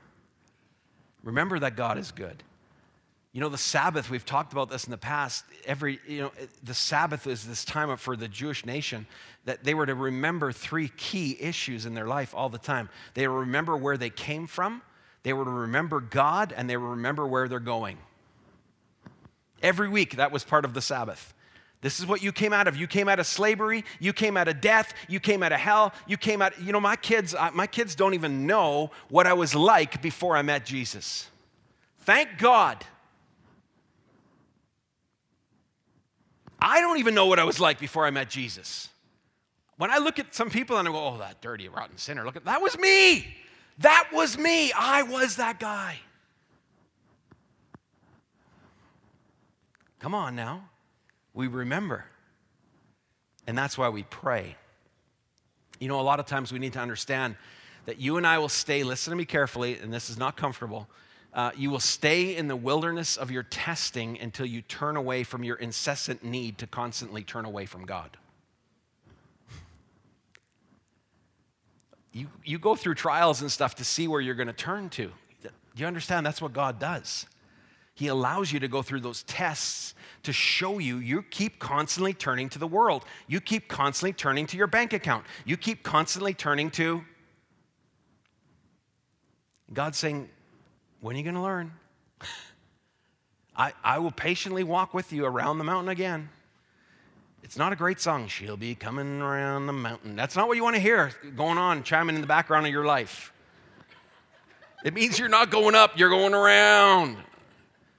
Remember 1.22 1.58
that 1.60 1.76
God 1.76 1.96
is 1.98 2.10
good. 2.10 2.42
You 3.32 3.40
know, 3.40 3.48
the 3.48 3.58
Sabbath, 3.58 4.10
we've 4.10 4.24
talked 4.24 4.52
about 4.52 4.70
this 4.70 4.84
in 4.84 4.90
the 4.90 4.98
past. 4.98 5.44
Every, 5.64 5.98
you 6.06 6.22
know, 6.22 6.32
the 6.62 6.74
Sabbath 6.74 7.26
is 7.26 7.44
this 7.44 7.64
time 7.64 7.96
for 7.96 8.16
the 8.16 8.28
Jewish 8.28 8.64
nation 8.64 9.06
that 9.44 9.64
they 9.64 9.74
were 9.74 9.86
to 9.86 9.94
remember 9.94 10.52
three 10.52 10.88
key 10.96 11.36
issues 11.40 11.86
in 11.86 11.94
their 11.94 12.06
life 12.06 12.32
all 12.34 12.48
the 12.48 12.58
time. 12.58 12.88
They 13.14 13.26
remember 13.26 13.76
where 13.76 13.96
they 13.96 14.10
came 14.10 14.46
from, 14.46 14.82
they 15.24 15.32
were 15.32 15.44
to 15.44 15.50
remember 15.50 16.00
God, 16.00 16.54
and 16.56 16.70
they 16.70 16.76
were 16.76 16.86
to 16.86 16.90
remember 16.90 17.26
where 17.26 17.48
they're 17.48 17.58
going. 17.58 17.98
Every 19.62 19.88
week, 19.88 20.16
that 20.16 20.30
was 20.30 20.44
part 20.44 20.64
of 20.64 20.72
the 20.72 20.80
Sabbath. 20.80 21.34
This 21.80 21.98
is 21.98 22.06
what 22.06 22.22
you 22.22 22.30
came 22.30 22.52
out 22.52 22.68
of. 22.68 22.76
You 22.76 22.86
came 22.86 23.08
out 23.08 23.18
of 23.18 23.26
slavery. 23.26 23.84
You 23.98 24.12
came 24.12 24.36
out 24.36 24.46
of 24.46 24.60
death. 24.60 24.94
You 25.08 25.18
came 25.18 25.42
out 25.42 25.52
of 25.52 25.58
hell. 25.58 25.92
You 26.06 26.16
came 26.16 26.40
out, 26.40 26.58
you 26.62 26.72
know, 26.72 26.80
my 26.80 26.96
kids, 26.96 27.34
my 27.52 27.66
kids 27.66 27.96
don't 27.96 28.14
even 28.14 28.46
know 28.46 28.92
what 29.08 29.26
I 29.26 29.32
was 29.32 29.54
like 29.54 30.00
before 30.00 30.36
I 30.36 30.42
met 30.42 30.64
Jesus. 30.64 31.28
Thank 32.00 32.38
God 32.38 32.84
I 36.64 36.80
don't 36.80 36.96
even 36.98 37.14
know 37.14 37.26
what 37.26 37.38
I 37.38 37.44
was 37.44 37.60
like 37.60 37.78
before 37.78 38.06
I 38.06 38.10
met 38.10 38.30
Jesus. 38.30 38.88
When 39.76 39.90
I 39.90 39.98
look 39.98 40.18
at 40.18 40.34
some 40.34 40.48
people 40.48 40.78
and 40.78 40.88
I 40.88 40.92
go, 40.92 40.96
oh, 40.96 41.18
that 41.18 41.42
dirty, 41.42 41.68
rotten 41.68 41.98
sinner, 41.98 42.24
look 42.24 42.36
at 42.36 42.46
that 42.46 42.62
was 42.62 42.78
me. 42.78 43.36
That 43.78 44.10
was 44.12 44.38
me. 44.38 44.72
I 44.72 45.02
was 45.02 45.36
that 45.36 45.58
guy. 45.58 45.98
Come 49.98 50.14
on 50.14 50.36
now. 50.36 50.68
We 51.32 51.46
remember. 51.46 52.04
And 53.46 53.56
that's 53.56 53.76
why 53.76 53.88
we 53.88 54.04
pray. 54.04 54.56
You 55.80 55.88
know, 55.88 56.00
a 56.00 56.02
lot 56.02 56.20
of 56.20 56.26
times 56.26 56.52
we 56.52 56.58
need 56.58 56.74
to 56.74 56.80
understand 56.80 57.36
that 57.86 57.98
you 57.98 58.16
and 58.16 58.26
I 58.26 58.38
will 58.38 58.48
stay, 58.48 58.84
listen 58.84 59.10
to 59.10 59.16
me 59.16 59.24
carefully, 59.24 59.78
and 59.78 59.92
this 59.92 60.08
is 60.08 60.16
not 60.16 60.36
comfortable 60.36 60.88
uh, 61.34 61.50
you 61.56 61.68
will 61.68 61.80
stay 61.80 62.36
in 62.36 62.46
the 62.46 62.56
wilderness 62.56 63.16
of 63.16 63.30
your 63.30 63.42
testing 63.42 64.18
until 64.20 64.46
you 64.46 64.62
turn 64.62 64.96
away 64.96 65.24
from 65.24 65.42
your 65.42 65.56
incessant 65.56 66.22
need 66.22 66.58
to 66.58 66.66
constantly 66.66 67.22
turn 67.22 67.44
away 67.44 67.66
from 67.66 67.84
God. 67.84 68.16
You, 72.14 72.28
you 72.44 72.60
go 72.60 72.76
through 72.76 72.94
trials 72.94 73.40
and 73.40 73.50
stuff 73.50 73.74
to 73.74 73.84
see 73.84 74.06
where 74.06 74.20
you're 74.20 74.36
going 74.36 74.46
to 74.46 74.52
turn 74.52 74.88
to. 74.90 75.10
Do 75.42 75.50
you 75.74 75.86
understand? 75.86 76.24
That's 76.24 76.40
what 76.40 76.52
God 76.52 76.78
does. 76.78 77.26
He 77.94 78.06
allows 78.06 78.52
you 78.52 78.60
to 78.60 78.68
go 78.68 78.82
through 78.82 79.00
those 79.00 79.24
tests 79.24 79.94
to 80.22 80.32
show 80.32 80.78
you 80.78 80.98
you 80.98 81.22
keep 81.22 81.58
constantly 81.58 82.14
turning 82.14 82.48
to 82.50 82.58
the 82.60 82.68
world. 82.68 83.04
You 83.26 83.40
keep 83.40 83.66
constantly 83.66 84.12
turning 84.12 84.46
to 84.46 84.56
your 84.56 84.68
bank 84.68 84.92
account. 84.92 85.26
You 85.44 85.56
keep 85.56 85.82
constantly 85.82 86.34
turning 86.34 86.70
to 86.72 87.02
God's 89.72 89.98
saying, 89.98 90.28
when 91.00 91.16
are 91.16 91.18
you 91.18 91.24
going 91.24 91.34
to 91.34 91.42
learn? 91.42 91.72
I, 93.56 93.72
I 93.82 93.98
will 93.98 94.12
patiently 94.12 94.62
walk 94.62 94.94
with 94.94 95.12
you 95.12 95.24
around 95.24 95.58
the 95.58 95.64
mountain 95.64 95.88
again. 95.88 96.28
It's 97.44 97.58
not 97.58 97.74
a 97.74 97.76
great 97.76 98.00
song. 98.00 98.26
She'll 98.26 98.56
be 98.56 98.74
coming 98.74 99.20
around 99.20 99.66
the 99.66 99.74
mountain. 99.74 100.16
That's 100.16 100.34
not 100.34 100.48
what 100.48 100.56
you 100.56 100.62
want 100.62 100.76
to 100.76 100.80
hear 100.80 101.12
going 101.36 101.58
on, 101.58 101.82
chiming 101.82 102.14
in 102.14 102.22
the 102.22 102.26
background 102.26 102.64
of 102.64 102.72
your 102.72 102.86
life. 102.86 103.34
It 104.82 104.94
means 104.94 105.18
you're 105.18 105.28
not 105.28 105.50
going 105.50 105.74
up, 105.74 105.98
you're 105.98 106.08
going 106.08 106.32
around. 106.32 107.18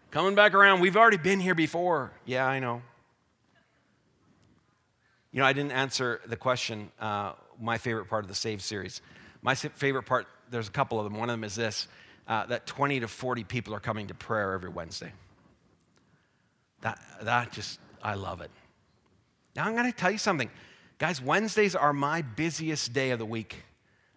Coming 0.09 0.33
back 0.33 0.55
around. 0.55 0.79
We've 0.79 0.97
already 0.97 1.17
been 1.17 1.39
here 1.39 1.53
before. 1.53 2.11
Yeah, 2.25 2.47
I 2.47 2.57
know. 2.57 2.81
You 5.31 5.41
know, 5.41 5.45
I 5.45 5.53
didn't 5.53 5.73
answer 5.73 6.21
the 6.25 6.37
question, 6.37 6.91
uh, 6.99 7.33
my 7.61 7.77
favorite 7.77 8.05
part 8.05 8.23
of 8.23 8.29
the 8.29 8.35
Save 8.35 8.63
series. 8.63 9.01
My 9.43 9.53
favorite 9.53 10.03
part, 10.03 10.25
there's 10.49 10.69
a 10.69 10.71
couple 10.71 10.97
of 10.97 11.03
them. 11.03 11.19
One 11.19 11.29
of 11.29 11.33
them 11.33 11.43
is 11.43 11.53
this 11.53 11.87
uh, 12.27 12.47
that 12.47 12.65
20 12.65 13.01
to 13.01 13.07
40 13.07 13.43
people 13.43 13.75
are 13.75 13.79
coming 13.79 14.07
to 14.07 14.15
prayer 14.15 14.53
every 14.53 14.71
Wednesday. 14.71 15.11
That, 16.81 16.99
that 17.21 17.51
just, 17.51 17.79
I 18.01 18.15
love 18.15 18.41
it. 18.41 18.49
Now, 19.55 19.65
I'm 19.65 19.73
going 19.73 19.91
to 19.91 19.97
tell 19.97 20.11
you 20.11 20.17
something. 20.17 20.49
Guys, 20.97 21.21
Wednesdays 21.21 21.75
are 21.75 21.93
my 21.93 22.21
busiest 22.21 22.93
day 22.93 23.11
of 23.11 23.19
the 23.19 23.25
week. 23.25 23.63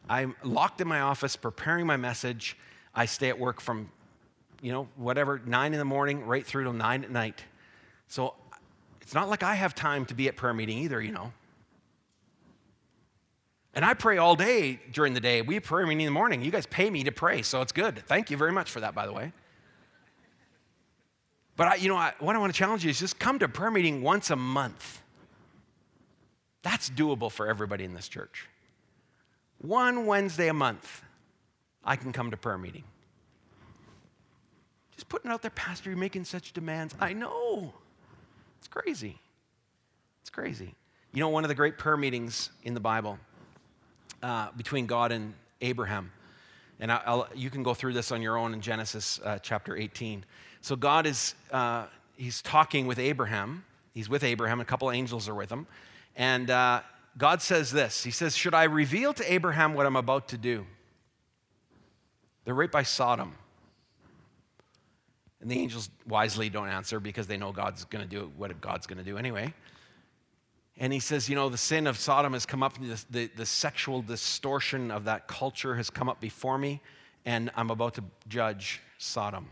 I'm 0.09 0.35
locked 0.43 0.81
in 0.81 0.89
my 0.89 1.01
office 1.01 1.37
preparing 1.37 1.87
my 1.87 1.97
message. 1.97 2.57
I 2.95 3.07
stay 3.07 3.29
at 3.29 3.39
work 3.39 3.61
from, 3.61 3.91
you 4.63 4.73
know, 4.73 4.89
whatever, 4.97 5.41
nine 5.45 5.73
in 5.73 5.79
the 5.79 5.85
morning 5.85 6.25
right 6.25 6.45
through 6.45 6.65
till 6.65 6.73
nine 6.73 7.05
at 7.05 7.11
night. 7.11 7.45
So 8.09 8.35
it's 9.03 9.15
not 9.15 9.29
like 9.29 9.43
I 9.43 9.55
have 9.55 9.75
time 9.75 10.07
to 10.07 10.15
be 10.15 10.29
at 10.29 10.37
prayer 10.37 10.55
meeting 10.55 10.79
either, 10.79 11.01
you 11.01 11.13
know. 11.13 11.33
And 13.75 13.85
I 13.85 13.95
pray 13.95 14.19
all 14.19 14.35
day 14.35 14.81
during 14.93 15.15
the 15.15 15.21
day. 15.21 15.43
We 15.43 15.61
pray 15.61 15.89
in 15.89 15.99
the 15.99 16.09
morning. 16.09 16.43
You 16.43 16.51
guys 16.51 16.67
pay 16.67 16.91
me 16.91 17.05
to 17.05 17.13
pray, 17.13 17.43
so 17.43 17.61
it's 17.61 17.71
good. 17.71 18.03
Thank 18.07 18.31
you 18.31 18.37
very 18.37 18.51
much 18.51 18.71
for 18.71 18.81
that, 18.81 18.95
by 18.95 19.07
the 19.07 19.13
way. 19.13 19.33
But 21.57 21.69
I, 21.69 21.75
you 21.77 21.89
know, 21.89 21.97
I, 21.97 22.15
what 22.19 22.35
I 22.35 22.39
want 22.39 22.53
to 22.53 22.59
challenge 22.59 22.85
you 22.85 22.91
is 22.91 22.99
just 22.99 23.19
come 23.19 23.39
to 23.41 23.49
prayer 23.49 23.71
meeting 23.71 24.03
once 24.03 24.31
a 24.31 24.37
month. 24.37 25.03
That's 26.63 26.91
doable 26.91 27.31
for 27.31 27.47
everybody 27.47 27.85
in 27.85 27.95
this 27.95 28.09
church. 28.09 28.49
One 29.61 30.07
Wednesday 30.07 30.49
a 30.49 30.55
month, 30.55 31.03
I 31.85 31.97
can 31.97 32.13
come 32.13 32.31
to 32.31 32.37
prayer 32.37 32.59
meeting. 32.59 32.85
Just 34.95 35.09
putting 35.09 35.31
it 35.31 35.35
out 35.35 35.43
there, 35.43 35.51
Pastor, 35.51 35.91
you're 35.91 35.99
making 35.99 36.25
such 36.25 36.53
demands. 36.53 36.95
I 37.01 37.13
know. 37.13 37.73
It's 38.59 38.69
crazy. 38.69 39.19
It's 40.21 40.31
crazy. 40.31 40.75
You 41.13 41.21
know, 41.21 41.29
one 41.29 41.45
of 41.45 41.49
the 41.49 41.55
great 41.55 41.79
prayer 41.79 41.97
meetings 41.97 42.51
in 42.65 42.75
the 42.75 42.81
Bible 42.81 43.19
uh, 44.23 44.49
between 44.57 44.87
God 44.87 45.13
and 45.13 45.35
Abraham 45.61 46.13
And 46.81 46.93
I'll, 46.93 47.29
you 47.35 47.51
can 47.51 47.63
go 47.63 47.75
through 47.75 47.93
this 47.93 48.13
on 48.13 48.23
your 48.23 48.37
own 48.37 48.53
in 48.55 48.61
Genesis 48.61 49.21
uh, 49.25 49.39
chapter 49.41 49.77
18. 49.77 50.25
So 50.61 50.77
God 50.77 51.07
is, 51.07 51.35
uh, 51.51 51.87
he's 52.17 52.43
talking 52.43 52.87
with 52.87 52.99
Abraham. 52.99 53.65
He's 53.95 54.09
with 54.09 54.23
Abraham, 54.23 54.61
a 54.61 54.65
couple 54.65 54.91
angels 54.91 55.29
are 55.29 55.35
with 55.35 55.51
him. 55.51 55.67
And 56.19 56.51
uh, 56.51 56.83
God 57.17 57.41
says 57.41 57.71
this 57.71 58.05
He 58.05 58.11
says, 58.11 58.37
Should 58.37 58.53
I 58.53 58.65
reveal 58.65 59.15
to 59.15 59.33
Abraham 59.33 59.73
what 59.73 59.87
I'm 59.87 59.97
about 59.97 60.29
to 60.29 60.37
do? 60.37 60.67
They're 62.45 62.55
right 62.55 62.71
by 62.71 62.83
Sodom. 62.83 63.35
And 65.41 65.49
the 65.49 65.59
angels 65.61 65.89
wisely 66.07 66.49
don't 66.49 66.69
answer 66.69 66.99
because 66.99 67.29
they 67.29 67.37
know 67.37 67.53
God's 67.53 67.85
going 67.85 68.07
to 68.07 68.11
do 68.11 68.33
what 68.37 68.61
God's 68.61 68.89
going 68.89 68.99
to 68.99 69.05
do 69.05 69.17
anyway. 69.17 69.55
And 70.77 70.93
he 70.93 70.99
says, 70.99 71.29
You 71.29 71.37
know, 71.37 71.49
the 71.49 71.57
sin 71.57 71.87
of 71.87 71.97
Sodom 71.97 72.33
has 72.33 72.45
come 72.45 72.65
up, 72.65 72.79
the, 72.81 73.05
the, 73.11 73.31
the, 73.37 73.47
sexual 73.47 74.03
distortion 74.03 74.91
of 74.91 75.05
that 75.05 75.29
culture 75.29 75.77
has 75.77 75.91
come 75.91 76.09
up 76.09 76.21
before 76.21 76.59
me, 76.59 76.81
and 77.25 77.51
I'm 77.55 77.71
about 77.71 77.95
to 77.95 78.05
judge 78.29 78.81
Sodom. 78.99 79.49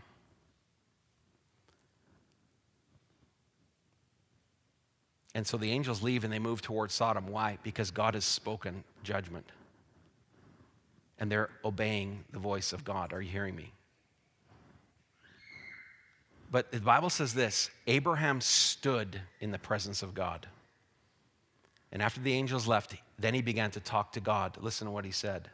And 5.37 5.45
so 5.45 5.55
the 5.55 5.71
angels 5.71 6.01
leave 6.01 6.23
and 6.23 6.33
they 6.33 6.39
move 6.39 6.63
towards 6.63 6.95
Sodom. 6.95 7.27
Why? 7.27 7.59
Because 7.61 7.91
God 7.91 8.15
has 8.15 8.25
spoken 8.25 8.83
judgment. 9.03 9.45
And 11.19 11.31
they're 11.31 11.51
obeying 11.63 12.23
the 12.31 12.39
voice 12.39 12.73
of 12.73 12.83
God. 12.83 13.13
Are 13.13 13.21
you 13.21 13.29
hearing 13.29 13.55
me? 13.55 13.71
But 16.49 16.71
the 16.71 16.79
Bible 16.79 17.11
says 17.11 17.35
this 17.35 17.69
Abraham 17.85 18.41
stood 18.41 19.21
in 19.39 19.51
the 19.51 19.59
presence 19.59 20.01
of 20.01 20.15
God. 20.15 20.47
And 21.91 22.01
after 22.01 22.19
the 22.19 22.33
angels 22.33 22.67
left, 22.67 22.95
then 23.19 23.35
he 23.35 23.43
began 23.43 23.69
to 23.71 23.79
talk 23.79 24.13
to 24.13 24.19
God. 24.19 24.57
Listen 24.59 24.85
to 24.85 24.91
what 24.91 25.05
he 25.05 25.11
said. 25.11 25.51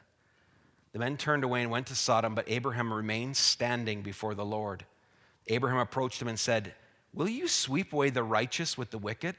The 0.93 0.99
men 0.99 1.17
turned 1.17 1.43
away 1.43 1.61
and 1.61 1.69
went 1.69 1.87
to 1.87 1.95
Sodom, 1.95 2.35
but 2.35 2.49
Abraham 2.49 2.93
remained 2.93 3.35
standing 3.35 4.01
before 4.01 4.33
the 4.33 4.45
Lord. 4.45 4.85
Abraham 5.47 5.79
approached 5.79 6.21
him 6.21 6.29
and 6.29 6.39
said, 6.39 6.73
Will 7.13 7.27
you 7.27 7.49
sweep 7.49 7.91
away 7.91 8.11
the 8.11 8.23
righteous 8.23 8.77
with 8.77 8.89
the 8.89 8.97
wicked? 8.97 9.35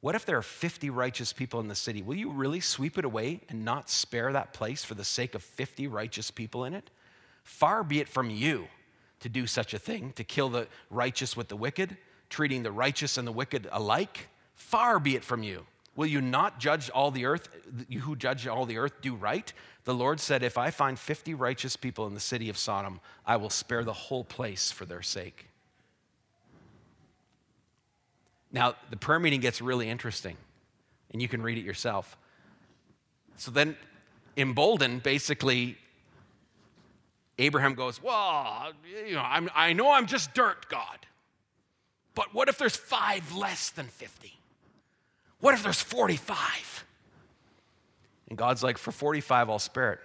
What 0.00 0.14
if 0.14 0.24
there 0.24 0.38
are 0.38 0.42
50 0.42 0.90
righteous 0.90 1.32
people 1.32 1.58
in 1.60 1.68
the 1.68 1.74
city? 1.74 2.02
Will 2.02 2.14
you 2.14 2.30
really 2.30 2.60
sweep 2.60 2.98
it 2.98 3.04
away 3.04 3.40
and 3.48 3.64
not 3.64 3.90
spare 3.90 4.32
that 4.32 4.52
place 4.52 4.84
for 4.84 4.94
the 4.94 5.04
sake 5.04 5.34
of 5.34 5.42
50 5.42 5.88
righteous 5.88 6.30
people 6.30 6.64
in 6.64 6.74
it? 6.74 6.90
Far 7.42 7.82
be 7.82 7.98
it 7.98 8.08
from 8.08 8.30
you 8.30 8.68
to 9.20 9.28
do 9.28 9.46
such 9.46 9.74
a 9.74 9.78
thing, 9.78 10.12
to 10.12 10.22
kill 10.22 10.48
the 10.48 10.68
righteous 10.90 11.36
with 11.36 11.48
the 11.48 11.56
wicked, 11.56 11.96
treating 12.30 12.62
the 12.62 12.70
righteous 12.70 13.18
and 13.18 13.26
the 13.26 13.32
wicked 13.32 13.68
alike. 13.72 14.28
Far 14.54 15.00
be 15.00 15.16
it 15.16 15.24
from 15.24 15.42
you. 15.42 15.66
Will 15.96 16.06
you 16.06 16.20
not 16.20 16.60
judge 16.60 16.90
all 16.90 17.10
the 17.10 17.24
earth? 17.24 17.48
You 17.88 17.98
who 17.98 18.14
judge 18.14 18.46
all 18.46 18.66
the 18.66 18.78
earth 18.78 19.00
do 19.00 19.16
right? 19.16 19.52
The 19.82 19.94
Lord 19.94 20.20
said, 20.20 20.44
If 20.44 20.56
I 20.56 20.70
find 20.70 20.96
50 20.96 21.34
righteous 21.34 21.74
people 21.74 22.06
in 22.06 22.14
the 22.14 22.20
city 22.20 22.48
of 22.48 22.56
Sodom, 22.56 23.00
I 23.26 23.36
will 23.36 23.50
spare 23.50 23.82
the 23.82 23.92
whole 23.92 24.22
place 24.22 24.70
for 24.70 24.84
their 24.84 25.02
sake. 25.02 25.47
Now, 28.52 28.74
the 28.90 28.96
prayer 28.96 29.18
meeting 29.18 29.40
gets 29.40 29.60
really 29.60 29.88
interesting, 29.88 30.36
and 31.12 31.20
you 31.20 31.28
can 31.28 31.42
read 31.42 31.58
it 31.58 31.64
yourself. 31.64 32.16
So 33.36 33.50
then, 33.50 33.76
emboldened, 34.36 35.02
basically, 35.02 35.76
Abraham 37.38 37.74
goes, 37.74 38.02
Well, 38.02 38.72
you 39.06 39.14
know, 39.14 39.22
I'm, 39.22 39.48
I 39.54 39.72
know 39.72 39.92
I'm 39.92 40.06
just 40.06 40.34
dirt, 40.34 40.68
God, 40.68 40.98
but 42.14 42.34
what 42.34 42.48
if 42.48 42.58
there's 42.58 42.76
five 42.76 43.34
less 43.34 43.70
than 43.70 43.86
50? 43.86 44.38
What 45.40 45.54
if 45.54 45.62
there's 45.62 45.80
45? 45.80 46.84
And 48.28 48.36
God's 48.36 48.62
like, 48.62 48.76
for 48.76 48.92
45, 48.92 49.48
I'll 49.48 49.58
spare 49.58 49.92
it. 49.94 50.00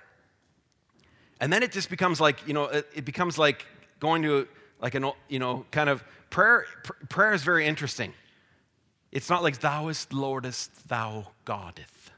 And 1.40 1.52
then 1.52 1.64
it 1.64 1.72
just 1.72 1.90
becomes 1.90 2.22
like, 2.22 2.48
you 2.48 2.54
know, 2.54 2.66
it, 2.66 2.88
it 2.96 3.06
becomes 3.06 3.38
like 3.38 3.66
going 4.00 4.22
to 4.22 4.48
like 4.80 4.96
an, 4.96 5.12
you 5.28 5.40
know, 5.40 5.66
kind 5.72 5.90
of 5.90 6.04
prayer. 6.30 6.66
Pr- 6.84 7.06
prayer 7.10 7.34
is 7.34 7.44
very 7.44 7.66
interesting. 7.66 8.14
It's 9.14 9.30
not 9.30 9.44
like 9.44 9.58
thouest, 9.58 10.12
lordest, 10.12 10.90
thou 10.90 11.28
Godeth. 11.46 12.10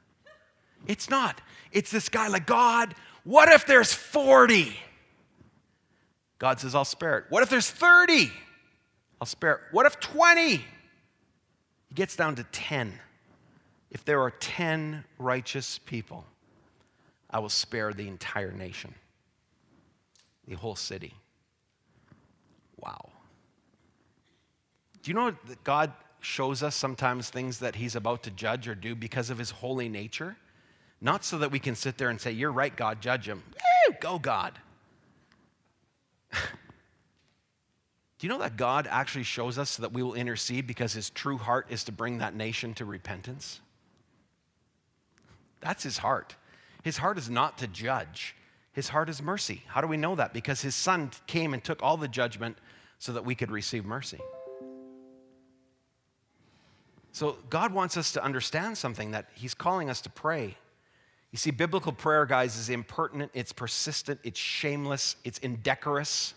It's 0.87 1.09
not. 1.09 1.41
It's 1.73 1.91
this 1.91 2.07
guy 2.07 2.29
like, 2.29 2.47
God, 2.47 2.95
what 3.25 3.49
if 3.49 3.67
there's 3.67 3.93
40? 3.93 4.73
God 6.39 6.61
says, 6.61 6.73
I'll 6.73 6.85
spare 6.85 7.17
it. 7.17 7.25
What 7.27 7.43
if 7.43 7.49
there's 7.49 7.69
30? 7.69 8.31
I'll 9.19 9.27
spare 9.27 9.55
it. 9.55 9.59
What 9.71 9.85
if 9.85 9.99
20? 9.99 10.51
He 10.51 10.63
gets 11.93 12.15
down 12.15 12.35
to 12.35 12.45
10. 12.45 12.93
If 13.91 14.05
there 14.05 14.21
are 14.21 14.31
10 14.31 15.03
righteous 15.19 15.79
people, 15.79 16.23
I 17.29 17.39
will 17.39 17.49
spare 17.49 17.91
the 17.91 18.07
entire 18.07 18.53
nation, 18.53 18.95
the 20.47 20.55
whole 20.55 20.77
city. 20.77 21.13
Wow. 22.77 23.09
Do 25.03 25.11
you 25.11 25.15
know 25.15 25.31
that 25.31 25.61
God 25.65 25.91
shows 26.25 26.63
us 26.63 26.75
sometimes 26.75 27.29
things 27.29 27.59
that 27.59 27.75
He's 27.75 27.95
about 27.95 28.23
to 28.23 28.31
judge 28.31 28.67
or 28.67 28.75
do 28.75 28.95
because 28.95 29.29
of 29.29 29.37
His 29.37 29.51
holy 29.51 29.89
nature? 29.89 30.35
Not 31.01 31.23
so 31.23 31.37
that 31.39 31.51
we 31.51 31.59
can 31.59 31.75
sit 31.75 31.97
there 31.97 32.09
and 32.09 32.19
say, 32.19 32.31
You're 32.31 32.51
right, 32.51 32.75
God, 32.75 33.01
judge 33.01 33.27
him. 33.27 33.43
Woo, 33.87 33.95
go, 33.99 34.19
God. 34.19 34.53
do 36.31 36.37
you 38.21 38.29
know 38.29 38.39
that 38.39 38.57
God 38.57 38.87
actually 38.89 39.23
shows 39.23 39.57
us 39.57 39.71
so 39.71 39.81
that 39.83 39.93
we 39.93 40.01
will 40.03 40.15
intercede 40.15 40.67
because 40.67 40.93
His 40.93 41.09
true 41.09 41.37
heart 41.37 41.67
is 41.69 41.83
to 41.85 41.91
bring 41.91 42.17
that 42.17 42.35
nation 42.35 42.73
to 42.75 42.85
repentance? 42.85 43.61
That's 45.65 45.81
his 45.81 45.97
heart. 45.97 46.35
His 46.83 46.97
heart 46.97 47.17
is 47.17 47.27
not 47.27 47.57
to 47.57 47.67
judge, 47.67 48.35
his 48.73 48.89
heart 48.89 49.09
is 49.09 49.21
mercy. 49.21 49.63
How 49.67 49.81
do 49.81 49.87
we 49.87 49.97
know 49.97 50.15
that? 50.15 50.31
Because 50.31 50.61
his 50.61 50.75
son 50.75 51.09
came 51.25 51.53
and 51.53 51.63
took 51.63 51.81
all 51.81 51.97
the 51.97 52.07
judgment 52.07 52.57
so 52.99 53.13
that 53.13 53.25
we 53.25 53.33
could 53.33 53.49
receive 53.49 53.83
mercy. 53.83 54.19
So 57.15 57.37
God 57.49 57.73
wants 57.73 57.95
us 57.95 58.11
to 58.11 58.21
understand 58.21 58.77
something 58.77 59.11
that 59.11 59.29
he's 59.35 59.53
calling 59.53 59.89
us 59.89 60.01
to 60.01 60.09
pray. 60.09 60.57
You 61.31 61.37
see, 61.37 61.49
biblical 61.49 61.93
prayer, 61.93 62.25
guys, 62.25 62.57
is 62.57 62.69
impertinent, 62.69 63.31
it's 63.33 63.53
persistent, 63.53 64.19
it's 64.25 64.37
shameless, 64.37 65.15
it's 65.23 65.37
indecorous. 65.39 66.33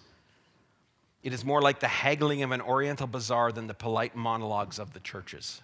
It 1.24 1.32
is 1.32 1.44
more 1.44 1.60
like 1.60 1.80
the 1.80 1.88
haggling 1.88 2.44
of 2.44 2.52
an 2.52 2.60
oriental 2.60 3.08
bazaar 3.08 3.50
than 3.50 3.66
the 3.66 3.74
polite 3.74 4.14
monologues 4.14 4.78
of 4.78 4.92
the 4.92 5.00
churches. 5.00 5.62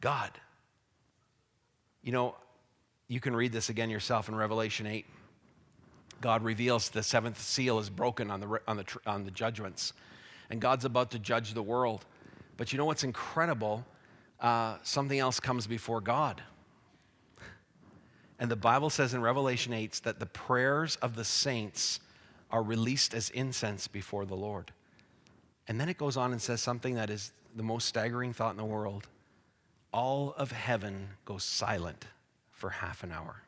God, 0.00 0.32
you 2.02 2.10
know, 2.10 2.34
you 3.06 3.20
can 3.20 3.36
read 3.36 3.52
this 3.52 3.68
again 3.68 3.88
yourself 3.88 4.28
in 4.28 4.34
Revelation 4.34 4.84
8. 4.84 5.06
God 6.20 6.42
reveals 6.42 6.90
the 6.90 7.04
seventh 7.04 7.40
seal 7.40 7.78
is 7.78 7.88
broken 7.88 8.32
on 8.32 8.40
the, 8.40 8.60
on 8.66 8.78
the, 8.78 8.98
on 9.06 9.24
the 9.24 9.30
judgments, 9.30 9.92
and 10.50 10.60
God's 10.60 10.84
about 10.84 11.12
to 11.12 11.20
judge 11.20 11.54
the 11.54 11.62
world. 11.62 12.04
But 12.58 12.72
you 12.72 12.76
know 12.76 12.84
what's 12.84 13.04
incredible? 13.04 13.86
Uh, 14.38 14.76
something 14.82 15.18
else 15.18 15.40
comes 15.40 15.66
before 15.66 16.02
God. 16.02 16.42
And 18.38 18.50
the 18.50 18.56
Bible 18.56 18.90
says 18.90 19.14
in 19.14 19.22
Revelation 19.22 19.72
8 19.72 20.00
that 20.04 20.20
the 20.20 20.26
prayers 20.26 20.96
of 20.96 21.16
the 21.16 21.24
saints 21.24 22.00
are 22.50 22.62
released 22.62 23.14
as 23.14 23.30
incense 23.30 23.88
before 23.88 24.26
the 24.26 24.36
Lord. 24.36 24.72
And 25.66 25.80
then 25.80 25.88
it 25.88 25.98
goes 25.98 26.16
on 26.16 26.32
and 26.32 26.40
says 26.40 26.60
something 26.60 26.94
that 26.94 27.10
is 27.10 27.32
the 27.56 27.62
most 27.62 27.86
staggering 27.86 28.32
thought 28.32 28.50
in 28.50 28.56
the 28.58 28.64
world 28.64 29.08
all 29.92 30.34
of 30.36 30.52
heaven 30.52 31.08
goes 31.24 31.42
silent 31.42 32.04
for 32.50 32.68
half 32.68 33.02
an 33.02 33.10
hour. 33.10 33.42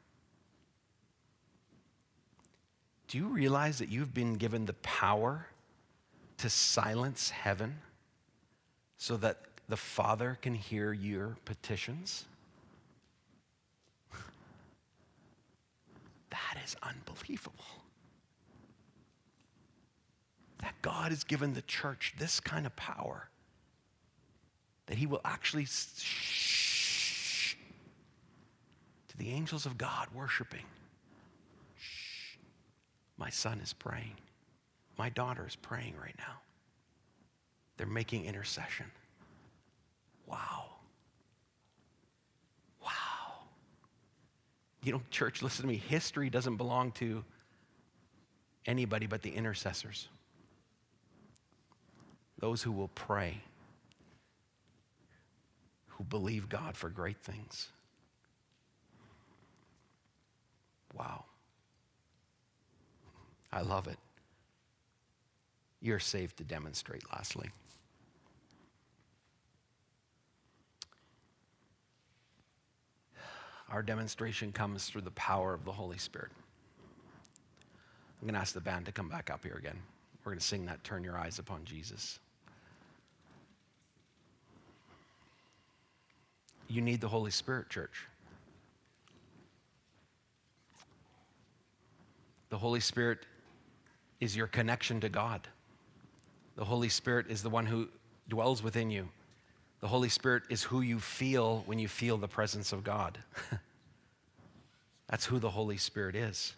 Do 3.08 3.18
you 3.18 3.26
realize 3.26 3.78
that 3.78 3.90
you've 3.90 4.14
been 4.14 4.34
given 4.34 4.64
the 4.64 4.72
power 4.74 5.46
to 6.38 6.48
silence 6.48 7.30
heaven 7.30 7.78
so 9.00 9.16
that 9.16 9.38
the 9.66 9.78
Father 9.78 10.38
can 10.42 10.54
hear 10.54 10.92
your 10.92 11.38
petitions? 11.46 12.26
that 16.28 16.58
is 16.62 16.76
unbelievable. 16.82 17.64
That 20.58 20.74
God 20.82 21.12
has 21.12 21.24
given 21.24 21.54
the 21.54 21.62
church 21.62 22.12
this 22.18 22.40
kind 22.40 22.66
of 22.66 22.76
power 22.76 23.30
that 24.84 24.98
he 24.98 25.06
will 25.06 25.22
actually 25.24 25.64
shh 25.64 27.56
to 29.08 29.16
the 29.16 29.30
angels 29.30 29.64
of 29.64 29.78
God 29.78 30.08
worshiping. 30.14 30.66
Shh. 31.80 32.36
My 33.16 33.30
son 33.30 33.60
is 33.60 33.72
praying. 33.72 34.18
My 34.98 35.08
daughter 35.08 35.46
is 35.48 35.56
praying 35.56 35.94
right 35.98 36.16
now. 36.18 36.40
They're 37.80 37.86
making 37.86 38.26
intercession. 38.26 38.84
Wow. 40.26 40.66
Wow. 42.84 43.38
You 44.82 44.92
know, 44.92 45.00
church, 45.10 45.40
listen 45.40 45.62
to 45.62 45.66
me. 45.66 45.76
History 45.78 46.28
doesn't 46.28 46.58
belong 46.58 46.92
to 46.92 47.24
anybody 48.66 49.06
but 49.06 49.22
the 49.22 49.30
intercessors, 49.30 50.08
those 52.38 52.60
who 52.60 52.70
will 52.70 52.88
pray 52.88 53.40
who 55.86 56.04
believe 56.04 56.50
God 56.50 56.76
for 56.76 56.90
great 56.90 57.22
things. 57.22 57.68
Wow. 60.92 61.24
I 63.50 63.62
love 63.62 63.88
it. 63.88 63.96
You're 65.80 65.98
saved 65.98 66.36
to 66.36 66.44
demonstrate, 66.44 67.04
lastly. 67.10 67.48
Our 73.70 73.82
demonstration 73.82 74.50
comes 74.52 74.86
through 74.86 75.02
the 75.02 75.12
power 75.12 75.54
of 75.54 75.64
the 75.64 75.72
Holy 75.72 75.98
Spirit. 75.98 76.32
I'm 78.20 78.26
going 78.26 78.34
to 78.34 78.40
ask 78.40 78.52
the 78.52 78.60
band 78.60 78.86
to 78.86 78.92
come 78.92 79.08
back 79.08 79.30
up 79.30 79.44
here 79.44 79.56
again. 79.56 79.78
We're 80.24 80.32
going 80.32 80.40
to 80.40 80.44
sing 80.44 80.66
that 80.66 80.82
Turn 80.84 81.04
Your 81.04 81.16
Eyes 81.16 81.38
Upon 81.38 81.64
Jesus. 81.64 82.18
You 86.68 86.80
need 86.80 87.00
the 87.00 87.08
Holy 87.08 87.30
Spirit, 87.30 87.70
church. 87.70 88.06
The 92.50 92.58
Holy 92.58 92.80
Spirit 92.80 93.20
is 94.20 94.36
your 94.36 94.48
connection 94.48 95.00
to 95.00 95.08
God. 95.08 95.48
The 96.56 96.64
Holy 96.64 96.88
Spirit 96.88 97.26
is 97.28 97.42
the 97.42 97.48
one 97.48 97.66
who 97.66 97.88
dwells 98.28 98.62
within 98.62 98.90
you. 98.90 99.08
The 99.80 99.88
Holy 99.88 100.08
Spirit 100.08 100.44
is 100.50 100.62
who 100.62 100.82
you 100.82 101.00
feel 101.00 101.62
when 101.66 101.78
you 101.78 101.88
feel 101.88 102.18
the 102.18 102.28
presence 102.28 102.72
of 102.72 102.84
God. 102.84 103.18
That's 105.08 105.24
who 105.24 105.38
the 105.38 105.50
Holy 105.50 105.78
Spirit 105.78 106.14
is. 106.14 106.54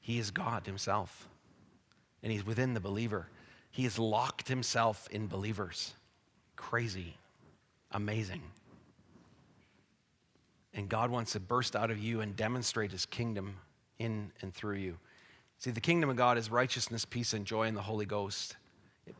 He 0.00 0.18
is 0.18 0.30
God 0.30 0.66
Himself, 0.66 1.28
and 2.22 2.30
He's 2.30 2.46
within 2.46 2.74
the 2.74 2.80
believer. 2.80 3.26
He 3.70 3.82
has 3.84 3.98
locked 3.98 4.48
Himself 4.48 5.08
in 5.10 5.26
believers. 5.26 5.94
Crazy, 6.56 7.16
amazing. 7.90 8.42
And 10.72 10.88
God 10.88 11.10
wants 11.10 11.32
to 11.32 11.40
burst 11.40 11.74
out 11.74 11.90
of 11.90 11.98
you 11.98 12.20
and 12.20 12.36
demonstrate 12.36 12.92
His 12.92 13.06
kingdom 13.06 13.56
in 13.98 14.30
and 14.42 14.54
through 14.54 14.76
you. 14.76 14.98
See, 15.58 15.70
the 15.70 15.80
kingdom 15.80 16.10
of 16.10 16.16
God 16.16 16.36
is 16.36 16.50
righteousness, 16.50 17.04
peace, 17.04 17.32
and 17.32 17.46
joy 17.46 17.66
in 17.66 17.74
the 17.74 17.82
Holy 17.82 18.06
Ghost. 18.06 18.56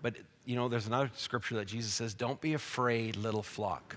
But, 0.03 0.17
you 0.45 0.57
know, 0.57 0.69
there's 0.69 0.87
another 0.87 1.11
scripture 1.15 1.57
that 1.57 1.67
Jesus 1.67 1.93
says, 1.93 2.15
Don't 2.15 2.41
be 2.41 2.55
afraid, 2.55 3.17
little 3.17 3.43
flock, 3.43 3.97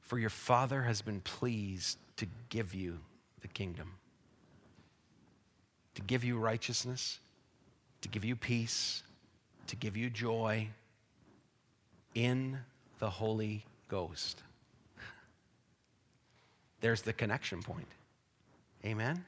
for 0.00 0.18
your 0.18 0.30
Father 0.30 0.82
has 0.82 1.02
been 1.02 1.20
pleased 1.20 1.98
to 2.16 2.26
give 2.48 2.74
you 2.74 2.98
the 3.40 3.48
kingdom, 3.48 3.94
to 5.94 6.02
give 6.02 6.24
you 6.24 6.38
righteousness, 6.38 7.18
to 8.02 8.08
give 8.08 8.24
you 8.24 8.36
peace, 8.36 9.02
to 9.68 9.76
give 9.76 9.96
you 9.96 10.10
joy 10.10 10.68
in 12.14 12.58
the 12.98 13.08
Holy 13.08 13.64
Ghost. 13.88 14.42
There's 16.80 17.02
the 17.02 17.12
connection 17.12 17.62
point. 17.62 17.88
Amen? 18.84 19.24